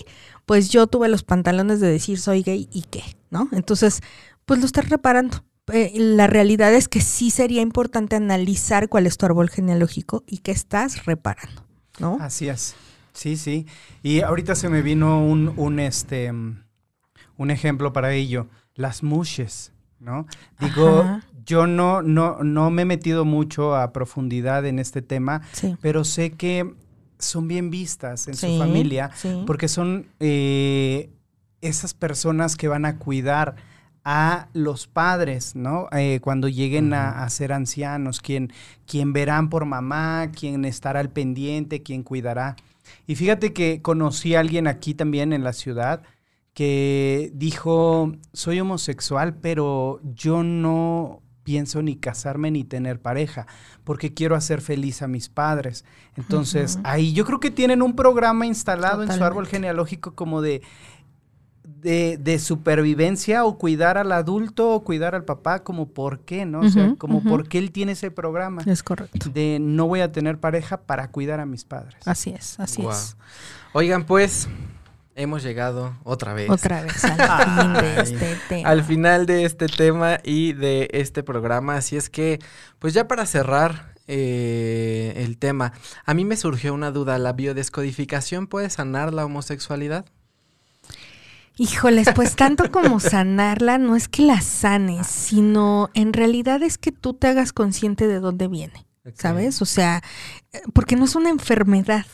pues 0.46 0.70
yo 0.70 0.86
tuve 0.86 1.08
los 1.08 1.24
pantalones 1.24 1.78
de 1.80 1.88
decir 1.88 2.18
soy 2.18 2.42
gay 2.42 2.70
y 2.72 2.82
qué, 2.84 3.02
¿no? 3.28 3.50
Entonces, 3.52 4.00
pues 4.46 4.60
lo 4.60 4.66
estás 4.66 4.88
reparando 4.88 5.44
eh, 5.72 5.92
la 5.96 6.26
realidad 6.26 6.74
es 6.74 6.88
que 6.88 7.00
sí 7.00 7.30
sería 7.30 7.62
importante 7.62 8.16
analizar 8.16 8.88
cuál 8.88 9.06
es 9.06 9.16
tu 9.16 9.26
árbol 9.26 9.50
genealógico 9.50 10.24
y 10.26 10.38
qué 10.38 10.52
estás 10.52 11.04
reparando, 11.04 11.64
¿no? 11.98 12.18
Así 12.20 12.48
es. 12.48 12.74
Sí, 13.12 13.36
sí. 13.36 13.66
Y 14.02 14.20
ahorita 14.20 14.54
se 14.54 14.68
me 14.68 14.82
vino 14.82 15.24
un, 15.24 15.52
un, 15.56 15.80
este, 15.80 16.30
un 16.30 17.50
ejemplo 17.50 17.92
para 17.92 18.12
ello. 18.12 18.46
Las 18.74 19.02
mushes. 19.02 19.72
¿no? 20.00 20.26
Digo, 20.60 21.04
yo 21.44 21.66
no, 21.66 22.02
no, 22.02 22.42
no 22.42 22.70
me 22.70 22.82
he 22.82 22.84
metido 22.84 23.24
mucho 23.24 23.74
a 23.74 23.92
profundidad 23.92 24.66
en 24.66 24.78
este 24.78 25.02
tema, 25.02 25.42
pero 25.80 26.04
sé 26.04 26.30
que 26.30 26.74
son 27.18 27.48
bien 27.48 27.70
vistas 27.70 28.28
en 28.28 28.34
su 28.34 28.58
familia 28.58 29.10
porque 29.46 29.68
son 29.68 30.06
eh, 30.20 31.10
esas 31.60 31.94
personas 31.94 32.56
que 32.56 32.68
van 32.68 32.84
a 32.84 32.98
cuidar 32.98 33.56
a 34.10 34.48
los 34.54 34.86
padres, 34.86 35.54
¿no? 35.54 35.86
Eh, 35.92 36.20
cuando 36.22 36.48
lleguen 36.48 36.94
a, 36.94 37.28
ser 37.28 37.52
ancianos, 37.52 38.22
quien, 38.22 38.50
quien 38.86 39.12
verán 39.12 39.50
por 39.50 39.66
mamá, 39.66 40.30
quien 40.32 40.64
estará 40.64 41.00
al 41.00 41.10
pendiente, 41.10 41.82
quien 41.82 42.02
cuidará. 42.02 42.56
Y 43.06 43.16
fíjate 43.16 43.52
que 43.52 43.82
conocí 43.82 44.34
a 44.34 44.40
alguien 44.40 44.66
aquí 44.66 44.94
también 44.94 45.34
en 45.34 45.44
la 45.44 45.52
ciudad 45.52 46.04
que 46.54 47.30
dijo, 47.34 48.14
soy 48.32 48.60
homosexual, 48.60 49.34
pero 49.42 50.00
yo 50.02 50.42
no 50.42 51.20
pienso 51.44 51.82
ni 51.82 51.96
casarme 51.96 52.50
ni 52.50 52.64
tener 52.64 53.02
pareja, 53.02 53.46
porque 53.84 54.14
quiero 54.14 54.36
hacer 54.36 54.62
feliz 54.62 55.02
a 55.02 55.08
mis 55.08 55.28
padres. 55.28 55.84
Entonces, 56.16 56.78
ahí 56.82 57.12
yo 57.12 57.26
creo 57.26 57.40
que 57.40 57.50
tienen 57.50 57.82
un 57.82 57.94
programa 57.94 58.46
instalado 58.46 59.02
en 59.02 59.12
su 59.12 59.22
árbol 59.22 59.46
genealógico 59.46 60.14
como 60.14 60.40
de, 60.40 60.62
de, 61.80 62.38
supervivencia 62.38 63.44
o 63.44 63.58
cuidar 63.58 63.98
al 63.98 64.12
adulto 64.12 64.70
o 64.70 64.84
cuidar 64.84 65.14
al 65.14 65.24
papá, 65.24 65.62
como 65.62 65.88
por 65.88 66.20
qué, 66.20 66.44
¿no? 66.44 66.60
o 66.60 66.68
sea, 66.68 66.94
como 66.98 67.22
por 67.22 67.48
qué 67.48 67.58
él 67.58 67.72
tiene 67.72 67.92
ese 67.92 68.10
programa. 68.10 68.62
Es 68.66 68.82
correcto. 68.82 69.30
De 69.30 69.58
no 69.60 69.86
voy 69.86 70.00
a 70.00 70.12
tener 70.12 70.38
pareja 70.38 70.82
para 70.82 71.10
cuidar 71.10 71.40
a 71.40 71.46
mis 71.46 71.64
padres. 71.64 71.96
Así 72.06 72.30
es, 72.30 72.58
así 72.60 72.84
es. 72.86 73.16
Oigan, 73.72 74.04
pues, 74.04 74.48
hemos 75.14 75.42
llegado 75.42 75.96
otra 76.04 76.32
vez. 76.32 76.48
Otra 76.50 76.82
vez 76.82 77.04
al 77.04 77.54
fin 77.62 77.72
de 77.74 78.00
este 78.00 78.38
tema. 78.48 78.68
Al 78.68 78.84
final 78.84 79.26
de 79.26 79.44
este 79.44 79.66
tema 79.66 80.18
y 80.24 80.52
de 80.52 80.88
este 80.92 81.22
programa. 81.22 81.76
Así 81.76 81.96
es 81.96 82.08
que, 82.08 82.38
pues 82.78 82.94
ya 82.94 83.08
para 83.08 83.26
cerrar 83.26 83.94
eh, 84.06 85.12
el 85.16 85.38
tema, 85.38 85.72
a 86.04 86.14
mí 86.14 86.24
me 86.24 86.36
surgió 86.36 86.72
una 86.72 86.90
duda. 86.90 87.18
¿La 87.18 87.32
biodescodificación 87.32 88.46
puede 88.46 88.70
sanar 88.70 89.12
la 89.12 89.24
homosexualidad? 89.24 90.06
Híjoles, 91.58 92.08
pues 92.14 92.36
tanto 92.36 92.70
como 92.72 93.00
sanarla, 93.00 93.78
no 93.78 93.96
es 93.96 94.08
que 94.08 94.22
la 94.22 94.40
sanes, 94.40 95.08
sino 95.08 95.90
en 95.94 96.12
realidad 96.12 96.62
es 96.62 96.78
que 96.78 96.92
tú 96.92 97.14
te 97.14 97.26
hagas 97.26 97.52
consciente 97.52 98.06
de 98.06 98.20
dónde 98.20 98.48
viene. 98.48 98.86
¿Sabes? 99.14 99.62
O 99.62 99.64
sea, 99.64 100.02
eh, 100.52 100.60
porque 100.74 100.94
no 100.94 101.06
es 101.06 101.14
una 101.14 101.30
enfermedad. 101.30 102.04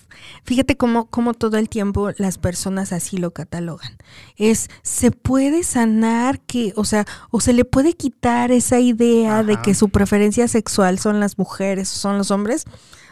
Fíjate 0.44 0.76
cómo, 0.76 1.06
cómo 1.10 1.34
todo 1.34 1.56
el 1.58 1.68
tiempo 1.68 2.10
las 2.18 2.38
personas 2.38 2.92
así 2.92 3.18
lo 3.18 3.32
catalogan. 3.32 3.96
Es, 4.36 4.68
se 4.82 5.10
puede 5.10 5.64
sanar 5.64 6.40
que, 6.40 6.72
o 6.76 6.84
sea, 6.84 7.04
o 7.32 7.40
se 7.40 7.52
le 7.52 7.64
puede 7.64 7.94
quitar 7.94 8.52
esa 8.52 8.78
idea 8.78 9.42
de 9.42 9.60
que 9.60 9.74
su 9.74 9.88
preferencia 9.88 10.46
sexual 10.46 11.00
son 11.00 11.18
las 11.18 11.36
mujeres 11.36 11.92
o 11.92 11.96
son 11.96 12.16
los 12.16 12.30
hombres. 12.30 12.64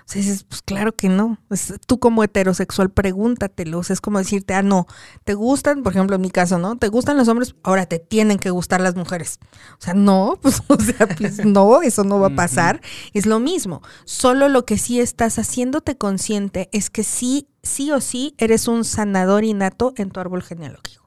O 0.03 0.09
sea, 0.12 0.20
dices, 0.20 0.44
pues 0.44 0.62
claro 0.62 0.92
que 0.92 1.09
no. 1.09 1.38
tú 1.86 1.98
como 1.98 2.24
heterosexual 2.24 2.90
pregúntatelo. 2.90 3.78
O 3.78 3.82
sea, 3.82 3.94
es 3.94 4.00
como 4.00 4.18
decirte, 4.18 4.55
ah, 4.55 4.62
no, 4.62 4.86
te 5.24 5.34
gustan, 5.34 5.82
por 5.82 5.92
ejemplo, 5.92 6.16
en 6.16 6.22
mi 6.22 6.30
caso, 6.30 6.59
¿no? 6.59 6.76
Te 6.76 6.88
gustan 6.88 7.16
los 7.16 7.28
hombres, 7.28 7.55
ahora 7.62 7.86
te 7.86 7.98
tienen 7.98 8.38
que 8.38 8.50
gustar 8.50 8.80
las 8.80 8.96
mujeres. 8.96 9.38
O 9.78 9.82
sea, 9.82 9.94
no, 9.94 10.38
pues, 10.42 10.62
o 10.66 10.78
sea, 10.78 11.07
pues 11.07 11.44
no, 11.44 11.82
eso 11.82 12.05
no 12.05 12.20
va 12.20 12.28
a 12.28 12.36
pasar. 12.36 12.80
Es 13.12 13.26
lo 13.26 13.40
mismo. 13.40 13.82
Solo 14.05 14.48
lo 14.48 14.64
que 14.64 14.78
sí 14.78 15.00
estás 15.00 15.38
haciéndote 15.38 15.96
consciente 15.96 16.68
es 16.72 16.90
que 16.90 17.05
sí, 17.05 17.48
sí 17.62 17.92
o 17.92 18.00
sí 18.00 18.34
eres 18.38 18.68
un 18.68 18.84
sanador 18.84 19.44
innato 19.44 19.92
en 19.96 20.11
tu 20.11 20.20
árbol 20.20 20.42
genealógico. 20.42 21.01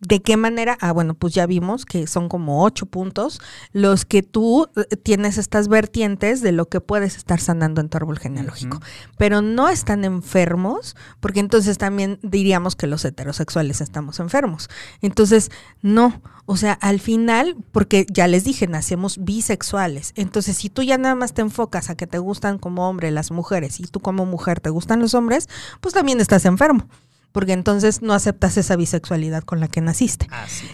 ¿De 0.00 0.20
qué 0.20 0.36
manera? 0.36 0.76
Ah, 0.80 0.90
bueno, 0.92 1.14
pues 1.14 1.32
ya 1.32 1.46
vimos 1.46 1.86
que 1.86 2.08
son 2.08 2.28
como 2.28 2.64
ocho 2.64 2.86
puntos 2.86 3.40
los 3.72 4.04
que 4.04 4.22
tú 4.22 4.68
eh, 4.74 4.96
tienes 4.96 5.38
estas 5.38 5.68
vertientes 5.68 6.40
de 6.40 6.50
lo 6.50 6.68
que 6.68 6.80
puedes 6.80 7.16
estar 7.16 7.38
sanando 7.38 7.80
en 7.80 7.88
tu 7.88 7.98
árbol 7.98 8.18
genealógico. 8.18 8.80
Pero 9.16 9.42
no 9.42 9.68
están 9.68 10.04
enfermos, 10.04 10.96
porque 11.20 11.40
entonces 11.40 11.78
también 11.78 12.18
diríamos 12.22 12.74
que 12.74 12.88
los 12.88 13.04
heterosexuales 13.04 13.80
estamos 13.80 14.18
enfermos. 14.18 14.68
Entonces, 15.02 15.50
no. 15.82 16.20
O 16.46 16.56
sea, 16.56 16.72
al 16.72 16.98
final, 16.98 17.56
porque 17.70 18.04
ya 18.12 18.26
les 18.26 18.42
dije, 18.42 18.66
nacemos 18.66 19.24
bisexuales. 19.24 20.12
Entonces, 20.16 20.56
si 20.56 20.68
tú 20.68 20.82
ya 20.82 20.98
nada 20.98 21.14
más 21.14 21.32
te 21.32 21.42
enfocas 21.42 21.90
a 21.90 21.94
que 21.94 22.08
te 22.08 22.18
gustan 22.18 22.58
como 22.58 22.88
hombre 22.88 23.12
las 23.12 23.30
mujeres 23.30 23.78
y 23.78 23.84
tú 23.84 24.00
como 24.00 24.26
mujer 24.26 24.58
te 24.58 24.70
gustan 24.70 25.00
los 25.00 25.14
hombres, 25.14 25.48
pues 25.80 25.94
también 25.94 26.20
estás 26.20 26.44
enfermo 26.44 26.88
porque 27.32 27.52
entonces 27.52 28.02
no 28.02 28.14
aceptas 28.14 28.56
esa 28.56 28.76
bisexualidad 28.76 29.42
con 29.42 29.60
la 29.60 29.68
que 29.68 29.80
naciste. 29.80 30.28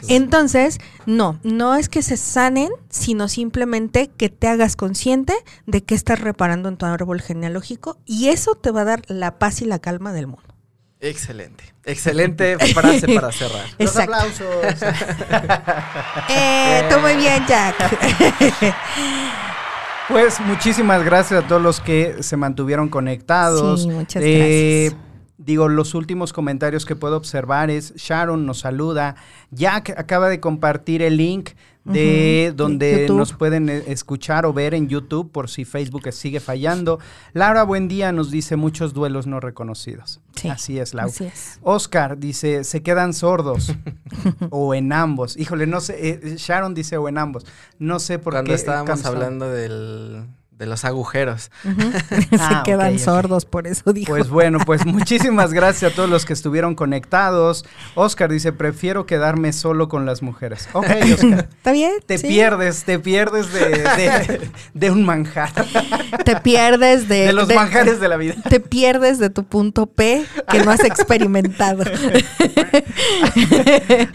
Entonces, 0.08 0.78
no, 1.06 1.38
no 1.42 1.76
es 1.76 1.88
que 1.88 2.02
se 2.02 2.16
sanen, 2.16 2.70
sino 2.90 3.28
simplemente 3.28 4.10
que 4.16 4.28
te 4.28 4.48
hagas 4.48 4.76
consciente 4.76 5.34
de 5.66 5.82
que 5.82 5.94
estás 5.94 6.20
reparando 6.20 6.68
en 6.68 6.76
tu 6.76 6.86
árbol 6.86 7.20
genealógico 7.22 7.98
y 8.04 8.28
eso 8.28 8.54
te 8.54 8.70
va 8.70 8.82
a 8.82 8.84
dar 8.84 9.02
la 9.08 9.38
paz 9.38 9.62
y 9.62 9.64
la 9.64 9.78
calma 9.78 10.12
del 10.12 10.26
mundo. 10.26 10.42
Excelente, 11.00 11.62
excelente 11.84 12.58
frase 12.74 13.06
para 13.14 13.30
cerrar. 13.30 13.66
Los 13.78 13.96
aplausos. 13.96 14.40
eh, 16.28 16.82
tú 16.90 16.98
muy 16.98 17.14
bien, 17.16 17.44
Jack. 17.46 17.76
Pues 20.08 20.40
muchísimas 20.40 21.04
gracias 21.04 21.44
a 21.44 21.46
todos 21.46 21.62
los 21.62 21.80
que 21.80 22.22
se 22.22 22.36
mantuvieron 22.36 22.88
conectados. 22.88 23.82
Sí, 23.82 23.90
muchas 23.90 24.22
gracias. 24.22 25.07
Eh, 25.38 25.42
Digo, 25.44 25.68
los 25.68 25.94
últimos 25.94 26.32
comentarios 26.32 26.84
que 26.84 26.96
puedo 26.96 27.16
observar 27.16 27.70
es 27.70 27.94
Sharon 27.94 28.44
nos 28.44 28.60
saluda, 28.60 29.14
Jack 29.50 29.94
acaba 29.96 30.28
de 30.28 30.40
compartir 30.40 31.00
el 31.00 31.16
link 31.16 31.50
de 31.84 32.52
donde 32.54 33.08
nos 33.08 33.32
pueden 33.32 33.68
eh, 33.68 33.84
escuchar 33.86 34.44
o 34.44 34.52
ver 34.52 34.74
en 34.74 34.88
YouTube 34.88 35.30
por 35.30 35.48
si 35.48 35.64
Facebook 35.64 36.12
sigue 36.12 36.40
fallando. 36.40 36.98
Laura, 37.32 37.62
buen 37.62 37.88
día, 37.88 38.12
nos 38.12 38.30
dice 38.30 38.56
muchos 38.56 38.92
duelos 38.92 39.26
no 39.26 39.40
reconocidos. 39.40 40.20
Sí, 40.34 40.48
así 40.48 40.78
es, 40.78 40.92
Laura. 40.92 41.14
Oscar 41.62 42.18
dice, 42.18 42.64
se 42.64 42.82
quedan 42.82 43.14
sordos 43.14 43.74
o 44.50 44.74
en 44.74 44.92
ambos. 44.92 45.36
Híjole, 45.36 45.66
no 45.66 45.80
sé, 45.80 46.10
eh, 46.10 46.36
Sharon 46.36 46.74
dice 46.74 46.96
o 46.98 47.08
en 47.08 47.16
ambos. 47.16 47.46
No 47.78 47.98
sé 48.00 48.18
por 48.18 48.34
qué. 48.34 48.38
Cuando 48.38 48.54
estábamos 48.54 49.04
hablando 49.04 49.48
del 49.48 50.26
de 50.58 50.66
los 50.66 50.84
agujeros. 50.84 51.50
Se 51.62 52.36
ah, 52.38 52.62
quedan 52.64 52.98
sordos, 52.98 53.44
por 53.44 53.68
eso 53.68 53.92
dijo. 53.92 54.08
Pues 54.08 54.28
bueno, 54.28 54.58
pues 54.66 54.84
muchísimas 54.86 55.52
gracias 55.52 55.92
a 55.92 55.94
todos 55.94 56.10
los 56.10 56.26
que 56.26 56.32
estuvieron 56.32 56.74
conectados. 56.74 57.64
Oscar 57.94 58.30
dice, 58.30 58.52
prefiero 58.52 59.06
quedarme 59.06 59.52
solo 59.52 59.88
con 59.88 60.04
las 60.04 60.20
mujeres. 60.20 60.68
Ok, 60.72 60.86
Oscar. 61.14 61.48
¿Está 61.56 61.72
bien? 61.72 61.92
Te 62.04 62.18
pierdes, 62.18 62.84
te 62.84 62.98
pierdes 62.98 63.46
de, 64.74 64.90
un 64.90 65.04
manjar. 65.04 65.52
Te 66.24 66.36
pierdes 66.36 67.08
de... 67.08 67.26
De 67.26 67.32
los 67.32 67.48
manjares 67.54 68.00
de 68.00 68.08
la 68.08 68.16
vida. 68.16 68.34
Te 68.48 68.58
pierdes 68.58 69.18
de 69.18 69.30
tu 69.30 69.44
punto 69.44 69.86
P 69.86 70.24
que 70.50 70.64
no 70.64 70.72
has 70.72 70.82
experimentado. 70.82 71.84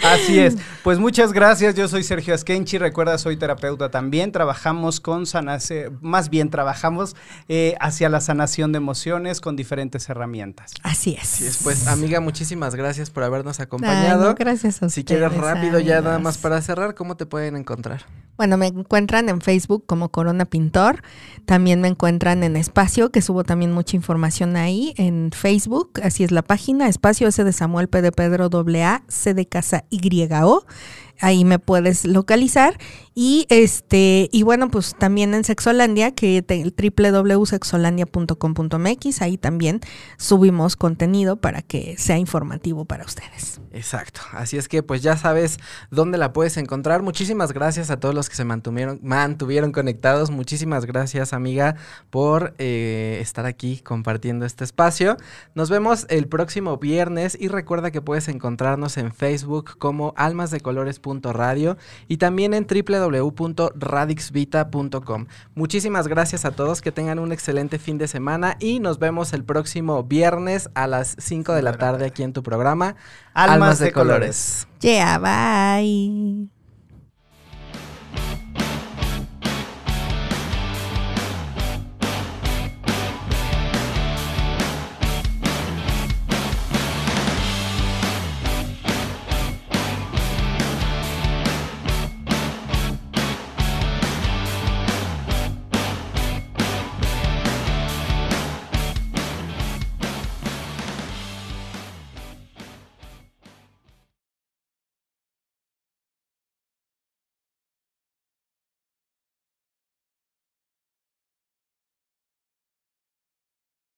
Así 0.03 0.39
es. 0.39 0.57
Pues 0.83 0.99
muchas 0.99 1.31
gracias. 1.31 1.75
Yo 1.75 1.87
soy 1.87 2.03
Sergio 2.03 2.33
Askenchi. 2.33 2.77
Recuerda, 2.77 3.17
soy 3.17 3.37
terapeuta 3.37 3.89
también. 3.89 4.33
Trabajamos 4.33 4.99
con 4.99 5.25
Sanase, 5.25 5.89
más 6.01 6.29
bien 6.33 6.49
trabajamos 6.49 7.15
eh, 7.47 7.75
hacia 7.79 8.09
la 8.09 8.19
sanación 8.19 8.71
de 8.71 8.77
emociones 8.77 9.39
con 9.39 9.55
diferentes 9.55 10.09
herramientas. 10.09 10.73
Así 10.81 11.15
es. 11.15 11.59
Pues, 11.63 11.85
amiga, 11.85 12.21
muchísimas 12.21 12.73
gracias 12.73 13.11
por 13.11 13.21
habernos 13.21 13.59
acompañado. 13.59 14.33
gracias 14.33 14.81
a 14.81 14.89
Si 14.89 15.03
quieres 15.03 15.31
rápido, 15.31 15.79
ya 15.79 16.01
nada 16.01 16.17
más 16.17 16.39
para 16.39 16.59
cerrar, 16.63 16.95
¿cómo 16.95 17.17
te 17.17 17.27
pueden 17.27 17.55
encontrar? 17.55 18.07
Bueno, 18.35 18.57
me 18.57 18.65
encuentran 18.65 19.29
en 19.29 19.41
Facebook 19.41 19.85
como 19.85 20.09
Corona 20.09 20.45
Pintor. 20.45 21.03
También 21.45 21.81
me 21.81 21.87
encuentran 21.87 22.41
en 22.41 22.55
Espacio, 22.55 23.11
que 23.11 23.21
subo 23.21 23.43
también 23.43 23.71
mucha 23.71 23.95
información 23.95 24.55
ahí 24.55 24.95
en 24.97 25.29
Facebook. 25.31 25.99
Así 26.01 26.23
es 26.23 26.31
la 26.31 26.41
página, 26.41 26.87
Espacio 26.87 27.27
S 27.27 27.43
de 27.43 27.53
Samuel 27.53 27.89
P 27.89 28.01
de 28.01 28.11
Pedro 28.11 28.49
AA, 28.51 29.03
C 29.07 29.35
de 29.35 29.45
Casa 29.45 29.85
YO 29.91 30.65
ahí 31.19 31.45
me 31.45 31.59
puedes 31.59 32.05
localizar. 32.05 32.79
Y 33.15 33.45
este, 33.49 34.27
y 34.31 34.41
bueno, 34.41 34.71
pues 34.71 34.95
también 34.97 35.35
en 35.35 35.43
Sexolandia, 35.43 36.09
que 36.11 36.43
www.sexolandia.com.mx, 36.43 39.21
ahí 39.21 39.37
también 39.37 39.81
subimos 40.17 40.75
contenido 40.75 41.35
para 41.35 41.61
que 41.61 41.95
sea 41.97 42.17
informativo 42.17 42.85
para 42.85 43.05
ustedes. 43.05 43.61
Exacto. 43.71 44.21
Así 44.31 44.57
es 44.57 44.67
que 44.67 44.81
pues 44.81 45.03
ya 45.03 45.15
sabes 45.15 45.59
dónde 45.91 46.17
la 46.17 46.33
puedes 46.33 46.57
encontrar. 46.57 47.03
Muchísimas 47.03 47.53
gracias 47.53 47.91
a 47.91 47.99
todos 47.99 48.15
los 48.15 48.29
que 48.29 48.35
se 48.35 48.45
mantuvieron, 48.45 48.99
mantuvieron 49.03 49.71
conectados. 49.71 50.31
Muchísimas 50.31 50.85
gracias, 50.85 51.33
amiga, 51.33 51.75
por 52.09 52.55
eh, 52.57 53.19
estar 53.21 53.45
aquí 53.45 53.79
compartiendo 53.79 54.45
este 54.45 54.63
espacio. 54.63 55.17
Nos 55.53 55.69
vemos 55.69 56.07
el 56.09 56.27
próximo 56.27 56.77
viernes 56.77 57.37
y 57.39 57.47
recuerda 57.47 57.91
que 57.91 58.01
puedes 58.01 58.27
encontrarnos 58.27 58.97
en 58.97 59.13
Facebook 59.13 59.77
como 59.77 60.15
Almas 60.17 60.49
de 60.49 60.61
Colores 60.61 60.99
radio 61.33 61.77
y 62.07 62.17
también 62.17 62.53
en 62.53 62.65
www.radixvita.com. 62.65 65.25
Muchísimas 65.55 66.07
gracias 66.07 66.45
a 66.45 66.51
todos, 66.51 66.81
que 66.81 66.91
tengan 66.91 67.17
un 67.19 67.31
excelente 67.31 67.79
fin 67.79 67.97
de 67.97 68.07
semana 68.07 68.57
y 68.59 68.79
nos 68.79 68.99
vemos 68.99 69.33
el 69.33 69.43
próximo 69.43 70.03
viernes 70.03 70.69
a 70.73 70.87
las 70.87 71.15
5 71.19 71.53
de 71.53 71.61
la 71.61 71.73
tarde 71.73 72.05
aquí 72.05 72.23
en 72.23 72.31
tu 72.33 72.43
programa 72.43 72.95
Almas, 73.33 73.79
de, 73.79 73.91
colores. 73.91 74.67
Yeah, 74.79 75.19
bye. 75.19 76.52